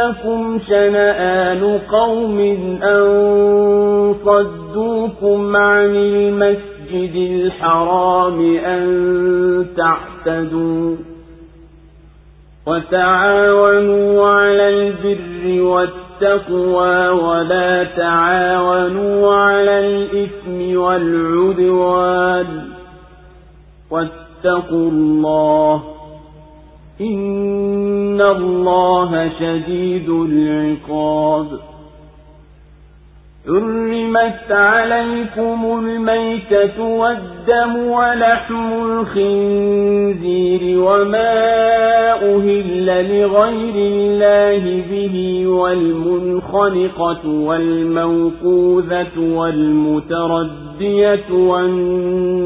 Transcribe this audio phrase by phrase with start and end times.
[0.00, 2.40] يجرمنكم شنآن قوم
[2.82, 10.96] أن صدوكم عن المسجد الحرام أن تعتدوا
[12.66, 22.46] وتعاونوا على البر والتقوى ولا تعاونوا على الإثم والعدوان
[23.90, 25.99] واتقوا الله
[27.00, 31.46] إن الله شديد العقاب
[33.46, 41.32] حرمت عليكم الميتة والدم ولحم الخنزير وما
[42.12, 51.24] أهل لغير الله به والمنخنقة والموقوذة والمتردية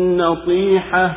[0.05, 1.17] والنطيحة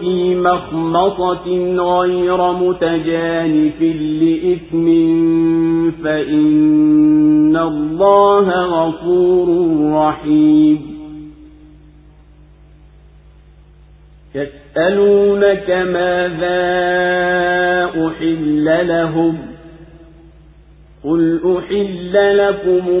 [0.00, 1.46] في مخمصة
[1.76, 4.86] غير متجانف لإثم
[6.04, 9.48] فإن الله غفور
[9.94, 10.92] رحيم.
[14.34, 16.62] يسألونك ماذا
[18.06, 19.38] أحل لهم؟
[21.04, 23.00] قل أحل لكم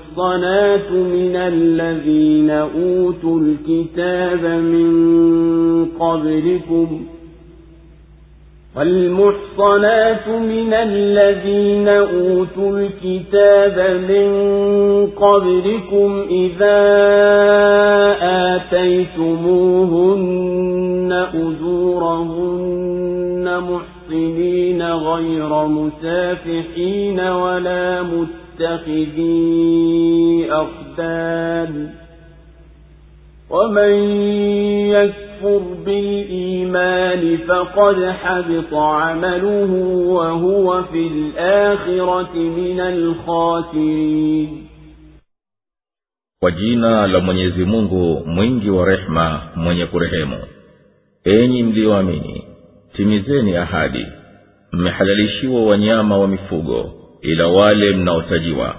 [0.91, 7.05] من الذين أوتوا الكتاب من قبلكم
[8.75, 14.31] والمحصنات من الذين أوتوا الكتاب من
[15.07, 16.81] قبلكم إذا
[18.55, 20.31] آتيتموهن
[21.33, 22.81] أجورهن
[23.59, 31.90] محصنين غير مسافحين ولا متقين متخذي أخدان
[33.50, 33.92] ومن
[34.90, 39.72] يكفر بالإيمان فقد حبط عمله
[40.08, 44.66] وهو في الآخرة من الخاسرين
[46.40, 50.38] kwa jina la mwenyezi mungu mwingi wa rehema mwenye kurehemu
[51.24, 52.44] enyi mliyoamini
[52.96, 54.06] timizeni ahadi
[54.72, 56.90] mmehalalishiwa wanyama wa mifugo
[57.21, 58.75] ila wale mnaotajiwa.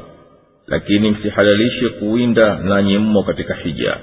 [0.67, 3.97] Lakini msihalalishe kuwinda nanyi mmo katika hija.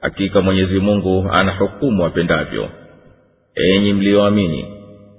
[0.00, 2.68] Hakika mwenyezi mungu ana hukumu apendavyo
[3.54, 4.64] enyi mliyoamini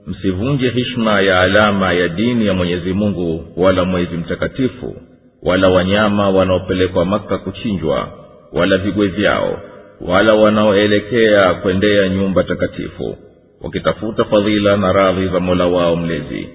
[0.07, 4.95] msivunje hishma ya alama ya dini ya mwenyezi mungu wala mwezi mtakatifu
[5.44, 8.07] wala wanyama wanaopelekwa maka kuchinjwa
[8.54, 9.60] wala vigwe vyao
[10.01, 13.18] wala wanaoelekea kwendea nyumba takatifu
[13.62, 16.50] wakitafuta fadhila na radhi za mola wao mlezi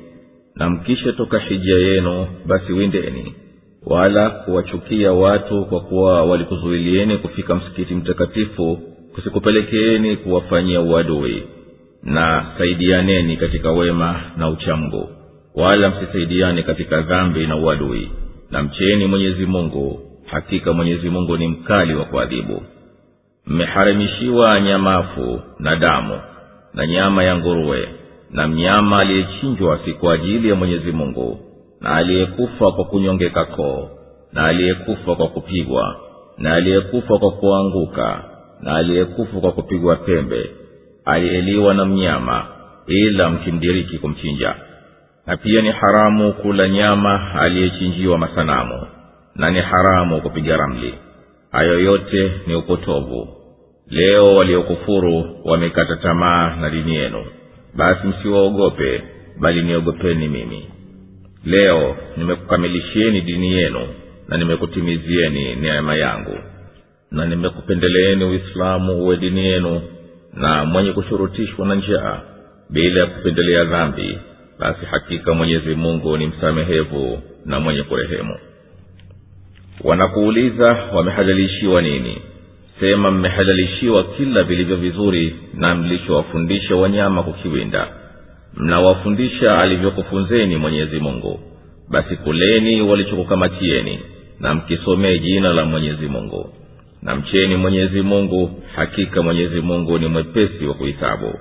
[0.58, 3.34] na mkisha toka hija yenu basi windeni
[3.86, 8.78] wala kuwachukia watu kwa kuwa walikuzuilieni kufika msikiti mtakatifu
[9.14, 11.42] kusikupelekeeni kuwafanyia uadui.
[12.02, 15.08] Na saidianeni katika wema na uchamgu
[15.54, 18.10] wala msisaidiane katika dhambi na uadui.
[18.50, 22.62] Na mcheni mwenyezi mungu hakika mwenyezi mungu ni mkali wa kuadhibu.
[23.46, 26.20] Mmeharamishiwa nyamafu na damu
[26.74, 27.88] na nyama ya nguruwe
[28.30, 31.38] na mnyama aliyechinjwa si kwa ajili ya mwenyezi mungu
[31.80, 33.88] na aliyekufa kwa kunyongeka koo
[34.32, 35.96] na aliyekufa kwa kupigwa
[36.38, 38.24] na aliyekufa kwa kuanguka
[38.60, 40.50] na aliyekufa kwa kupigwa pembe.
[41.04, 42.46] Aliyeliwa na mnyama
[42.86, 44.54] ila mkimdiriki kumchinja.
[45.26, 48.86] Na pia ni haramu kula nyama aliyechinjiwa masanamu
[49.34, 50.94] na ni haramu kupiga ramli.
[51.52, 53.28] Hayo yote ni upotovu.
[53.90, 57.24] Leo waliokufuru wamekata tamaa na dini yenu
[57.78, 59.02] basi msiwaogope
[59.40, 60.66] bali niogopeni mimi.
[61.44, 63.88] Leo nimekukamilishieni dini yenu
[64.28, 66.38] na nimekutimizieni neema yangu.
[67.10, 69.82] Na nimekupendeleeni uislamu uwe dini yenu
[70.34, 72.20] na mwenye kushurutishwa na njaa
[72.70, 74.18] bila ya kupendelea dhambi
[74.58, 78.36] basi hakika mwenyezi mungu ni msamehevu na mwenye kurehemu.
[79.84, 82.22] Wanakuuliza wamehalalishiwa nini
[82.80, 87.88] sema mmehalalishiwa kila vilivyo vizuri na mlichowafundisha wanyama kukiwinda.
[88.56, 91.40] Mnawafundisha alivyokufunzeni mwenyezi mungu.
[91.90, 93.98] Basi kuleni walichokukamatieni
[94.40, 96.52] na mkisomee jina la mwenyezi mungu.
[97.02, 101.38] Na mcheni mwenyezi mungu hakika mwenyezi mungu ni mwepesi wa kuhisabu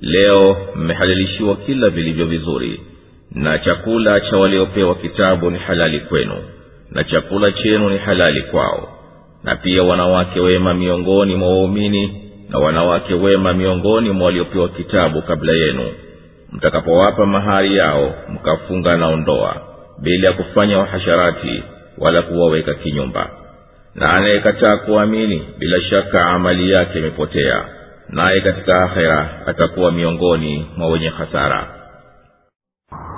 [0.00, 2.80] leo mmehalalishiwa kila vilivyo vizuri
[3.32, 6.34] na chakula cha waliopewa kitabu ni halali kwenu
[6.90, 8.93] na chakula chenu ni halali kwao
[9.44, 15.52] na pia wanawake wema miongoni mwa waumini na wanawake wema miongoni mwa waliopewa kitabu kabla
[15.52, 15.84] yenu.
[16.52, 19.56] Mtakapowapa mahari yao mkafunga na ondoa
[20.02, 21.62] bila ya kufanya wahasharati
[21.98, 23.30] wala kuwaweka kinyumba.
[23.94, 27.64] Na anayekataa kuamini bila shaka amali yake imepotea
[28.08, 31.66] naye katika akhera atakuwa miongoni mwa wenye hasara.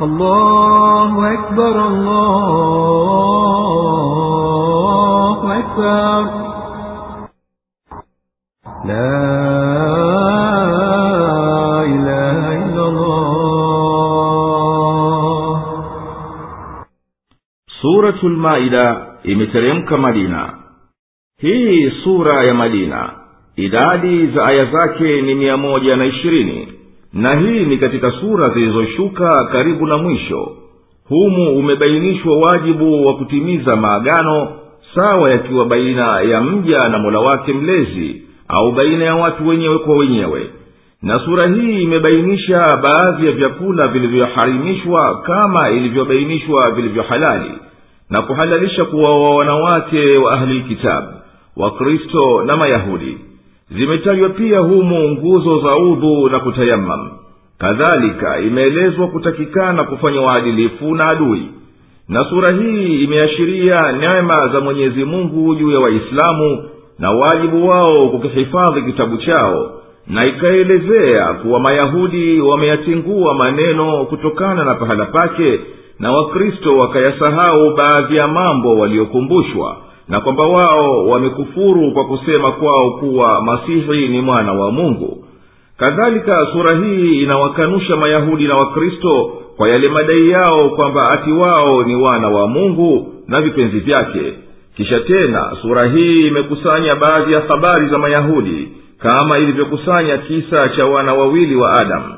[0.01, 2.97] Allahu akbar, allahu
[5.56, 6.22] أكبر
[8.86, 9.22] لا
[11.86, 13.32] إله إلا الله
[17.82, 20.54] suratul maida imeteremka madina
[21.42, 23.10] hii sura ya madina
[23.56, 26.68] idadi za aya zake ni mia moja na ishirini
[27.14, 30.52] na hii ni katika sura zilizoshuka karibu na mwisho
[31.10, 34.52] humu umebainishwa wajibu wa kutimiza maagano
[34.97, 39.97] sawa yakiwa baina ya mja na mola wake mlezi au baina ya watu wenyewe kwa
[39.97, 40.51] wenyewe.
[41.03, 47.51] Na sura hii imebainisha baadhi ya vyakula vilivyoharimishwa kama ilivyobainishwa vilivyohalali
[48.11, 51.09] na kuhalalisha kuwaoa wanawake wa ahlilkitabu
[51.57, 53.19] wakristo na mayahudi.
[53.71, 57.11] Zimetajwa pia humu nguzo za udhu na kutayamam
[57.59, 61.49] kadhalika imeelezwa kutakikana kufanya uadilifu na adui
[62.09, 66.65] na sura hii imeashiria neema za mwenyezi mungu juu ya waislamu
[66.99, 69.71] na wajibu wao kukihifadhi kitabu chao
[70.07, 75.61] na ikaelezea kuwa mayahudi wameyatingua maneno kutokana na pahala pake
[75.99, 79.77] na wakristo wakayasahau baadhi ya mambo waliokumbushwa
[80.09, 85.25] na kwamba wao wamekufuru kwa kusema kwao kuwa masihi ni mwana wa mungu
[85.79, 91.95] kadhalika sura hii inawakanusha mayahudi na wakristo kwa yale madai yao kwamba ati wao ni
[91.95, 94.33] wana wa mungu na vipenzi vyake.
[94.77, 98.69] Kisha tena sura hii imekusanya baadhi ya habari za mayahudi
[98.99, 102.15] kama ilivyokusanya kisa cha wana wawili wa adamu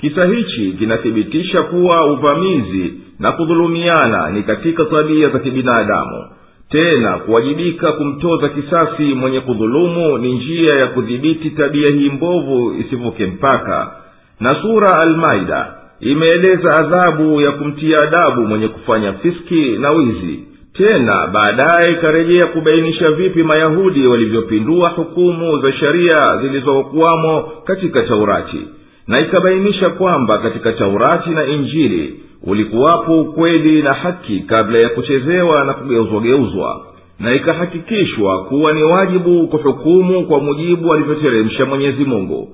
[0.00, 6.24] kisa hichi kinathibitisha kuwa uvamizi na kudhulumiana ni katika tabia za kibinadamu
[6.70, 13.92] tena kuwajibika kumtoza kisasi mwenye kudhulumu ni njia ya kudhibiti tabia hii mbovu isivuke mpaka.
[14.40, 20.40] Na sura almaida imeeleza adhabu ya kumtia adabu mwenye kufanya fiski na wizi.
[20.72, 28.60] Tena baadaye ikarejea kubainisha vipi mayahudi walivyopindua hukumu za sheria zilizokuwamo katika taurati.
[29.06, 35.72] Na ikabainisha kwamba katika taurati na injili ulikuwapo ukweli na haki kabla ya kuchezewa na
[35.74, 36.80] kugeuzwageuzwa
[37.20, 42.48] na ikahakikishwa kuwa ni wajibu kuhukumu kwa mujibu alivyoteremsha mwenyezi mungu.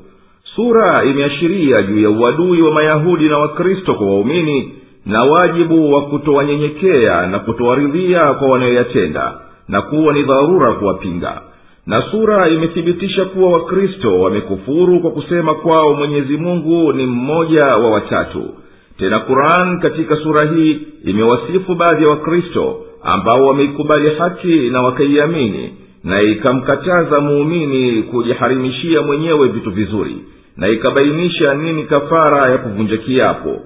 [0.57, 4.73] Sura imeashiria juu ya uadui wa mayahudi na wakristo kwa waumini
[5.07, 9.35] na wajibu wa kutowanyenyekea na kutowaridhia kwa wanayoyatenda
[9.69, 11.41] na kuwa ni dharura kuwapinga.
[11.87, 18.43] Na sura imethibitisha kuwa wakristo wamekufuru kwa kusema kwao mwenyezi mungu ni mmoja wa watatu
[18.99, 25.75] tena quran katika sura hii imewasifu baadhi ya wakristo ambao wameikubali haki na wakaiamini
[26.05, 30.17] na ikamkataza muumini kujiharimishia mwenyewe vitu vizuri
[30.57, 33.61] na ikabainisha nini kafara ya kuvunja kiapo.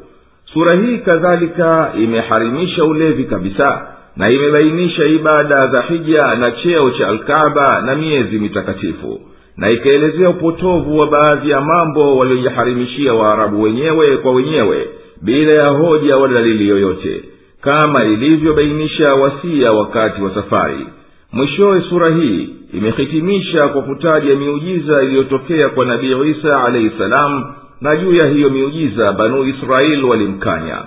[0.53, 7.83] Sura hii kadhalika imeharimisha ulevi kabisa na imebainisha ibada za hija na cheo cha alkaba
[7.83, 9.21] na miezi mitakatifu.
[9.57, 14.89] Na ikaelezea upotovu wa baadhi ya mambo waliojiharimishia waarabu wenyewe kwa wenyewe
[15.23, 17.25] bila ya hoja wala dalili yoyote
[17.61, 20.87] kama ilivyobainisha wasia wakati wa safari.
[21.33, 27.45] Mwishowe sura hii imehitimisha kwa kutaja miujiza iliyotokea kwa nabii isa alaihi salam
[27.81, 30.79] na juu ya hiyo miujiza banu israeli walimkanya.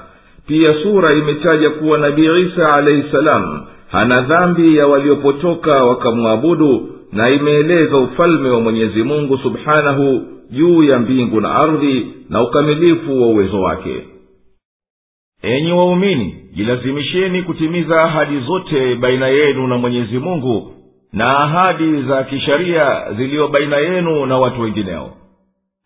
[0.47, 3.61] Pia sura imetaja kuwa nabii isa alaihi salam
[3.91, 10.21] hana dhambi ya waliopotoka wakamwabudu na imeeleza ufalme wa mwenyezi mungu subhanahu
[10.51, 14.03] juu ya mbingu na ardhi na ukamilifu wa uwezo wake
[15.43, 20.73] enyi waumini jilazimisheni kutimiza ahadi zote baina yenu na mwenyezi mungu
[21.13, 25.09] na ahadi za kisharia ziliyo baina yenu na watu wengineo.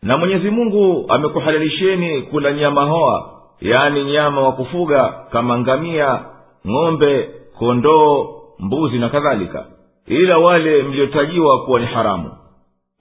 [0.03, 3.29] Na mwenyezi mungu amekuhalalisheni kula nyama hoa
[3.61, 6.19] yani nyama wa kufuga kama ngamia
[6.67, 8.27] ng'ombe kondoo
[8.59, 9.65] mbuzi na kadhalika.
[10.07, 12.31] Ila wale mliotajiwa kuwa ni haramu.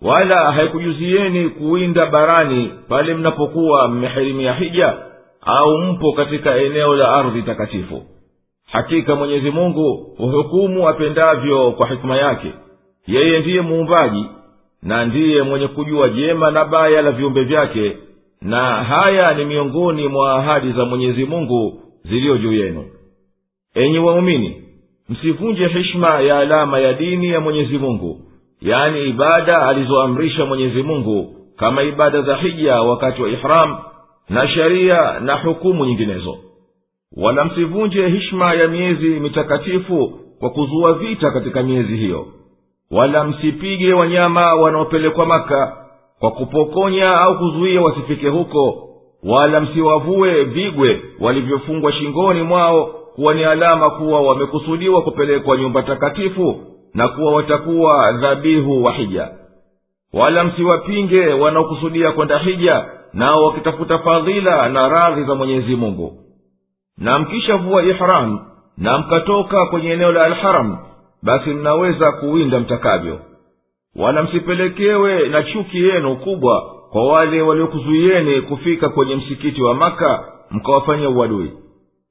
[0.03, 4.95] Wala haikujuzieni kuwinda barani pale mnapokuwa mmeherimia hija
[5.47, 8.03] au mpo katika eneo la ardhi takatifu.
[8.73, 12.53] Hakika mwenyezi mungu huhukumu apendavyo kwa hikima yake.
[13.07, 14.27] Yeye ndiye muumbaji
[14.83, 17.97] na ndiye mwenye kujua jema na baya la viumbe vyake
[18.43, 22.85] na haya ni miongoni mwa ahadi za mwenyezi mungu ziliyo juu yenu.
[23.75, 24.63] Enyi waumini
[25.09, 28.21] msivunje hishma ya alama ya dini ya mwenyezi mungu
[28.61, 33.77] yani ibada alizoamrisha mwenyezi mungu kama ibada za hija wakati wa ihram
[34.29, 36.39] na sheria na hukumu nyinginezo.
[37.17, 42.27] Wala msivunje hishma ya miezi mitakatifu kwa kuzua vita katika miezi hiyo.
[42.91, 45.77] Wala msipige wanyama wanaopelekwa maka
[46.19, 48.83] kwa kupokonya au kuzuia wasifike huko
[49.25, 56.61] wala msiwavue vigwe walivyofungwa shingoni mwao kuwa ni alama kuwa wamekusudiwa kupelekwa nyumba takatifu
[56.95, 59.29] na kuwa watakuwa dhabihu wa hija.
[60.13, 62.85] Wala msiwapinge wanaokusudia kwenda hija
[63.17, 66.19] nao wakitafuta fadhila na radhi za mwenyezi mungu.
[66.99, 68.41] Na mkishavua ihram
[68.79, 70.79] na mkatoka kwenye eneo la alharam
[71.23, 73.21] basi mnaweza kuwinda mtakavyo.
[73.97, 81.09] Wala msipelekewe na chuki yenu kubwa kwa wale waliokuzuieni kufika kwenye msikiti wa maka mkawafanyia
[81.11, 81.53] uadui.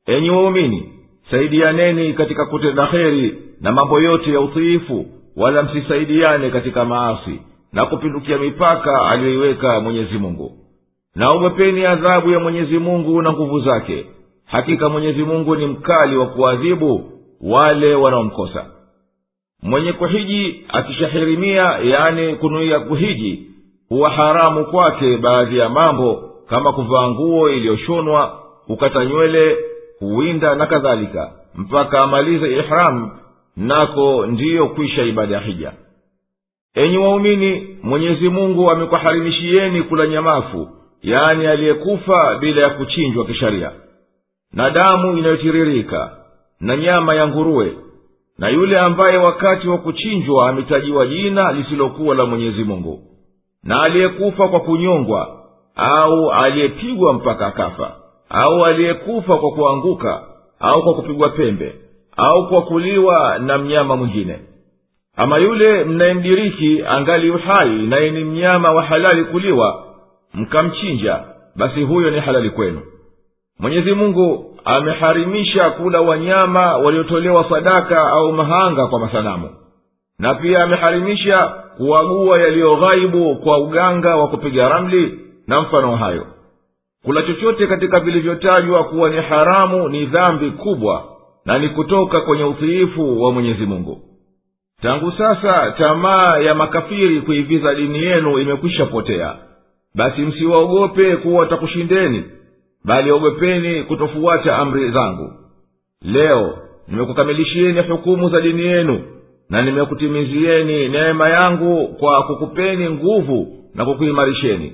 [0.05, 0.93] Enyi waumini
[1.31, 5.05] saidianeni katika kutenda heri na mambo yote ya utiifu
[5.37, 7.41] wala msisaidiane katika maasi
[7.73, 10.64] na kupindukia mipaka aliyoiweka mwenyezi mungu
[11.15, 14.05] na ogopeni adhabu ya mwenyezi mungu na nguvu zake.
[14.45, 18.65] Hakika mwenyezi mungu ni mkali wa kuadhibu wale wanaomkosa.
[19.63, 23.47] Mwenye kuhiji akishahirimia yani kunuia kuhiji
[23.89, 29.57] huwa haramu kwake baadhi ya mambo kama kuvaa nguo iliyoshonwa kukata nywele
[29.99, 33.11] kuwinda na kadhalika mpaka amalize ihramu
[33.57, 35.71] nako ndiyo kwisha ibada ya hija.
[36.75, 40.69] Enyi waumini mwenyezi mungu amekuharimishieni kula nyamafu
[41.05, 43.71] yani aliyekufa bila ya kuchinjwa kisharia.
[44.53, 46.11] Na damu inayotiririka
[46.59, 47.73] na nyama ya nguruwe
[48.37, 52.99] na yule ambaye wakati wa kuchinjwa ametajiwa jina lisilokuwa la mwenyezi mungu.
[53.63, 55.39] Na aliyekufa kwa kunyongwa
[55.75, 57.95] au aliyepigwa mpaka akafa
[58.29, 60.21] au aliyekufa kwa kuanguka
[60.59, 61.75] au kwa kupigwa pembe
[62.17, 64.39] au kwa kuliwa na mnyama mwingine.
[65.15, 69.85] Ama yule mnayemdiriki angali uhai naye ni mnyama wa halali kuliwa
[70.35, 71.19] mkamchinja
[71.55, 72.81] basi huyo ni halali kwenu.
[73.59, 79.49] Mwenyezi mungu ameharimisha kula wanyama waliotolewa sadaka au mahanga kwa masanamu.
[80.19, 86.27] Na pia ameharimisha kuagua yaliyoghaibu kwa uganga wa kupiga ramli na mfano hayo.
[87.03, 91.03] Kula chochote katika vilivyotajwa kuwa ni haramu ni dhambi kubwa
[91.45, 94.01] na ni kutoka kwenye utiifu wa mwenyezi mungu.
[94.81, 99.35] Tangu sasa tamaa ya makafiri kuiviza dini yenu imekwisha potea
[99.95, 102.23] basi msiwaogope kuwa watakushindeni
[102.85, 105.33] bali ogopeni kutofuata amri zangu.
[106.01, 109.01] Leo nimekukamilishieni hukumu za dini yenu
[109.49, 114.73] na nimekutimizieni neema yangu kwa kukupeni nguvu na kukuimarisheni.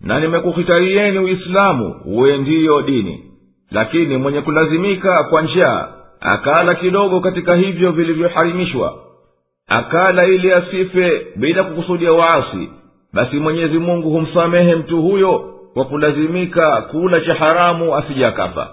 [0.00, 3.24] Na nimekuhitarieni uislamu uwe ndiyo dini
[3.70, 5.88] lakini mwenye kulazimika kwa njaa
[6.20, 8.98] akala kidogo katika hivyo vilivyoharimishwa.
[9.68, 12.68] Akala ili asife bila kukusudia waasi
[13.12, 18.70] basi mwenyezi mungu humsamehe mtu huyo kwa kulazimika kula cha haramu asijakafa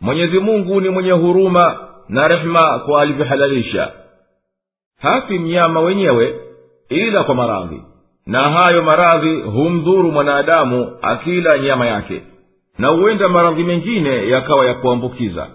[0.00, 3.92] mwenyezi mungu ni mwenye huruma na rehema kwa alivyohalalisha.
[5.00, 6.34] Hafi mnyama wenyewe
[6.88, 7.82] ila kwa maradhi
[8.26, 12.22] na hayo maradhi humdhuru mwanadamu akila nyama yake
[12.78, 15.46] na huenda maradhi mengine yakawa ya kuambukiza.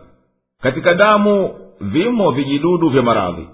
[0.61, 3.47] Katika damu vimo vijidudu vya maradhi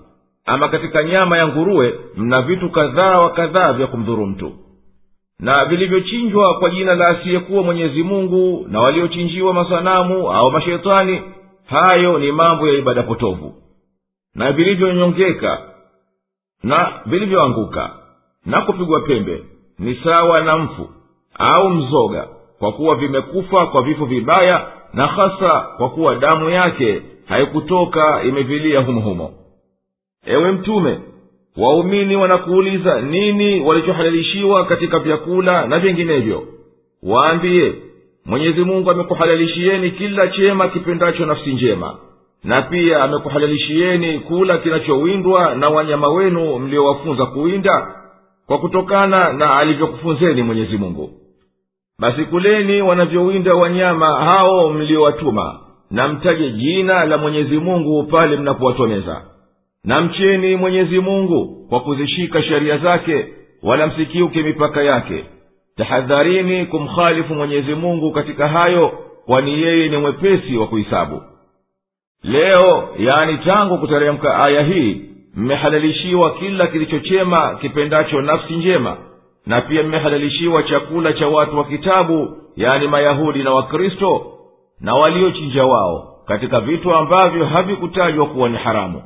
[0.46, 4.52] ama katika nyama ya nguruwe mna vitu kadhaa wa kadhaa vya kumdhuru mtu.
[5.40, 11.22] Na vilivyochinjwa kwa jina la asiyekuwa mwenyezi mungu na waliochinjiwa masanamu au mashetani
[11.66, 13.54] hayo ni mambo ya ibada potovu.
[14.36, 15.62] Na vilivyonyongeka
[16.64, 17.90] na vilivyoanguka
[18.46, 19.44] na kupigwa pembe
[19.80, 20.90] ni sawa na mfu
[21.40, 22.28] au mzoga
[22.60, 29.32] kwa kuwa vimekufa kwa vifo vibaya na hasa kwa kuwa damu yake haikutoka imevilia humohumo
[30.26, 31.00] ewe mtume
[31.58, 36.44] waumini wanakuuliza nini walichohalalishiwa katika vyakula na vinginevyo.
[37.04, 37.74] Waambiye
[38.26, 41.96] mwenyezi mungu amekuhalalishieni kila chema kipendacho nafsi njema
[42.44, 47.96] na pia amekuhalalishieni kula kinachowindwa na wanyama wenu mliowafunza kuwinda
[48.48, 51.10] kwa kutokana na alivyokufunzeni mwenyezi mungu.
[52.00, 55.60] Basi kuleni wanavyowinda wanyama hao mliowatuma
[55.92, 59.22] na mtaje jina la mwenyezi mungu pale mnapowatwameza
[59.84, 63.26] na mcheni mwenyezi mungu kwa kuzishika sheria zake
[63.64, 65.26] wala msikiuke mipaka yake.
[65.78, 68.92] Tahadharini kumkhalifu mwenyezi mungu katika hayo
[69.26, 71.22] kwani yeye ni mwepesi wa kuhisabu
[72.24, 75.02] leo yaani tangu kuteremka aya hii
[75.36, 78.98] mmehalalishiwa kila kilichochema kipendacho nafsi njema
[79.46, 84.26] na pia mmehalalishiwa chakula cha watu wa kitabu yaani mayahudi na wakristo
[84.82, 89.04] na waliochinja wao katika vitu ambavyo havikutajwa kuwa ni haramu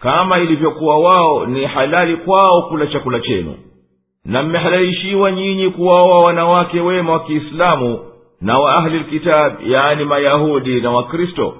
[0.00, 3.54] kama ilivyokuwa wao ni halali kwao kula chakula chenu.
[4.24, 7.98] Na mmehalalishiwa nyinyi kuwaoa wanawake wema wa kiislamu
[8.40, 11.54] na wa ahli lkitab yani mayahudi na wakristo.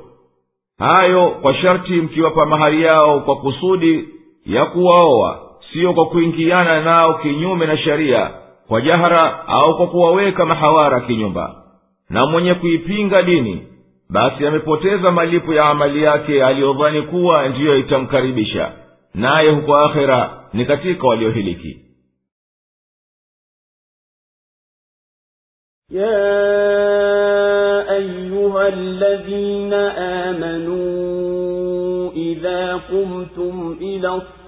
[0.79, 4.09] Hayo kwa sharti mkiwapa mahari yao kwa kusudi
[4.47, 5.41] ya kuwaoa
[5.73, 8.31] siyo kwa kuingiana nao kinyume na sheria
[8.69, 11.63] kwa jahara au kwa kuwaweka mahawara kinyumba.
[12.11, 13.63] Na mwenye kuipinga dini
[14.11, 18.73] basi amepoteza malipo ya amali yake aliyodhani kuwa ndiyo itamkaribisha.
[19.15, 21.85] Naye huko akhera ni katika waliohiliki.
[25.91, 26.29] Ya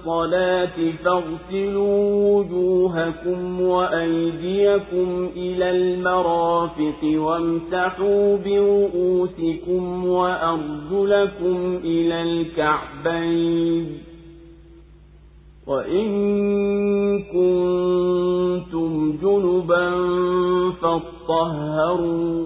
[0.05, 13.97] الصلاة فاغسلوا وجوهكم وأيديكم إلى المرافق وامسحوا برؤوسكم وأرجلكم إلى الكعبين.
[15.67, 16.09] وإن
[17.23, 19.91] كنتم جنبا
[20.81, 22.45] فاطهروا.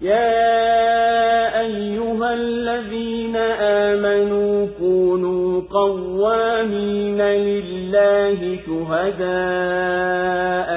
[0.00, 9.30] يا أيها الذين آمنوا كونوا قوامين لله شهداء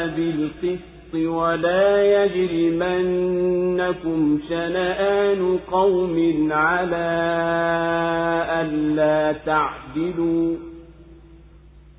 [0.07, 7.09] بالقسط ولا يجرمنكم شنآن قوم على
[8.61, 10.55] ألا تعدلوا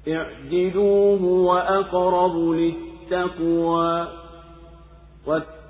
[0.09, 4.09] اعدلوا هو أقرب للتقوى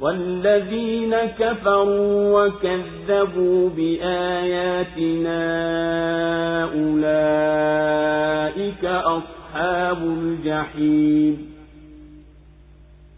[0.00, 5.42] والذين كفروا وكذبوا بآياتنا
[6.64, 11.57] أولئك أصحاب الجحيم.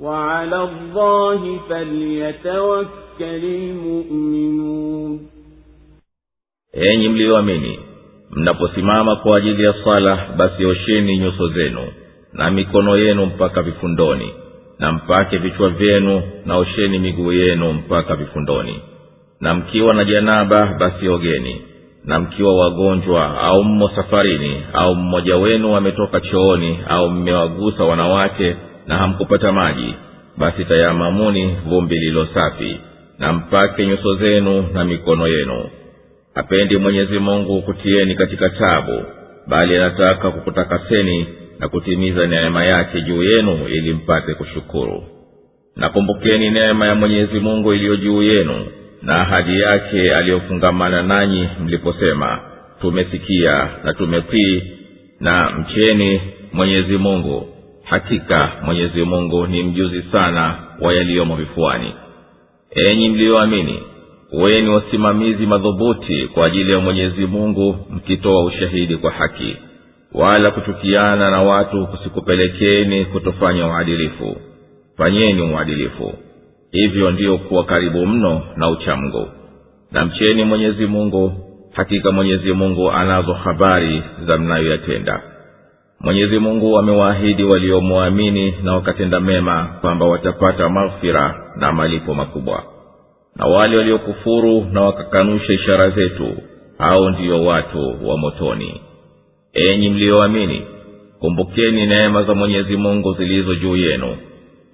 [0.00, 5.20] وعلى الله فليتوكل المؤمنون
[6.74, 7.78] enyi mliyoamini
[8.30, 11.80] mnaposimama kwa ajili ya sala basi osheni nyuso zenu
[12.32, 14.34] na mikono yenu mpaka vifundoni
[14.78, 18.80] na mpake vichwa vyenu na osheni miguu yenu mpaka vifundoni
[19.40, 21.62] na mkiwa na janaba basi ogeni
[22.04, 28.56] na mkiwa wagonjwa au mmo safarini au mmoja wenu ametoka chooni au mmewagusa wanawake
[28.87, 29.93] na hamkupata maji
[30.37, 32.77] basi tayamamuni vumbi lilo safi
[33.19, 35.69] na mpake nyuso zenu na mikono yenu.
[36.35, 39.03] Hapendi mwenyezi mungu kutieni katika tabu
[39.47, 41.27] bali anataka kukutakaseni
[41.59, 45.03] na kutimiza neema yake juu yenu ili mpate kushukuru.
[45.75, 48.65] Nakumbukeni neema ya mwenyezi mungu iliyo juu yenu
[49.01, 52.39] na ahadi yake aliyofungamana nanyi mliposema
[52.81, 54.63] tumesikia na tumetii
[55.19, 56.21] na mcheni
[56.53, 57.47] mwenyezi mungu
[57.89, 61.93] hakika mwenyezi mungu ni mjuzi sana wa yaliyomo vifuani.
[62.71, 63.79] Enyi mliyoamini
[64.33, 69.57] weni wasimamizi madhubuti kwa ajili ya mwenyezi mungu mkitoa ushahidi kwa haki.
[70.13, 74.37] Wala kuchukiana na watu kusikupelekeni kutofanya uadilifu.
[74.97, 76.13] Fanyeni uadilifu.
[76.71, 79.27] Hivyo ndiyo kuwa karibu mno na uchamgu.
[79.91, 81.33] Na mcheni mwenyezi mungu
[81.73, 85.21] hakika mwenyezi mungu anazo habari za mnayoyatenda
[86.01, 92.63] mwenyezi mungu amewaahidi waliomwamini na wakatenda mema kwamba watapata maghfira na malipo makubwa.
[93.35, 96.37] Na wale waliokufuru na wakakanusha ishara zetu
[96.77, 98.81] hao ndiyo watu wa motoni.
[99.53, 100.61] Enyi mliyoamini
[101.19, 104.17] kumbukeni neema za mwenyezi mungu zilizo juu yenu.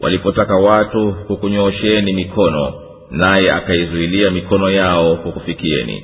[0.01, 2.73] Walipotaka watu kukunyoosheni mikono
[3.11, 6.03] naye akaizuilia mikono yao kukufikieni.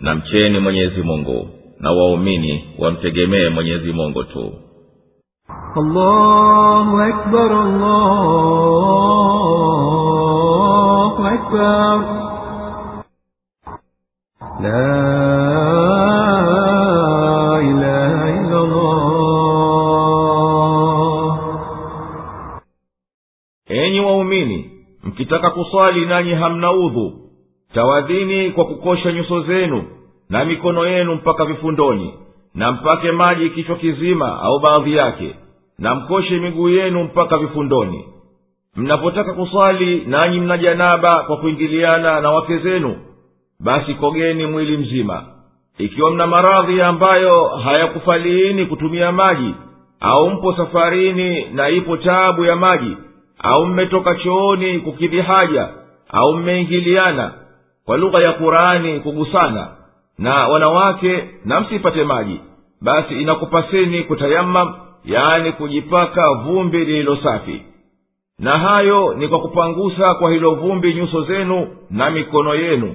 [0.00, 1.48] Na mcheni mwenyezi mungu
[1.80, 4.52] na waumini wamtegemee mwenyezi mungu tu.
[5.76, 7.98] Allahu akbar, allahu
[11.26, 12.04] akbar.
[14.62, 15.08] La
[23.68, 24.70] enyi waumini
[25.04, 27.12] mkitaka kuswali nanyi hamna udhu
[27.74, 29.84] tawadhini kwa kukosha nyuso zenu
[30.30, 32.14] na mikono yenu mpaka vifundoni
[32.54, 35.34] na mpake maji kichwa kizima au baadhi yake
[35.78, 38.04] na mkoshe miguu yenu mpaka vifundoni.
[38.76, 42.96] Mnapotaka kuswali nanyi mna janaba kwa kuingiliana na wake zenu
[43.60, 45.24] basi kogeni mwili mzima.
[45.78, 49.54] Ikiwa mna maradhi ambayo hayakufaliini kutumia maji
[50.00, 52.96] au mpo safarini na ipo taabu ya maji
[53.38, 55.68] au mmetoka chooni kukidhi haja
[56.12, 57.32] au mmeingiliana
[57.84, 59.68] kwa lugha ya qurani kugusana
[60.18, 62.40] na wanawake na msipate maji.
[62.82, 67.62] Basi inakupaseni kutayamam yaani kujipaka vumbi lililo safi.
[68.38, 72.94] Na hayo ni kwa kupangusa kwa hilo vumbi nyuso zenu na mikono yenu.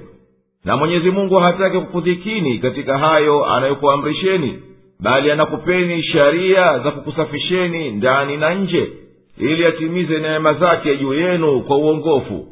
[0.64, 4.62] Na mwenyezi mungu hataki kukudhikini katika hayo anayokuamrisheni
[5.00, 8.92] bali anakupeni sharia za kukusafisheni ndani na nje
[9.38, 12.46] ili atimize neema zake juu yenu kwa uongofu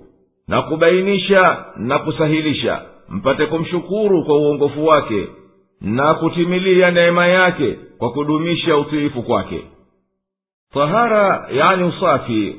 [0.49, 2.83] na kubainisha na kusahilisha
[3.13, 5.29] mpate kumshukuru kwa uongofu wake
[5.81, 9.65] na kutimilia neema yake kwa kudumisha utiifu kwake.
[10.75, 12.57] Tahara yani usafi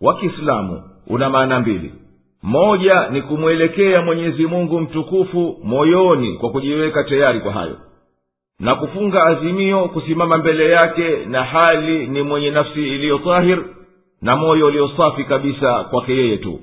[0.00, 1.94] wa kiislamu una maana mbili.
[2.42, 7.76] Moja ni kumwelekea mwenyezi mungu mtukufu moyoni kwa kujiweka tayari kwa hayo.
[8.60, 13.64] Na kufunga azimio kusimama mbele yake na hali ni mwenye nafsi iliyo tahir
[14.22, 16.60] na moyo uliosafi kabisa kwake yeye tu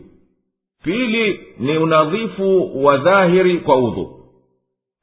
[0.84, 4.16] pili ni unadhifu wa dhahiri kwa udhu.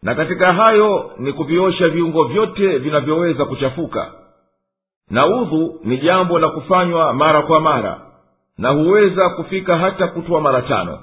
[0.02, 4.12] Na katika hayo ni kuviosha viungo vyote vinavyoweza kuchafuka.
[5.10, 8.00] Na udhu ni jambo la kufanywa mara kwa mara
[8.58, 10.98] na huweza kufika hata kutwa mara tano.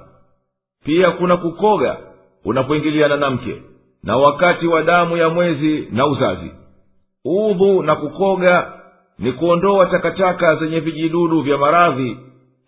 [0.86, 1.98] Pia kuna kukoga
[2.46, 3.62] unapoingiliana na mke
[4.04, 6.52] na wakati wa damu ya mwezi na uzazi.
[7.26, 8.74] Udhu na kukoga
[9.20, 12.18] ni kuondoa takataka zenye vijidudu vya maradhi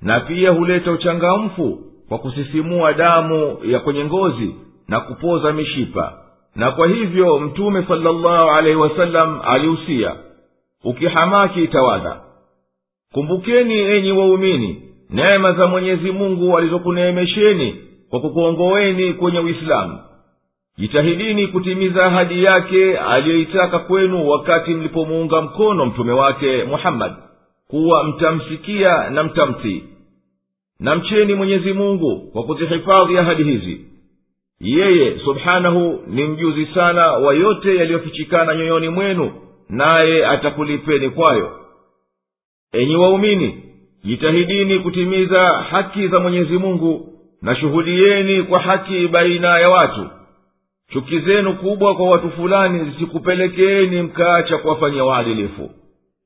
[0.01, 4.55] na pia huleta uchangamfu kwa kusisimua damu ya kwenye ngozi
[4.87, 6.13] na kupoza mishipa.
[6.55, 10.15] Na kwa hivyo mtume salllahu alaihi wasallam alihusia
[10.83, 12.21] ukihamaki tawadha
[13.13, 17.75] kumbukeni enyi waumini neema za mwenyezi mungu alizokuneemesheni
[18.09, 19.99] kwa kukuongoweni kwenye uislamu.
[20.77, 27.15] Jitahidini kutimiza ahadi yake aliyoitaka kwenu wakati mlipomuunga mkono mtume wake muhammadi
[27.67, 29.83] kuwa mtamsikia na mtamtii
[30.79, 33.85] na mcheni mwenyezi mungu kwa kuzihifadhi ahadi hizi.
[34.59, 39.31] Yeye subhanahu ni mjuzi sana wa yote yaliyofichikana nyoyoni mwenu
[39.69, 41.59] naye atakulipeni kwayo.
[42.73, 43.63] Enyi waumini
[44.03, 50.09] jitahidini kutimiza haki za mwenyezi mungu na shuhudieni kwa haki baina ya watu.
[50.93, 55.71] Chuki zenu kubwa kwa watu fulani zisikupelekeeni mkaacha kuwafanyia waadilifu.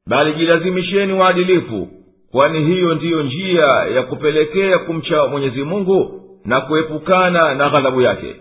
[0.07, 1.87] Bali jilazimisheni waadilifu
[2.31, 8.35] kwani hiyo ndiyo njia ya kupelekea kumcha mwenyezi mungu na kuepukana na ghadhabu yake.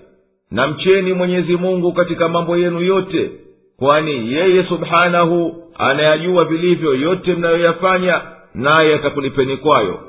[0.51, 3.31] Na mcheni mwenyezi mungu katika mambo yenu yote
[3.79, 8.21] kwani yeye subhanahu anayajua vilivyo yote mnayoyafanya
[8.55, 10.01] naye atakulipeni kwayo.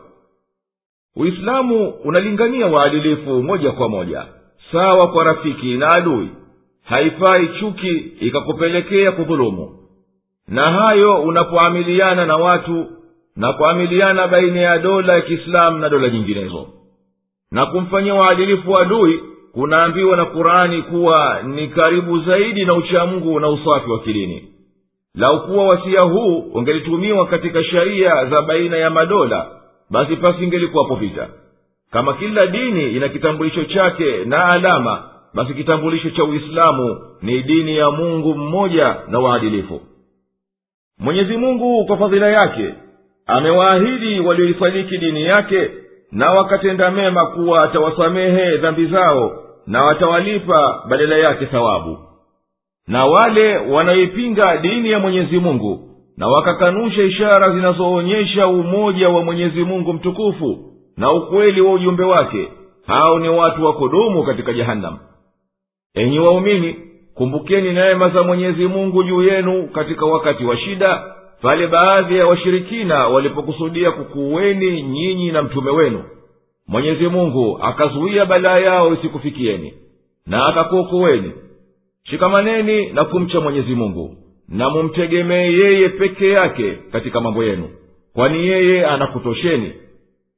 [1.15, 4.25] Uislamu unalingania waadilifu moja kwa moja
[4.71, 6.29] sawa kwa rafiki na adui.
[6.83, 9.75] Haifai chuki ikakupelekea kudhulumu.
[10.47, 12.85] Na hayo unapoamiliana na watu
[13.39, 16.67] na kuamiliana baina ya dola ya kiislamu na dola nyinginezo.
[17.51, 19.23] Na kumfanyia waadilifu adui
[19.53, 24.47] kunaambiwa na qurani kuwa ni karibu zaidi na uchamungu na usafi wa kilini
[25.15, 29.47] lau kuwa wasia huu ungelitumiwa katika sharia za baina ya madola
[29.89, 31.27] basi pasingelikuwapo vita.
[31.91, 37.91] Kama kila dini ina kitambulisho chake na alama basi kitambulisho cha uislamu ni dini ya
[37.91, 39.81] mungu mmoja na waadilifu.
[40.99, 42.73] Mwenyezi mungu kwa fadhila yake
[43.29, 45.69] amewaahidi walioisadiki dini yake
[46.11, 51.97] na wakatenda mema kuwa atawasamehe dhambi zao na watawalipa badala yake thawabu.
[52.87, 55.79] Na wale wanaoipinga dini ya mwenyezi mungu
[56.17, 60.57] na wakakanusha ishara zinazoonyesha umoja wa mwenyezi mungu mtukufu
[60.97, 62.51] na ukweli wa ujumbe wake
[62.87, 64.97] hao ni watu wa kudumu katika jehanamu
[65.95, 66.75] enyi waumini
[67.15, 71.03] kumbukeni neema za mwenyezi mungu juu yenu katika wakati wa shida
[71.41, 76.03] pale baadhi ya washirikina walipokusudia kukuweni nyinyi na mtume wenu
[76.67, 79.73] mwenyezi mungu akazuia balaa yao isikufikieni
[80.27, 81.31] na akakuokoweni.
[82.03, 84.15] Shikamaneni na kumcha mwenyezi mungu
[84.49, 87.69] na mumtegemee yeye peke yake katika mambo yenu
[88.13, 89.73] kwani yeye anakutosheni.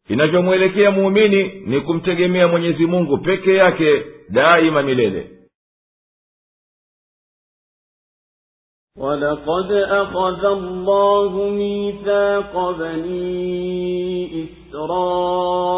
[0.10, 5.28] Inavyomwelekea muumini ni kumtegemea mwenyezi mungu peke yake daima milele
[8.98, 15.74] ولقد أخذ الله ميثاق بني إسرائيل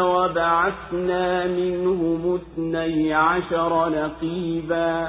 [0.00, 5.08] وبعثنا منهم اثني عشر نقيبا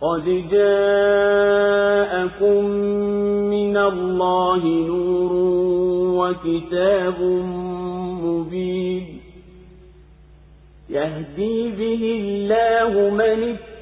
[0.00, 1.90] قد جاءكم
[3.50, 5.32] من الله نور
[6.20, 7.20] وكتاب
[8.24, 9.20] مبين
[10.90, 13.69] يهدي به الله من اتبع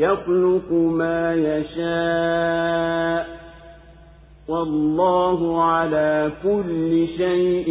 [0.00, 3.26] يخلق ما يشاء
[4.48, 7.68] والله على كل شيء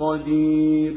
[0.00, 0.94] قدير.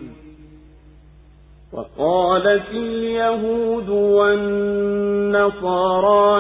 [1.74, 4.54] وقالت اليهود والنصارى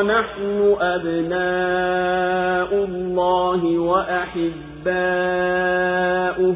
[0.03, 6.55] نحن أبناء الله وأحباؤه.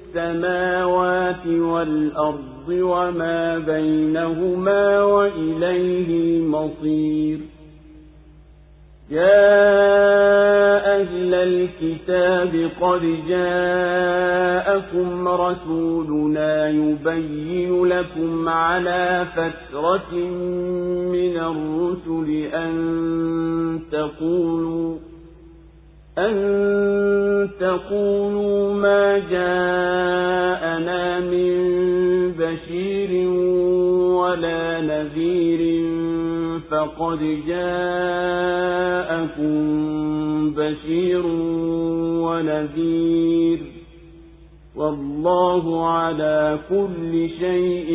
[0.15, 7.39] السماوات والأرض وما بينهما وإليه المصير.
[9.11, 9.71] يا
[11.01, 20.13] أهل الكتاب قد جاءكم رسولنا يبين لكم على فترة
[21.11, 22.73] من الرسل أن
[23.91, 25.10] تقولوا
[26.18, 26.34] أن
[27.60, 31.56] تقولوا ما جاءنا من
[32.38, 33.28] بشير
[34.20, 35.62] ولا نذير
[36.70, 37.20] فقد
[38.46, 39.54] جاءكم
[40.56, 41.22] بشير
[42.26, 43.58] ونذير
[44.76, 47.90] والله على كل شيء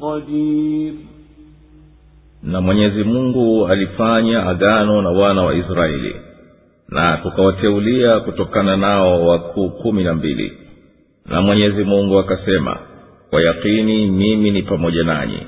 [0.00, 0.94] قدير
[2.42, 6.16] na mwenyezi mungu alifanya agano na wana wa israeli
[6.91, 10.57] na tukawateulia kutokana nao wakuu kumi na mbili.
[11.25, 12.77] Na mwenyezi mungu akasema
[13.29, 15.39] kwa yakini mimi ni pamoja nanyi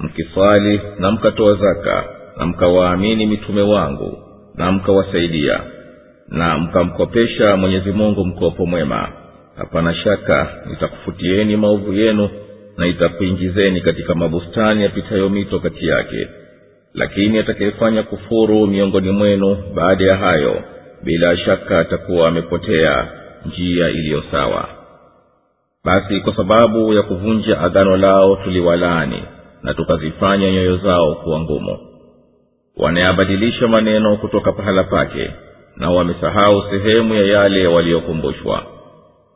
[0.00, 2.04] mkiswali na mkatoa zaka
[2.38, 4.18] na mkawaamini mitume wangu
[4.54, 5.60] na mkawasaidia
[6.28, 9.08] na mkamkopesha mwenyezi mungu mkopo mwema.
[9.56, 12.28] Hapana shaka nitakufutieni maovu yenu
[12.76, 16.28] na itakuingizeni katika mabustani yapitayo mito kati yake
[16.94, 20.62] lakini atakayefanya kufuru miongoni mwenu baada ya hayo
[21.02, 23.08] bila shaka atakuwa amepotea
[23.46, 24.68] njia iliyo sawa.
[25.84, 29.22] Basi kwa sababu ya kuvunja agano lao tuliwalaani
[29.62, 31.78] na tukazifanya nyoyo zao kuwa ngumu.
[32.76, 35.30] Wanayabadilisha maneno kutoka pahala pake
[35.76, 38.62] na wamesahau sehemu ya yale waliyokumbushwa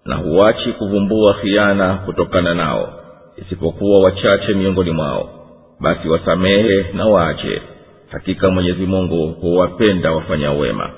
[0.04, 2.92] na huachi kuvumbua khiana kutokana nao
[3.36, 5.45] isipokuwa wachache miongoni mwao
[5.80, 7.62] basi wasamehe na waache.
[8.08, 10.90] Hakika mwenyezi mungu huwapenda wafanya wema.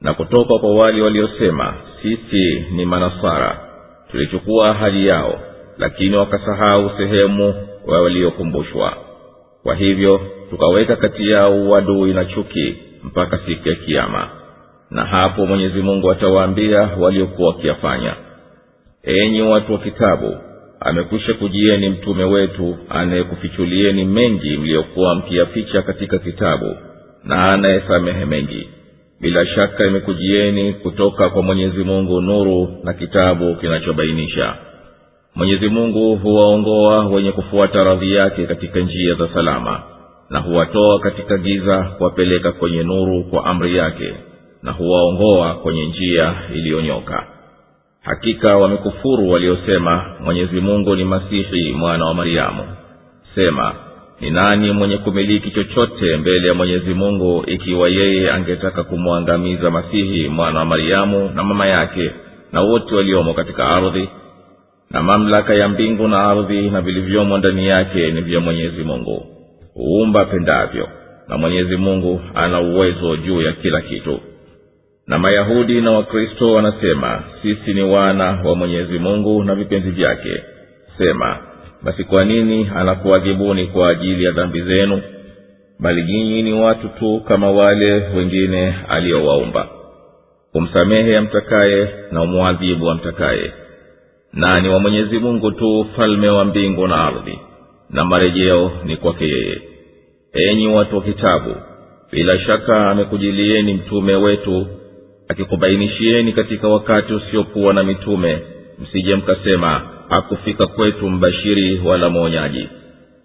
[0.00, 3.60] Na kutoka kwa wale waliosema sisi ni manasara
[4.10, 5.38] tulichukua ahadi yao
[5.78, 7.54] lakini wakasahau sehemu
[7.86, 8.96] wa waliokumbushwa.
[9.62, 10.20] Kwa hivyo
[10.50, 14.28] tukaweka kati yao uadui na chuki mpaka siku ya kiama
[14.90, 18.14] na hapo mwenyezi mungu atawaambia waliokuwa wakiyafanya.
[19.02, 20.36] Enyi watu wa kitabu
[20.80, 26.76] amekwisha kujieni mtume wetu anayekufichulieni mengi mliyokuwa mkiyaficha katika kitabu
[27.24, 28.68] na anayesamehe mengi.
[29.20, 34.54] Bila shaka imekujieni kutoka kwa mwenyezi mungu nuru na kitabu kinachobainisha.
[35.34, 39.82] Mwenyezi mungu huwaongoa wenye kufuata radhi yake katika njia za salama
[40.30, 44.14] na huwatoa katika giza kuwapeleka kwenye nuru kwa amri yake
[44.62, 47.26] na huwaongoa kwenye njia iliyonyoka
[48.06, 52.62] hakika wamekufuru waliosema mwenyezi mungu ni masihi mwana wa mariamu
[53.34, 53.74] sema
[54.20, 60.58] ni nani mwenye kumiliki chochote mbele ya mwenyezi mungu ikiwa yeye angetaka kumwangamiza masihi mwana
[60.58, 62.10] wa mariamu na mama yake
[62.52, 64.08] na wote waliomo katika ardhi?
[64.90, 69.26] Na mamlaka ya mbingu na ardhi na vilivyomo ndani yake ni vya mwenyezi mungu.
[69.74, 70.88] Huumba pendavyo
[71.28, 74.20] na mwenyezi mungu ana uwezo juu ya kila kitu
[75.06, 80.42] na mayahudi na wakristo wanasema sisi ni wana wa mwenyezi mungu na vipenzi vyake.
[80.98, 81.38] Sema
[81.82, 85.02] basi kwa nini anakuwajibuni kwa ajili ya dhambi zenu
[85.80, 89.68] bali nyinyi ni watu tu kama wale wengine aliyowaumba?
[90.54, 93.52] Umsamehe amtakaye na umwadhibu amtakaye.
[94.32, 97.38] Na ni wa mwenyezi mungu tu falme wa mbingu na ardhi
[97.90, 99.60] na marejeo ni kwake yeye?
[100.32, 101.54] Enyi watu wa kitabu
[102.12, 104.66] bila shaka amekujilieni mtume wetu
[105.28, 108.42] akikubainishieni katika wakati usiokuwa na mitume
[108.78, 112.68] msije mkasema hakufika kwetu mbashiri wala mwonyaji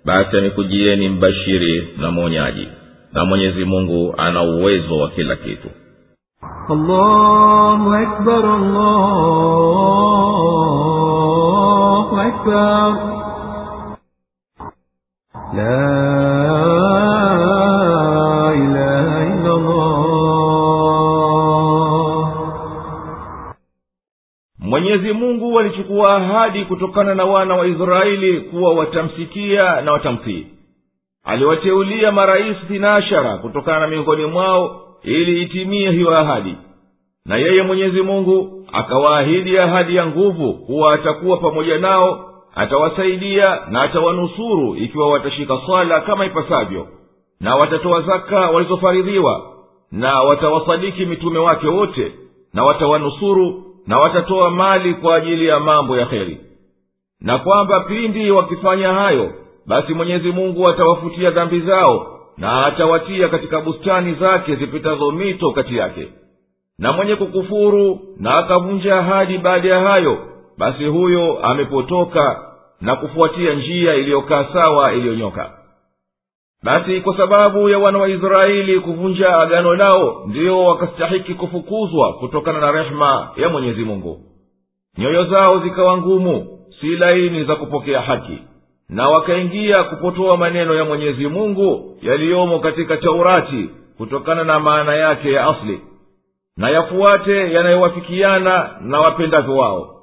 [0.06, 2.68] basi amekujieni mbashiri na mwonyaji
[3.14, 5.68] na mwenyezi mungu ana uwezo wa kila kitu
[6.70, 9.00] allahu akbar, allahu
[12.20, 12.98] akbar.
[15.56, 16.11] La
[24.92, 30.48] mwenyezi mungu walichukua ahadi kutokana na wana wa israeli kuwa watamsikia na watamtii.
[31.24, 36.56] Aliwateulia marais thinashara kutokana na miongoni mwao ili itimie hiyo ahadi.
[37.26, 44.76] Na yeye mwenyezi mungu akawaahidi ahadi ya nguvu kuwa atakuwa pamoja nao atawasaidia na atawanusuru
[44.76, 46.88] ikiwa watashika swala kama ipasavyo.
[47.40, 49.42] Na watatoa zaka walizofaridhiwa
[49.92, 52.12] na watawasadiki mitume wake wote
[52.54, 56.38] na watawanusuru na watatoa mali kwa ajili ya mambo ya kheri.
[57.22, 59.32] Na kwamba pindi wakifanya hayo
[59.66, 66.08] basi mwenyezi mungu atawafutia dhambi zao na atawatia katika bustani zake zipitazo mito kati yake.
[66.80, 70.18] Na mwenye kukufuru na akavunja ahadi baada ya hayo
[70.58, 72.40] basi huyo amepotoka
[72.82, 75.52] na kufuatia njia iliyokaa sawa iliyonyoka
[76.64, 82.72] basi kwa sababu ya wana wa israeli kuvunja agano lao ndiyo wakastahiki kufukuzwa kutokana na
[82.72, 84.20] rehema ya mwenyezi mungu.
[84.98, 88.40] Nyoyo zao zikawa ngumu si laini za kupokea haki
[88.90, 95.48] na wakaingia kupotoa maneno ya mwenyezi mungu yaliyomo katika taurati kutokana na maana yake ya
[95.48, 95.82] asli
[96.58, 99.96] na yafuate yanayowafikiana na wapendavyo wao.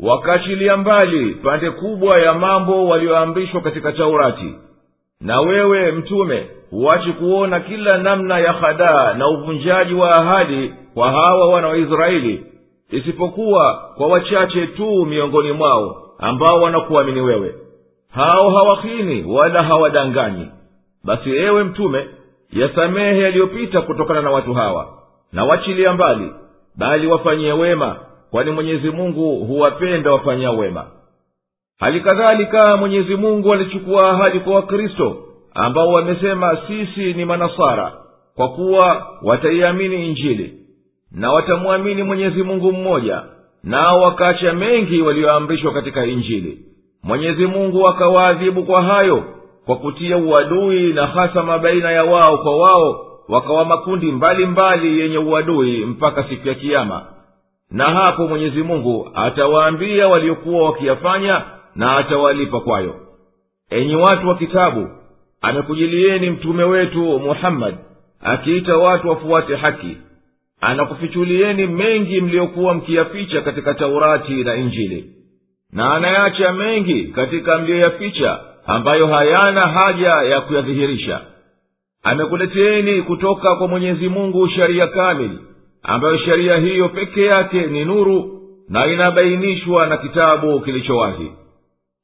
[0.00, 4.54] Wakaachilia mbali pande kubwa ya mambo walioamrishwa katika taurati
[5.20, 11.48] na wewe mtume huachi kuona kila namna ya hadaa na uvunjaji wa ahadi kwa hawa
[11.48, 12.44] wana wa israeli
[12.90, 17.54] isipokuwa kwa wachache tu miongoni mwao ambao wanakuamini wewe.
[18.10, 20.46] Hao hawahini wala hawadanganyi.
[21.04, 22.06] Basi ewe mtume
[22.52, 24.88] yasamehe yaliyopita kutokana na watu hawa
[25.32, 26.32] na wachilia mbali
[26.76, 27.96] bali wafanyie wema
[28.30, 30.86] kwani mwenyezi mungu huwapenda wafanyia wema
[31.80, 35.16] hali kadhalika mwenyezi mungu alichukua ahadi kwa wakristo
[35.54, 37.92] ambao wamesema sisi ni manasara
[38.36, 40.54] kwa kuwa wataiamini injili
[41.12, 43.22] na watamwamini mwenyezi mungu mmoja
[43.64, 46.58] nao wakaacha mengi walioamrishwa katika injili.
[47.02, 49.24] Mwenyezi mungu akawaadhibu kwa hayo
[49.66, 55.18] kwa kutia uadui na hasama baina ya wao kwa wao wakawa makundi mbalimbali mbali yenye
[55.18, 57.02] uadui mpaka siku ya kiama
[57.70, 61.42] na hapo mwenyezi mungu atawaambia waliokuwa wakiyafanya
[61.74, 62.94] na atawalipa kwayo.
[63.70, 64.88] Enyi watu wa kitabu
[65.40, 67.76] amekujilieni mtume wetu muhammadi
[68.20, 69.96] akiita watu wafuate haki.
[70.60, 75.04] Anakufichulieni mengi mliyokuwa mkiyaficha katika taurati na injili.
[75.72, 81.20] Na anayacha mengi katika mliyoyaficha ambayo hayana haja ya kuyadhihirisha.
[82.02, 85.38] Amekuleteeni kutoka kwa mwenyezi mungu sharia kamili
[85.82, 91.32] ambayo sheria hiyo peke yake ni nuru na inabainishwa na kitabu kilichowahi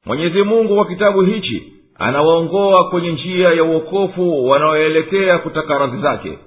[0.06, 6.38] mwenyezi mungu kwa kitabu hichi anawaongoa kwenye njia ya uokofu wanaoelekea kutaka radhi zake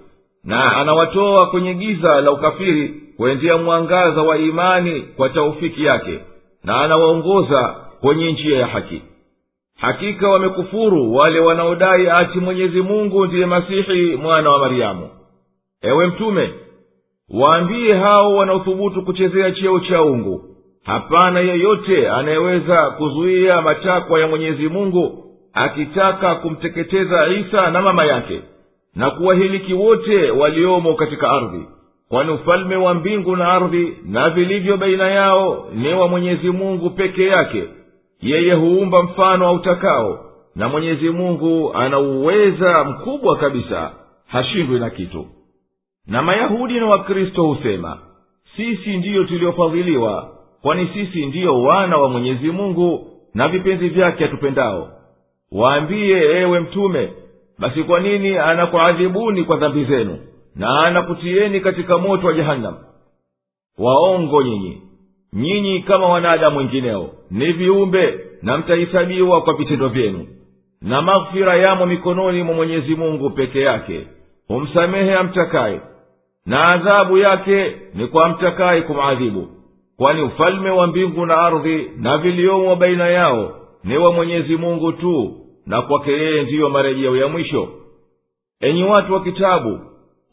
[0.44, 6.20] na anawatoa kwenye giza la ukafiri kuendea mwangaza wa imani kwa taufiki yake
[6.64, 9.02] na anawaongoza kwenye njia ya haki.
[9.78, 15.10] Hakika wamekufuru wale wanaodai ati mwenyezi mungu ndiye masihi mwana wa maryamu.
[15.82, 16.54] Ewe mtume
[17.30, 20.49] waambie hao wanaothubutu kuchezea cheo cha ungu
[20.86, 28.42] hapana yeyote anayeweza kuzuia matakwa ya mwenyezi mungu akitaka kumteketeza isa na mama yake
[28.96, 31.66] na kuwahiliki wote waliomo katika ardhi.
[32.10, 37.26] Kwani ufalme wa mbingu na ardhi na vilivyo baina yao ni wa mwenyezi mungu peke
[37.26, 37.64] yake.
[38.22, 40.26] Yeye huumba mfano autakao
[40.56, 43.92] na mwenyezi mungu ana uweza mkubwa kabisa
[44.28, 45.28] hashindwi na kitu.
[46.08, 47.98] Na mayahudi na wakristo husema
[48.56, 50.30] sisi ndiyo tuliofadhiliwa
[50.62, 54.90] kwani sisi ndiyo wana wa mwenyezi mungu na vipenzi vyake atupendao
[55.52, 57.10] waambiye ewe mtume
[57.60, 60.18] basi kwa nini anakuadhibuni kwa dhambi zenu
[60.56, 62.78] na anakutieni katika moto wa jehanamu
[63.78, 64.82] waongo nyinyi.
[65.34, 70.28] Nyinyi kama wanadamu wengineo ni viumbe na mtahisabiwa kwa vitendo vyenu.
[70.82, 74.08] Na maghfira yamo mikononi mwa mwenyezi mungu peke yake.
[74.48, 75.82] Humsamehe amtakaye.
[76.46, 79.48] Na adhabu yake ni kwa amtakaye kumwadhibu
[80.00, 85.36] kwani ufalme wa mbingu na ardhi na viliomo baina yao ni wa mwenyezi mungu tu
[85.66, 87.68] na kwake yeye ndiyo marejeo ya mwisho.
[88.62, 89.80] Enyi watu wa kitabu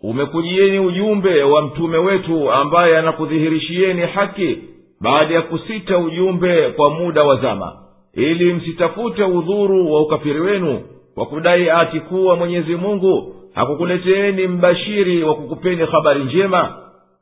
[0.03, 4.59] umekujieni ujumbe wa mtume wetu ambaye anakudhihirishieni haki
[5.01, 7.73] baada ya kusita ujumbe kwa muda wa zama.
[8.15, 10.81] Ili msitafute udhuru wa ukafiri wenu
[11.15, 16.77] kwa kudai ati kuwa mwenyezi mungu hakukuleteeni mbashiri wa kukupeni habari njema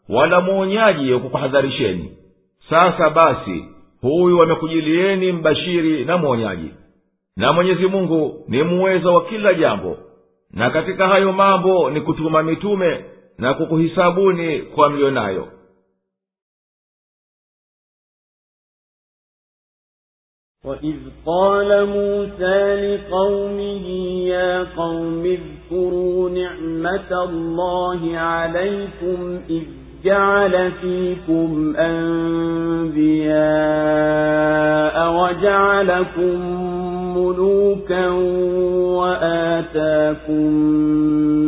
[0.09, 2.13] wala mwonyaji wa kukuhadharisheni
[2.70, 3.66] sasa basi
[4.02, 6.74] huyu amekujilieni mbashiri na mwonyaji
[7.38, 9.98] na mwenyezi mungu ni muweza wa kila jambo
[10.52, 13.06] na katika hayo mambo ni kutuma mitume
[13.38, 15.48] na kukuhisabuni kwa mliyo nayo
[20.64, 22.60] وإذ قال موسى
[22.96, 23.88] لقومه
[24.28, 29.64] يا قوم اذكروا نعمة الله عليكم إذ
[30.05, 33.35] جعل فيكم أنبياء
[35.13, 36.39] وجعلكم
[37.17, 38.09] ملوكا
[38.99, 40.53] وآتاكم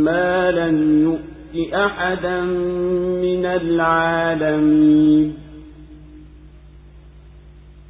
[0.04, 2.40] ما لم يؤت أحدا
[3.22, 5.34] من العالمين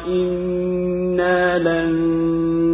[0.00, 1.90] وإنا لن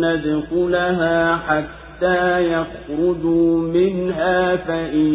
[0.05, 5.13] ندخلها حتى يخرجوا منها فإن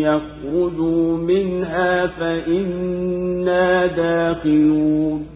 [0.00, 5.35] يخرجوا منها فإنا داخلون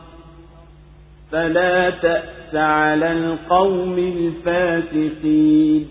[1.32, 5.86] فلا تأس على القوم الفاسقين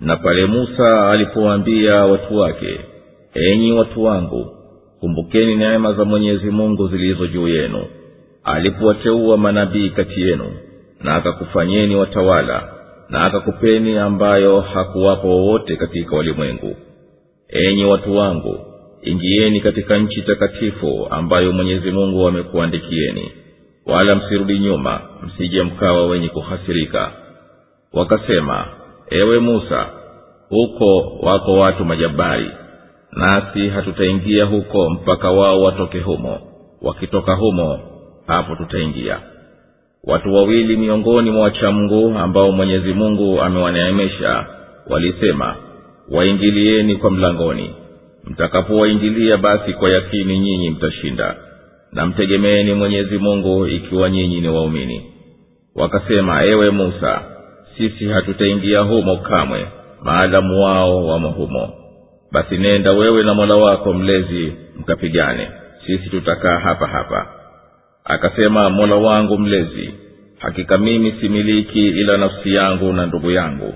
[0.00, 2.80] na pale musa alipowaambia watu wake
[3.34, 4.46] enyi watu wangu
[5.00, 7.84] kumbukeni neema za mwenyezi mungu zilizo juu yenu
[8.44, 10.52] alipowateua manabii kati yenu
[11.00, 12.68] na akakufanyeni watawala
[13.08, 16.76] na akakupeni ambayo hakuwapo wowote katika walimwengu
[17.48, 18.58] enyi watu wangu
[19.02, 23.32] ingieni katika nchi takatifu ambayo mwenyezi mungu amekuandikieni
[23.85, 27.11] wala msirudi nyuma msije mkawa wenye kuhasirika.
[27.93, 28.65] Wakasema
[29.09, 29.89] ewe musa
[30.49, 32.51] huko wako watu majabari
[33.11, 36.39] nasi hatutaingia huko mpaka wao watoke humo.
[36.81, 37.79] Wakitoka humo
[38.27, 39.19] hapo tutaingia.
[40.03, 44.45] Watu wawili miongoni mwa wachamngu ambao mwenyezi mungu amewaneemesha
[44.87, 45.55] walisema
[46.11, 47.75] waingilieni kwa mlangoni.
[48.23, 51.35] Mtakapowaingilia basi kwa yakini nyinyi mtashinda
[51.93, 55.11] na mtegemeeni mwenyezi mungu ikiwa nyinyi ni waumini.
[55.75, 57.21] Wakasema ewe musa
[57.77, 59.67] sisi hatutaingia humo kamwe
[60.03, 61.73] maadamu wao wamo humo.
[62.31, 65.51] Basi nenda wewe na mola wako mlezi mkapigane.
[65.85, 67.27] Sisi tutakaa hapa hapa.
[68.05, 69.93] Akasema mola wangu mlezi
[70.39, 73.73] hakika mimi similiki ila nafsi yangu na ndugu yangu.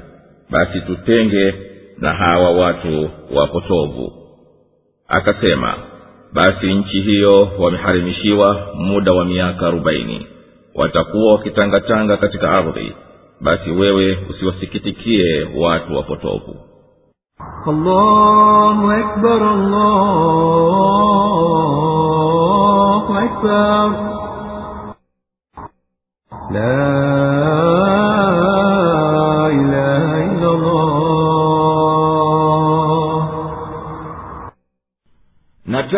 [0.49, 1.53] Basi tutenge
[1.97, 4.13] na hawa watu wapotovu.
[5.07, 5.75] Akasema
[6.35, 10.27] basi nchi hiyo wameharimishiwa muda wa miaka arobaini.
[10.75, 12.93] Watakuwa wakitangatanga katika ardhi.
[13.41, 16.55] Basi wewe usiwasikitikie watu wapotovu.
[26.51, 27.24] La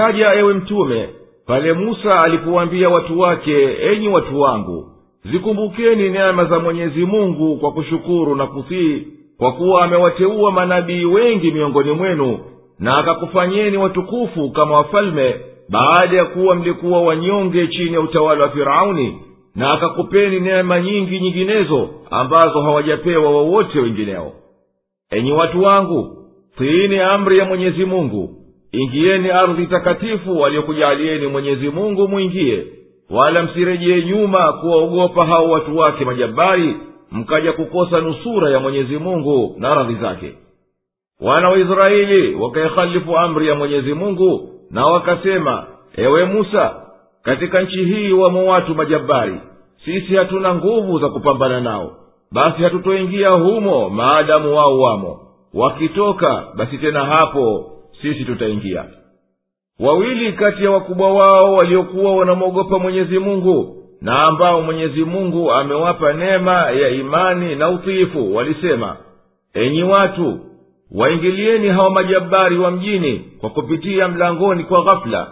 [0.08, 1.10] nataja ewe mtume
[1.48, 4.92] pale musa alipowaambia watu wake enyi watu wangu
[5.32, 11.92] zikumbukeni neema za mwenyezi mungu kwa kushukuru na kutii kwa kuwa amewateua manabii wengi miongoni
[11.92, 12.40] mwenu
[12.80, 15.36] na akakufanyeni watukufu kama wafalme
[15.70, 19.20] baada ya kuwa mlikuwa wanyonge chini ya utawala wa firauni
[19.56, 24.32] na akakupeni neema nyingi nyinginezo ambazo hawajapewa wowote wengineo.
[25.12, 26.18] Enyi watu wangu
[26.58, 28.37] tiini amri ya mwenyezi mungu
[28.72, 32.66] ingieni ardhi takatifu aliyokujalieni mwenyezi mungu mwingie.
[33.10, 36.76] Wala msirejee nyuma kuwaogopa hao watu wake majabari
[37.12, 40.34] mkaja kukosa nusura ya mwenyezi mungu na radhi zake.
[41.22, 45.66] Wana wa israeli wakaihalifu amri ya mwenyezi mungu na wakasema
[45.96, 46.76] ewe musa
[47.24, 49.40] katika nchi hii wamo watu majabari.
[49.86, 51.92] Sisi hatuna nguvu za kupambana nao.
[52.32, 55.20] Basi hatutoingia humo maadamu wao wamo.
[55.54, 57.72] Wakitoka basi tena hapo
[58.02, 58.86] sisi tutaingia.
[59.80, 66.72] Wawili kati ya wakubwa wao waliokuwa wanamwogopa mwenyezi mungu na ambao mwenyezi mungu amewapa neema
[66.72, 68.98] ya imani na utiifu walisema
[69.54, 70.40] enyi watu
[70.92, 75.28] waingilieni hawa majabari wa mjini kwa kupitia mlangoni kwa ghafula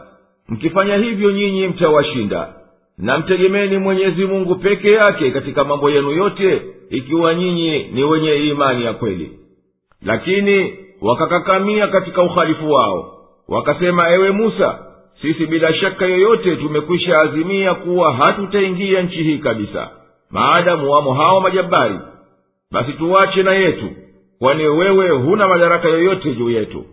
[0.50, 2.54] mkifanya hivyo nyinyi mtawashinda.
[2.98, 8.86] Na mtegemeni mwenyezi mungu peke yake katika mambo yenu yote ikiwa nyinyi ni wenye imani
[8.86, 9.32] ya kweli.
[10.06, 10.74] Lakini
[11.06, 13.12] wakakakamia katika uhalifu wao.
[13.48, 14.80] Wakasema ewe musa
[15.22, 19.90] sisi bila shaka yoyote tumekwisha azimia kuwa hatutaingia nchi hii kabisa.
[20.32, 22.00] Maadamu wamo hawa majabari
[22.72, 23.90] basi tuwache na yetu
[24.40, 26.86] kwani wewe huna madaraka yoyote juu yetu.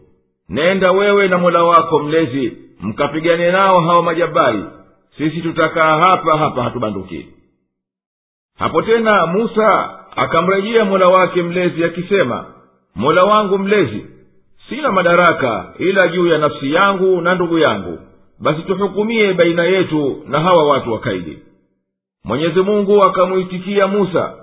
[0.48, 4.64] Nenda wewe na mola wako mlezi mkapigane nao hawa majabari.
[5.18, 7.26] Sisi tutakaa hapa hapa hatubanduki.
[8.58, 12.44] Hapo tena musa akamrejea mola wake mlezi akisema
[12.94, 14.06] mola wangu mlezi
[14.68, 17.98] sina madaraka ila juu ya nafsi yangu na ndugu yangu.
[18.40, 21.38] Basi tuhukumie baina yetu na hawa watu wakaidi
[22.24, 24.34] mwenyezi mungu akamwitikia musa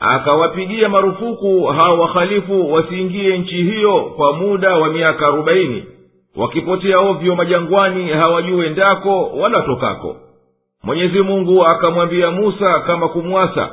[0.00, 5.84] akawapigia marufuku hawa wahalifu wasiingie nchi hiyo kwa muda wa miaka arobaini.
[6.36, 10.16] Wakipotea ovyo majangwani hawajue ndako wala tokako.
[10.82, 13.70] Mwenyezi mungu akamwambia musa kama kumwasa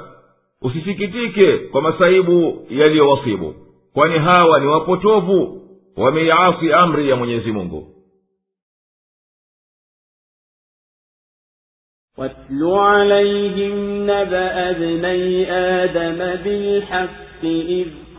[0.61, 3.53] usisikitike kwa masaibu yaliyowasibu
[3.92, 5.61] kwani hawa ni wapotovu
[5.97, 7.90] wameiasi amri ya mwenyezi mungu
[12.18, 17.88] واتل عليهم نبأ ابني آدم بالحق إذ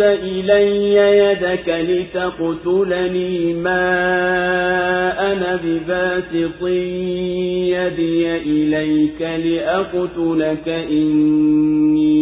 [0.00, 3.92] إلي يدك لتقتلني ما
[5.32, 6.62] أنا بباسط
[7.72, 12.12] يدي إليك لأقتلك إني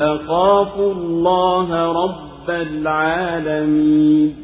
[0.00, 4.43] أخاف الله رب العالمين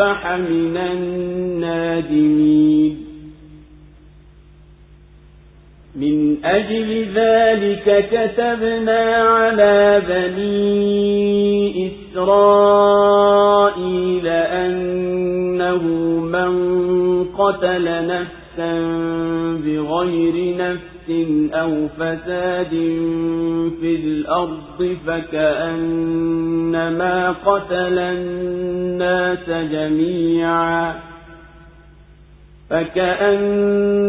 [0.00, 2.48] من النادمين.
[5.96, 13.08] من أجل ذلك كتبنا على بني إسرائيل
[14.26, 15.82] أنه
[16.20, 16.52] من
[17.24, 17.88] قتل
[18.58, 18.78] نفسا
[19.64, 21.08] بغير نفس
[21.54, 22.70] أو فساد
[23.80, 26.36] في الأرض فكأنما
[27.30, 30.94] قتل الناس جميعا
[32.70, 34.04] فكأنما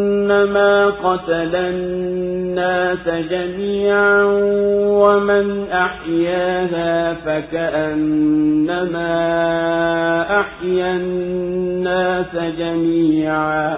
[0.86, 4.24] قتل الناس جميعا
[4.84, 8.80] ومن أحياها فكأنما
[10.40, 13.78] أحيا الناس جميعا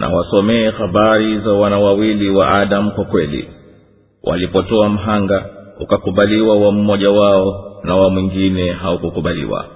[0.00, 3.48] na wasomee habari za wana wawili wa adamu kwa kweli.
[4.22, 5.44] Walipotoa mhanga
[5.80, 9.66] ukakubaliwa wa mmoja wao na wa mwingine haukukubaliwa.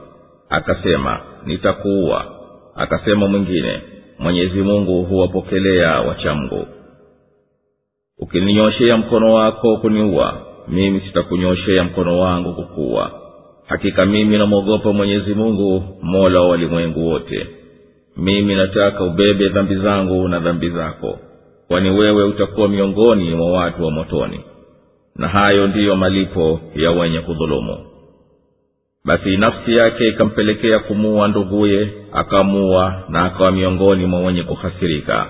[0.48, 2.24] Akasema nitakuua.
[2.74, 3.80] Akasema mwingine
[4.18, 6.66] mwenyezi mungu huwapokelea wachamgu.
[8.18, 10.34] Ukininyoshea mkono wako kuniua
[10.68, 13.10] mimi sitakunyoshea mkono wangu kukuua.
[13.66, 17.46] Hakika mimi namwogopa mwenyezi mungu mola wa walimwengu wote
[18.16, 21.18] mimi nataka ubebe dhambi zangu na dhambi zako
[21.68, 24.40] kwani wewe utakuwa miongoni mwa watu wa motoni.
[25.16, 27.78] Na hayo ndiyo malipo ya wenye kudhulumu.
[29.04, 35.26] Basi nafsi yake ikampelekea kumuua nduguye akamuua na akawa miongoni mwa wenye kuhasirika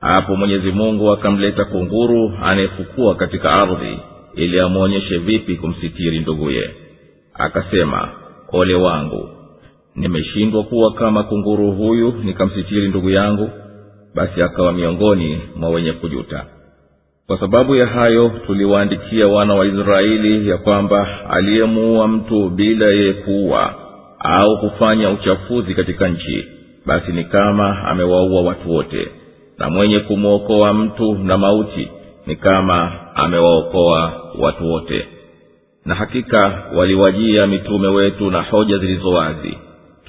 [0.00, 3.98] hapo mwenyezi mungu akamleta kunguru anayefukua katika ardhi
[4.34, 6.70] ili amwonyeshe vipi kumsitiri nduguye.
[7.34, 8.08] Akasema
[8.52, 9.28] ole wangu
[9.96, 13.50] nimeshindwa kuwa kama kunguru huyu nikamsitiri ndugu yangu
[14.14, 16.44] basi akawa miongoni mwa wenye kujuta.
[17.26, 23.74] Kwa sababu ya hayo tuliwaandikia wana wa israeli ya kwamba aliyemuua mtu bila yeye kuua
[24.18, 26.44] au kufanya uchafuzi katika nchi
[26.86, 29.08] basi ni kama amewaua watu wote.
[29.58, 31.88] Na mwenye kumwokoa mtu na mauti
[32.26, 35.06] ni kama amewaokoa watu wote.
[35.86, 39.58] Na hakika waliwajia mitume wetu na hoja zilizo wazi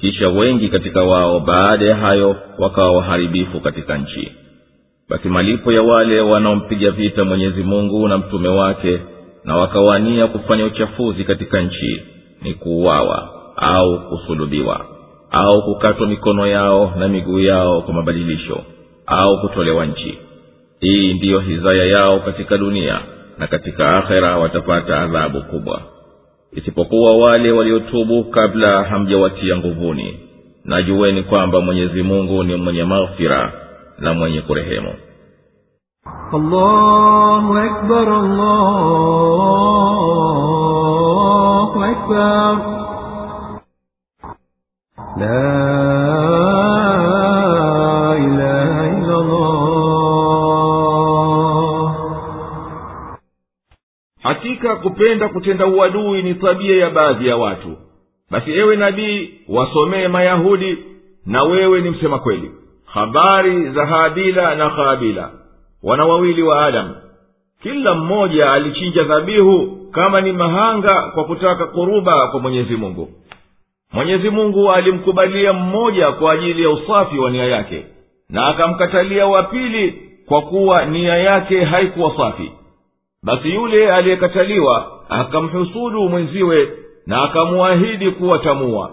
[0.00, 4.32] kisha wengi katika wao baada ya hayo wakawa waharibifu katika nchi.
[5.08, 9.00] Basi malipo ya wale wanaompiga vita mwenyezi mungu na mtume wake
[9.44, 12.02] na wakawania kufanya uchafuzi katika nchi
[12.42, 14.86] ni kuuawa au kusulubiwa
[15.30, 18.64] au kukatwa mikono yao na miguu yao kwa mabadilisho
[19.06, 20.18] au kutolewa nchi.
[20.80, 23.00] Hii ndiyo hizaya yao katika dunia
[23.38, 25.82] na katika akhera watapata adhabu kubwa
[26.52, 30.20] isipokuwa wale waliotubu kabla hamjawatia nguvuni
[30.64, 33.52] najuweni kwamba mwenyezi mungu ni mwenye maghfira
[33.98, 34.94] na mwenye kurehemu
[36.32, 39.44] allahu akbar, allahu
[41.84, 42.58] akbar.
[45.16, 45.95] La
[54.66, 57.76] hakika kupenda kutenda uadui ni tabia ya baadhi ya watu.
[58.30, 60.78] Basi ewe nabii wasomee mayahudi
[61.26, 62.50] na wewe ni msema kweli.
[62.84, 65.30] Habari za habila na habila
[65.82, 66.94] wana wawili wa adamu
[67.62, 73.08] kila mmoja alichinja dhabihu kama ni mahanga kwa kutaka kuruba kwa mwenyezi mungu.
[73.92, 77.86] Mwenyezi mungu alimkubalia mmoja kwa ajili ya usafi wa nia yake
[78.30, 82.52] na akamkatalia wa pili kwa kuwa nia yake haikuwa safi
[83.26, 86.68] basi yule aliyekataliwa akamhusudu mwenziwe
[87.06, 88.90] na akamuahidi kuwa tamua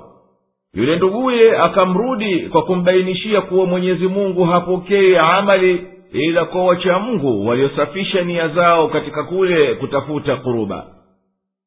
[0.73, 7.01] yule nduguye akamrudi kwa kumbainishia kuwa mwenyezi mungu hapokei amali ila kwa wacha
[7.47, 10.85] waliosafisha nia zao katika kule kutafuta kuruba.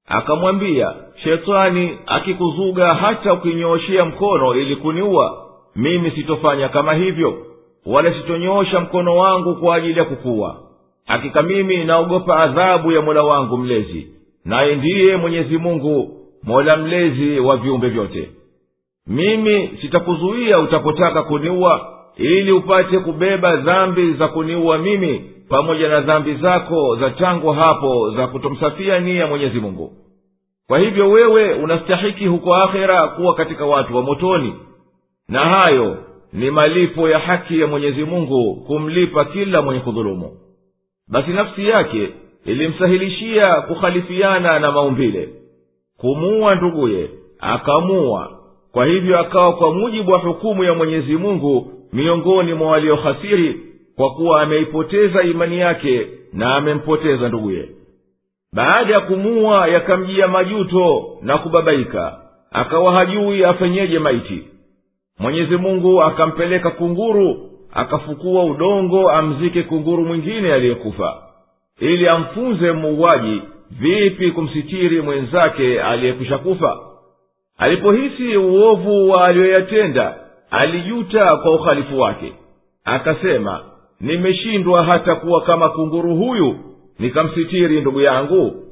[0.07, 0.95] Akamwambia
[1.25, 5.47] shetani akikuzuga hata ukinyooshea mkono ili kuniua
[5.77, 7.39] mimi sitofanya kama hivyo
[7.87, 10.66] wala sitonyoosha mkono wangu kwa ajili ya kukuwa
[11.07, 14.07] hakika mimi naogopa adhabu ya mola wangu mlezi
[14.45, 18.31] naye ndiye mwenyezi mungu mola mlezi wa viumbe vyote.
[19.07, 26.97] Mimi sitakuzuia utapotaka kuniua ili upate kubeba dhambi za kuniua mimi pamoja na dhambi zako
[26.97, 29.93] za tangu hapo za kutomsafia nia mwenyezi mungu.
[30.69, 34.55] Kwa hivyo wewe unastahiki huko akhera kuwa katika watu wa motoni.
[35.29, 35.97] Na hayo
[36.33, 40.31] ni malipo ya haki ya mwenyezi mungu kumlipa kila mwenye kudhulumu
[41.09, 42.09] basi nafsi yake
[42.45, 45.29] ilimsahilishia kukhalifiana na maumbile.
[45.97, 48.31] Kumuua nduguye akamuua
[48.73, 53.61] kwa hivyo akawa kwa mujibu wa hukumu ya mwenyezi mungu miongoni mwa waliohasiri
[53.97, 57.69] kwa kuwa ameipoteza imani yake na amempoteza nduguye.
[58.53, 62.21] Baada ya kumuua yakamjia majuto na kubabaika.
[62.53, 64.45] Akawa hajui afenyeje maiti.
[65.19, 71.23] Mwenyezi mungu akampeleka kunguru akafukua udongo amzike kunguru mwingine aliyekufa
[71.81, 76.79] ili amfunze muuaji vipi kumsitiri mwenzake aliyekwisha kufa.
[77.59, 80.15] Alipohisi uovu wa aliyoyatenda
[80.51, 82.33] alijuta kwa uhalifu wake
[82.85, 83.61] akasema
[84.01, 86.57] nimeshindwa hata kuwa kama kunguru huyu
[86.99, 88.63] nikamsitiri ndugu yangu.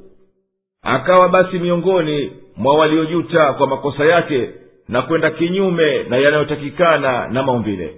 [0.83, 4.51] Akawa basi miongoni mwa waliojuta kwa makosa yake
[4.89, 7.95] na kwenda kinyume na yanayotakikana na maumbile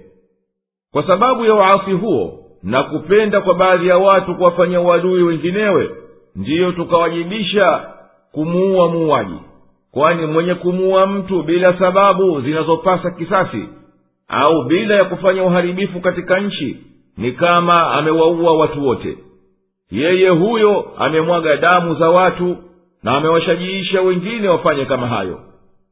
[0.93, 5.89] kwa sababu ya uasi huo na kupenda kwa baadhi ya watu kuwafanyia uadui wenginewe
[6.35, 7.89] ndiyo tukawajibisha
[8.31, 9.39] kumuua muuaji.
[9.91, 13.69] Kwani mwenye kumuua mtu bila sababu zinazopasa kisasi
[14.27, 16.77] au bila ya kufanya uharibifu katika nchi
[17.17, 19.17] ni kama amewaua watu wote.
[19.91, 22.57] Yeye huyo amemwaga damu za watu
[23.03, 25.39] na amewashajiisha wengine wafanye kama hayo.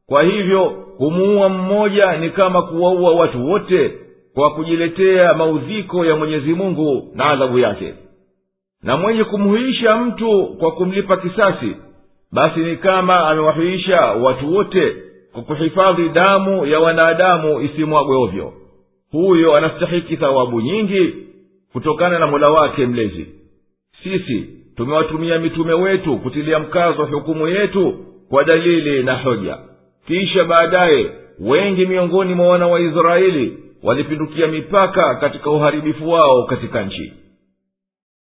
[0.06, 3.92] Kwa hivyo kumuua mmoja ni kama kuwaua watu wote
[4.36, 7.94] kwa kujiletea maudhiko ya mwenyezi mungu na adhabu yake.
[8.82, 11.76] Na mwenye kumhuisha mtu kwa kumlipa kisasi
[12.32, 14.96] basi ni kama amewahuisha watu wote
[15.32, 18.52] kwa kuhifadhi damu ya wanadamu isimwagwe ovyo.
[19.12, 21.14] Huyo anastahiki thawabu nyingi
[21.72, 23.26] kutokana na mola wake mlezi.
[24.02, 27.94] Sisi tumewatumia mitume wetu kutilia mkazo hukumu yetu
[28.30, 29.58] kwa dalili na hoja.
[30.06, 31.10] Kisha baadaye
[31.40, 37.12] wengi miongoni mwa wana wa israeli walipindukia mipaka katika uharibifu wao katika nchi.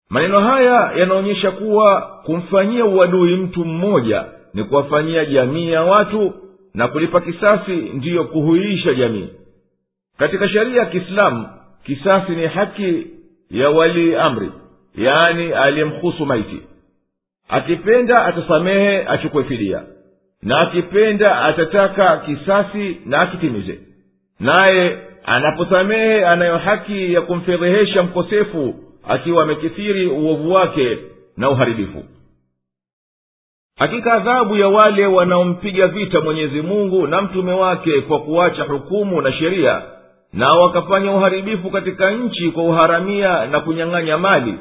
[0.10, 6.34] Maneno haya yanaonyesha kuwa kumfanyia uadui mtu mmoja ni kuwafanyia jamii ya watu
[6.74, 9.28] na kulipa kisasi ndiyo kuhuisha jamii.
[10.18, 11.48] Katika sheria ya kiislamu
[11.84, 13.08] kisasi ni haki
[13.52, 14.52] ya walii amri
[14.96, 16.62] yaani aliyemhusu maiti.
[17.50, 19.84] Akipenda atasamehe achukue fidia
[20.42, 23.80] na akipenda atataka kisasi na akitimize.
[24.40, 28.76] Naye anaposamehe anayo haki ya kumfedhehesha mkosefu
[29.08, 30.98] akiwa amekithiri uovu wake
[31.38, 32.04] na uharibifu.
[33.78, 39.32] Hakika adhabu ya wale wanaompiga vita mwenyezi mungu na mtume wake kwa kuacha hukumu na
[39.34, 39.82] sheria
[40.34, 44.54] na wakafanya uharibifu katika nchi kwa uharamia na kunyang'anya mali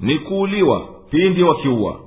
[0.00, 2.00] ni kuuliwa pindi wakiua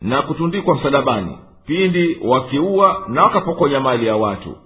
[0.00, 4.56] na kutundikwa msalabani pindi wakiua na wakapokonya mali ya watu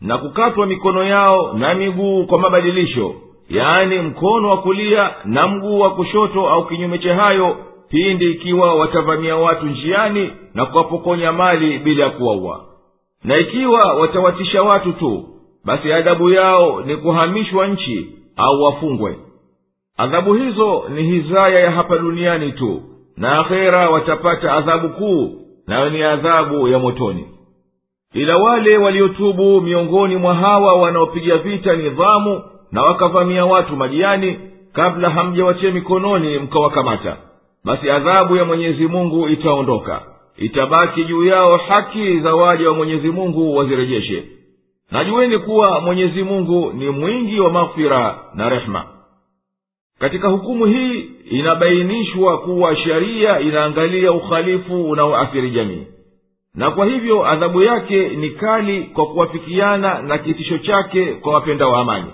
[0.00, 3.14] na kukatwa mikono yao na miguu kwa mabadilisho
[3.48, 7.56] yaani mkono wa kulia na mguu wa kushoto au kinyume cha hayo
[7.88, 12.64] pindi ikiwa watavamia watu njiani na kuwapokonya mali bila ya kuwaua.
[13.24, 15.28] Na ikiwa watawatisha watu tu
[15.64, 19.18] basi adhabu yao ni kuhamishwa nchi au wafungwe.
[19.96, 22.82] Adhabu hizo ni hizaya ya hapa duniani tu
[23.16, 25.32] na akhera watapata adhabu kuu
[25.66, 27.26] nayo ni adhabu ya motoni
[28.16, 32.42] ila wale waliotubu miongoni mwa hawa wanaopiga vita nidhamu
[32.72, 34.38] na wakavamia watu majiani
[34.72, 37.16] kabla hamjawatia mikononi mkawakamata.
[37.64, 40.02] Basi adhabu ya mwenyezi mungu itaondoka.
[40.36, 44.24] Itabaki juu yao haki za waja wa mwenyezi mungu wazirejeshe.
[44.90, 48.84] Najueni kuwa mwenyezi mungu ni mwingi wa maghfira na rehma.
[49.98, 55.86] Katika hukumu hii inabainishwa kuwa sheria inaangalia uhalifu unaoathiri jamii
[56.56, 61.80] na kwa hivyo adhabu yake ni kali kwa kuwafikiana na kitisho chake kwa wapenda wa
[61.80, 62.12] amani.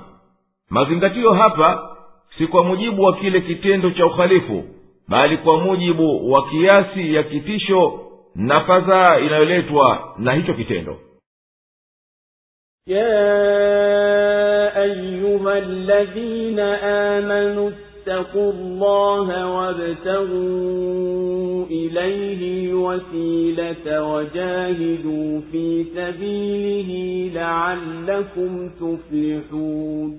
[0.70, 1.96] Mazingatio hapa
[2.38, 4.64] si kwa mujibu wa kile kitendo cha uhalifu
[5.08, 8.00] bali kwa mujibu wa kiasi ya kitisho
[8.34, 10.98] na fadhaa inayoletwa na hicho kitendo.
[12.86, 13.08] Ya
[18.06, 20.86] اتقوا الله وابتغوا
[21.66, 30.18] إليه الوسيلة وجاهدوا في سبيله لعلكم تفلحون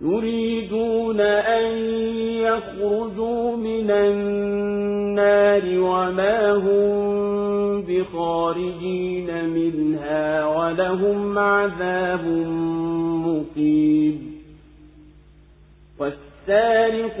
[0.00, 1.66] يريدون أن
[2.42, 12.24] يخرجوا من النار وما هم بخارجين منها ولهم عذاب
[13.26, 14.40] مقيم.
[15.98, 17.20] والسارق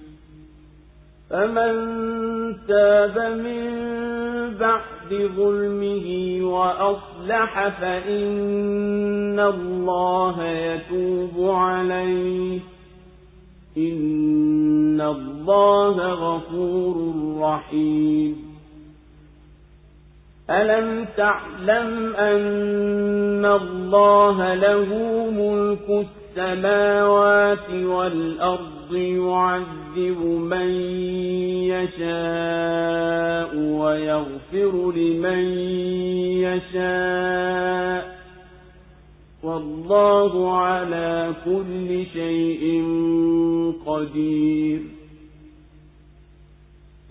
[1.31, 1.73] فمن
[2.67, 3.71] تاب من
[4.59, 12.59] بعد ظلمه وأصلح فإن الله يتوب عليه.
[13.77, 18.51] إن الله غفور رحيم.
[20.49, 24.85] ألم تعلم أن الله له
[25.31, 26.20] ملك السماوات
[27.73, 30.69] والأرض يعذب من
[31.71, 35.43] يشاء ويغفر لمن
[36.47, 38.21] يشاء
[39.43, 42.83] والله على كل شيء
[43.85, 45.00] قدير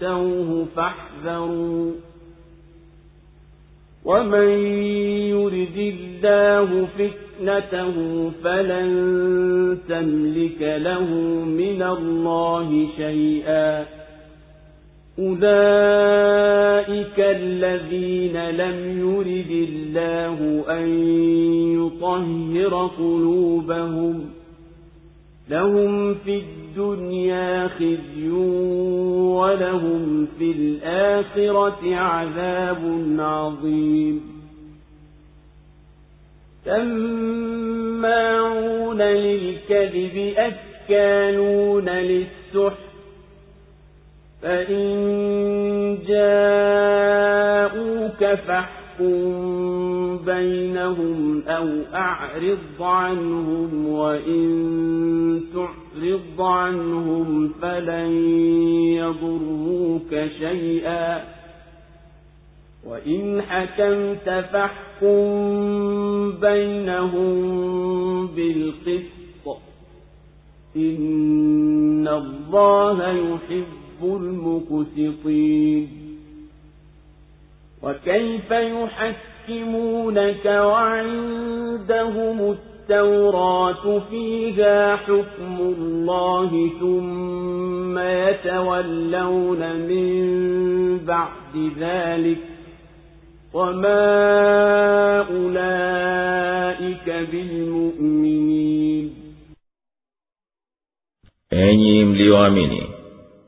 [0.00, 1.92] فَأْتَوْهُ فَاحْذَرُوا
[4.04, 4.48] وَمَن
[5.28, 11.04] يُرِدِ اللَّهُ فِتْنَتَهُ فَلَن تَمْلِكَ لَهُ
[11.44, 13.86] مِنَ اللَّهِ شَيْئًا
[15.18, 20.88] أُولَئِكَ الَّذِينَ لَمْ يُرِدِ اللَّهُ أَن
[21.80, 24.30] يُطَهِّرَ قُلُوبَهُمْ
[25.48, 34.20] لهم في الدنيا خزي ولهم في الآخرة عذاب عظيم.
[38.06, 42.86] سماعون للكذب أكالون للسحت
[44.42, 47.14] فإن جاءوك
[48.34, 48.85] فاحكم
[50.26, 58.10] بينهم أو أعرض عنهم وإن تعرض عنهم فلن
[58.96, 61.24] يضروك شيئا
[62.86, 65.20] وإن حكمت فاحكم
[66.40, 67.36] بينهم
[68.26, 69.56] بالقسط
[70.76, 75.88] إن الله يحب المقسطين
[77.83, 90.17] وكيف يحكمونك وعندهم التوراة فيها حكم الله ثم يتولون من
[91.05, 92.37] بعد ذلك
[93.53, 99.11] وما أولئك بالمؤمنين
[101.51, 102.83] enyi mliyoamini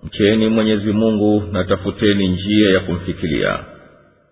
[0.04, 3.60] mcheni mwenyezi mungu na tafuteni njia ya kumfikiria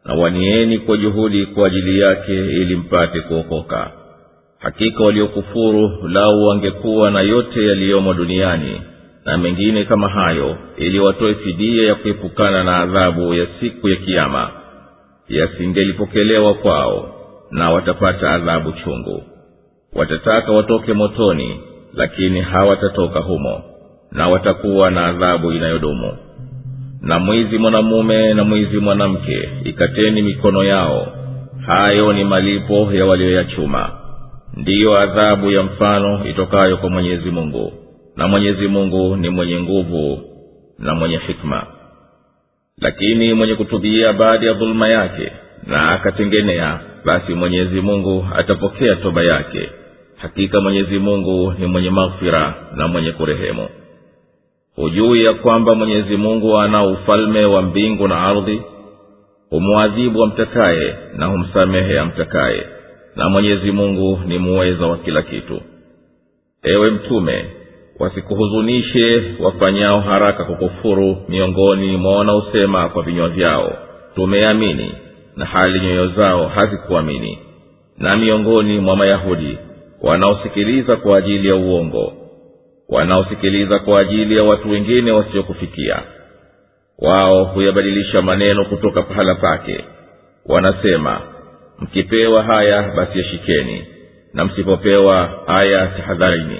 [0.06, 3.90] na wanieni kwa juhudi kwa ajili yake ili mpate kuokoka.
[4.58, 8.80] Hakika waliokufuru lau wangekuwa na yote yaliyomo duniani
[9.24, 14.50] na mengine kama hayo ili watoe fidia ya kuepukana na adhabu ya siku ya kiama
[15.28, 17.14] yasingelipokelewa kwao
[17.50, 19.22] na watapata adhabu chungu.
[19.94, 21.60] Watataka watoke motoni
[21.94, 23.62] lakini hawatatoka humo
[24.12, 26.16] na watakuwa na adhabu inayodumu
[27.06, 31.12] na mwizi mwanamume na mwizi mwanamke ikateni mikono yao.
[31.66, 33.90] Hayo ni malipo ya walioyachuma.
[34.56, 37.72] Ndiyo adhabu ya mfano itokayo kwa mwenyezi mungu.
[38.16, 40.20] Na mwenyezi mungu ni mwenye nguvu
[40.78, 41.66] na mwenye hikma.
[42.80, 45.32] Lakini mwenye kutubia baada ya dhuluma yake
[45.66, 49.70] na akatengenea basi mwenyezi mungu atapokea toba yake.
[50.16, 53.68] Hakika mwenyezi mungu ni mwenye maghfira na mwenye kurehemu
[54.76, 58.62] hujui ya kwamba mwenyezi mungu ana ufalme wa mbingu na ardhi
[59.50, 62.66] humwadhibu amtakaye na humsamehe amtakaye
[63.16, 65.60] na mwenyezi mungu ni muweza wa kila kitu.
[66.62, 67.44] Ewe mtume
[67.98, 73.72] wasikuhuzunishe wafanyao haraka kukufuru miongoni mwa wanaosema kwa vinywa vyao
[74.14, 74.92] tumeamini
[75.36, 77.38] na hali nyoyo zao hazikuamini
[77.98, 79.58] na miongoni mwa mayahudi
[80.02, 82.12] wanaosikiliza kwa ajili ya uongo
[82.88, 86.02] wanaosikiliza kwa ajili ya watu wengine wasiokufikia.
[86.98, 89.84] Wao huyabadilisha maneno kutoka pahala pake.
[90.46, 91.20] Wanasema
[91.78, 93.84] mkipewa haya basi yashikeni
[94.34, 96.58] na msipopewa haya tahadharini.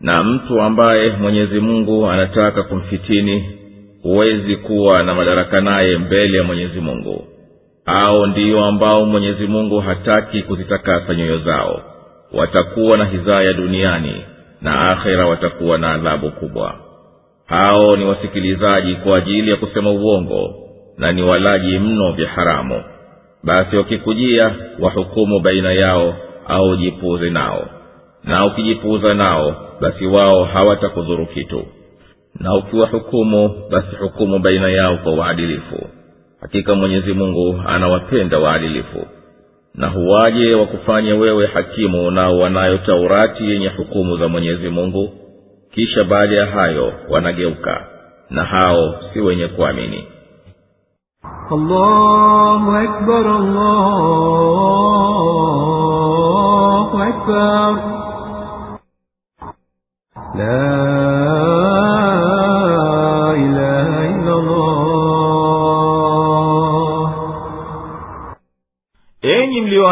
[0.00, 3.58] Na mtu ambaye mwenyezi mungu anataka kumfitini
[4.02, 7.24] huwezi kuwa na madaraka naye mbele ya mwenyezi mungu.
[7.86, 11.82] Au ndiyo ambao mwenyezi mungu hataki kuzitakasa nyoyo zao.
[12.32, 14.22] Watakuwa na hizaya duniani
[14.62, 16.74] na akhera watakuwa na adhabu kubwa.
[17.46, 20.54] Hao ni wasikilizaji kwa ajili ya kusema uongo
[20.98, 22.82] na ni walaji mno vya haramu.
[23.44, 26.14] Basi wakikujia wahukumu baina yao
[26.48, 27.66] au jipuuze nao.
[28.24, 31.66] Na ukijipuuza nao basi wao hawatakudhuru kitu.
[32.40, 35.86] Na ukiwahukumu basi hukumu baina yao kwa waadilifu
[36.40, 39.06] hakika mwenyezi mungu anawapenda waadilifu
[39.74, 45.12] na huwaje wakufanye wewe hakimu nao wanayo taurati yenye hukumu za mwenyezi mungu
[45.74, 47.86] kisha baada ya hayo wanageuka
[48.30, 50.08] na hao si wenye kuamini.
[60.34, 60.91] La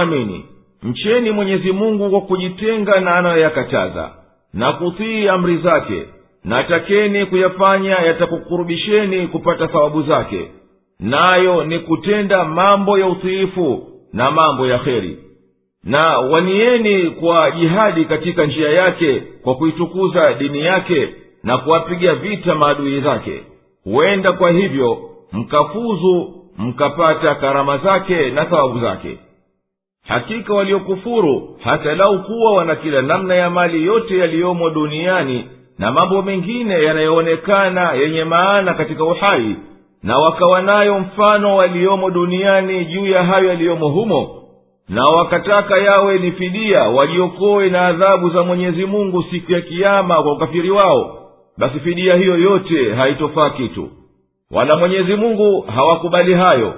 [0.02, 0.44] enyi mliyoamini
[0.82, 4.10] mcheni mwenyezi mungu kwa kujitenga na anayoyakataza
[4.54, 6.02] na kutii amri zake
[6.44, 10.50] na takeni kuyafanya yatakukurubisheni kupata thawabu zake.
[11.00, 15.18] Nayo ni kutenda mambo ya utiifu na mambo ya kheri.
[15.84, 21.08] Na wanieni kwa jihadi katika njia yake kwa kuitukuza dini yake
[21.42, 23.42] na kuwapiga vita maadui zake.
[23.84, 24.98] Huenda kwa hivyo
[25.32, 29.18] mkafuzu mkapata karama zake na thawabu zake
[30.08, 35.44] hakika waliokufuru hata lau kuwa wana kila namna ya mali yote yaliyomo duniani
[35.78, 39.56] na mambo mengine yanayoonekana yenye maana katika uhai
[40.02, 44.36] na wakawa nayo mfano waliyomo duniani juu ya hayo yaliyomo humo
[44.88, 50.32] na wakataka yawe ni fidia wajiokowe na adhabu za mwenyezi mungu siku ya kiama kwa
[50.32, 51.16] ukafiri wao
[51.58, 53.88] basi fidia hiyo yote haitofaa kitu.
[54.50, 56.74] Wala mwenyezi mungu hawakubali hayo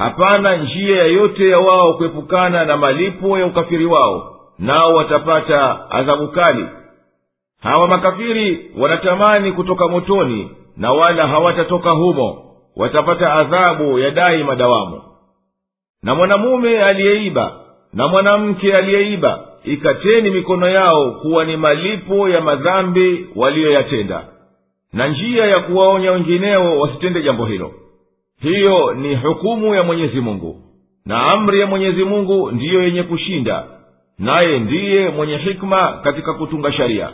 [0.00, 6.66] hapana njia yoyote ya wao kuepukana na malipo ya ukafiri wao nao watapata adhabu kali.
[7.62, 12.44] Hawa makafiri wanatamani kutoka motoni na wala hawatatoka humo
[12.76, 15.02] watapata adhabu ya dai madawamu.
[16.02, 17.52] Na mwanamume aliyeiba
[17.92, 24.24] na mwanamke aliyeiba ikateni mikono yao kuwa ni malipo ya madhambi waliyoyatenda.
[24.92, 27.72] Na njia ya kuwaonya wengineo wasitende jambo hilo
[28.40, 30.56] hiyo ni hukumu ya mwenyezi mungu.
[31.06, 33.64] Na amri ya mwenyezi mungu ndiyo yenye kushinda.
[34.18, 37.08] Naye ndiye mwenye hikma katika kutunga sharia.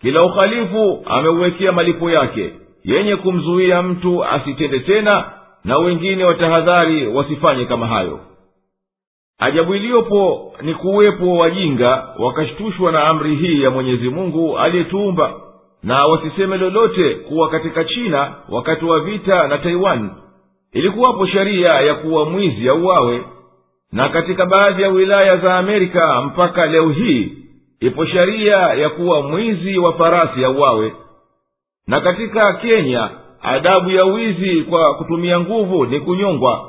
[0.00, 2.50] Kila ukhalifu ameuwekea malipo yake
[2.84, 5.30] yenye kumzuia mtu asitende tena
[5.64, 8.20] na wengine watahadhari wasifanye kama hayo.
[9.38, 15.34] Ajabu iliyopo ni kuwepo wajinga wakashtushwa na amri hii ya mwenyezi mungu aliyetuumba
[15.82, 20.10] na wasiseme lolote kuwa katika china wakati wa vita na taiwan
[20.76, 23.24] ilikuwapo sheria ya kuwa mwizi auawe.
[23.92, 27.32] Na katika baadhi ya wilaya za amerika mpaka leo hii
[27.80, 30.92] ipo sheria ya kuwa mwizi wa farasi auawe.
[31.86, 33.10] Na katika kenya
[33.42, 36.68] adabu ya wizi kwa kutumia nguvu ni kunyongwa.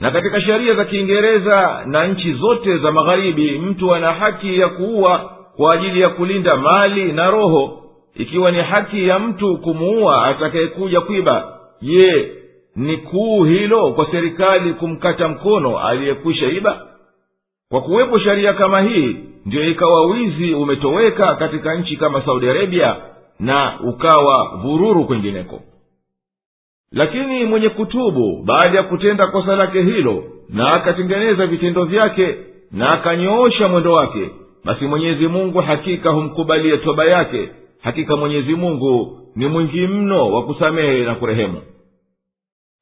[0.00, 5.30] Na katika sheria za kiingereza na nchi zote za magharibi mtu ana haki ya kuua
[5.56, 7.80] kwa ajili ya kulinda mali na roho.
[8.16, 12.32] Ikiwa ni haki ya mtu kumuua atakayekuja kwiba je
[12.76, 16.86] ni kuu hilo kwa serikali kumkata mkono aliyekwisha iba?
[17.70, 22.96] Kwa kuwepo sharia kama hii ndiyo ikawa wizi umetoweka katika nchi kama saudi arabia
[23.40, 25.60] na ukawa vururu kwengineko
[26.92, 32.36] lakini mwenye kutubu baada ya kutenda kosa lake hilo na akatengeneza vitendo vyake
[32.72, 34.30] na akanyoosha mwendo wake
[34.64, 37.48] basi mwenyezi mungu hakika humkubalie toba yake.
[37.82, 41.62] Hakika mwenyezi mungu ni mwingi mno wa kusamehe na kurehemu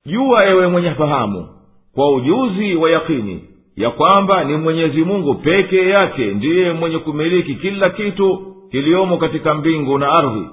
[0.07, 1.49] jua ewe mwenye fahamu
[1.95, 3.45] kwa ujuzi wa yakini
[3.77, 9.99] ya kwamba ni mwenyezi mungu pekee yake ndiye mwenye kumiliki kila kitu kiliyomo katika mbingu
[9.99, 10.47] na ardhi.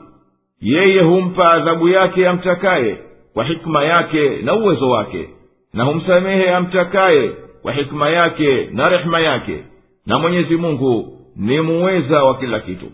[0.61, 2.97] Yeye humpa adhabu yake amtakaye
[3.34, 5.30] kwa hikima yake na uwezo wake
[5.73, 7.31] na humsamehe amtakaye
[7.61, 9.63] kwa hikima yake na rehema yake
[10.05, 12.85] na mwenyezi mungu ni muweza wa kila kitu.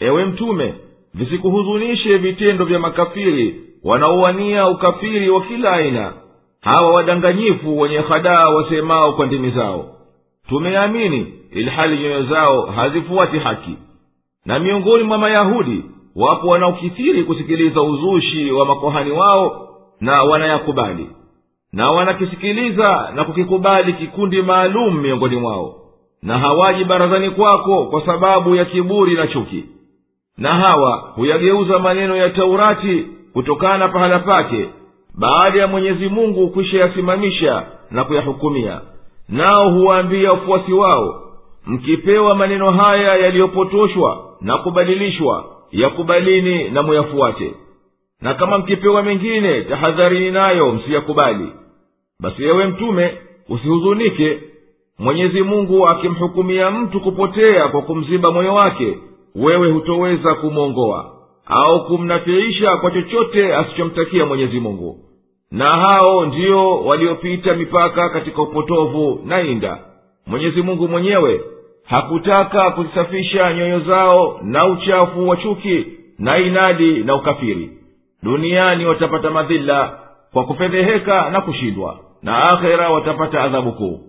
[0.00, 0.74] Ewe mtume
[1.14, 6.12] visikuhuzunishe vitendo vya makafiri wanaowania ukafiri wa kila aina.
[6.60, 9.86] Hawa wadanganyifu wenye hadaa wasemao kwa ndimi zao.
[10.48, 13.76] Tumeamini ilhali nyoyo zao hazifuati haki.
[14.46, 15.84] Na miongoni mwa mayahudi
[16.16, 19.68] wapo wanaokithiri kusikiliza uzushi wa makohani wao
[20.00, 21.10] na wanayakubali.
[21.72, 25.74] Na wanakisikiliza na kukikubali kikundi maalum miongoni mwao.
[26.22, 29.64] Na hawaji barazani kwako kwa sababu ya kiburi na chuki.
[30.38, 34.68] Na hawa huyageuza maneno ya taurati kutokana pahala pake
[35.18, 38.80] baada ya mwenyezi mungu kwishayasimamisha na kuyahukumia.
[39.28, 41.20] Nao huwaambia wafuasi wao
[41.66, 47.54] mkipewa maneno haya yaliyopotoshwa na kubadilishwa yakubalini na muyafuate.
[48.20, 51.48] Na kama mkipewa mengine tahadharini nayo msiyakubali.
[52.20, 54.38] Basi yewe mtume usihuzunike
[54.98, 58.98] mwenyezi mungu akimhukumia mtu kupotea kwa kumziba moyo wake
[59.34, 61.10] wewe hutoweza kumwongoa
[61.46, 64.98] au kumnafiisha kwa chochote asichomtakia mwenyezi mungu.
[65.50, 69.78] Na hao ndio waliopita mipaka katika upotovu na inda.
[70.26, 71.40] Mwenyezi mungu mwenyewe
[71.84, 75.86] hakutaka kuzisafisha nyoyo zao na uchafu wa chuki
[76.18, 77.70] na inadi na ukafiri.
[78.22, 79.98] Duniani watapata madhila
[80.32, 84.00] kwa kufedheheka na kushindwa na akhera watapata adhabu kuu.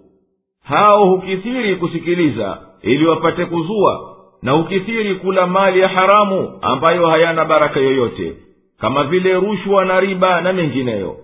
[0.64, 4.15] Hao hukithiri kusikiliza ili wapate kuzua
[4.46, 8.34] na ukithiri kula mali ya haramu ambayo hayana baraka yoyote
[8.80, 11.16] kama vile rushwa na riba na mengineyo.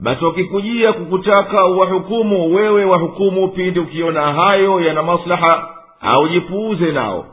[0.00, 5.68] Basi wakikujia kukutaka uwahukumu wewe wahukumu pindi ukiona hayo yana maslaha
[6.00, 7.26] aujipuuze nao.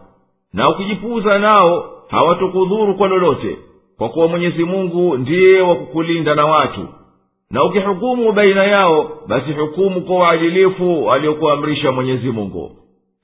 [0.53, 3.57] Na ukijipuuza nao hawatukudhuru kwa lolote
[3.97, 6.87] kwa kuwa mwenyezi mungu ndiye wa kukulinda na watu.
[7.51, 12.71] Na ukihukumu baina yao basi hukumu kwa uadilifu aliyokuamrisha mwenyezi mungu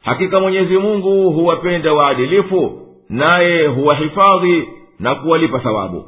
[0.04, 4.68] hakika mwenyezi mungu huwapenda waadilifu naye huwahifadhi
[5.00, 6.06] na kuwalipa thawabu.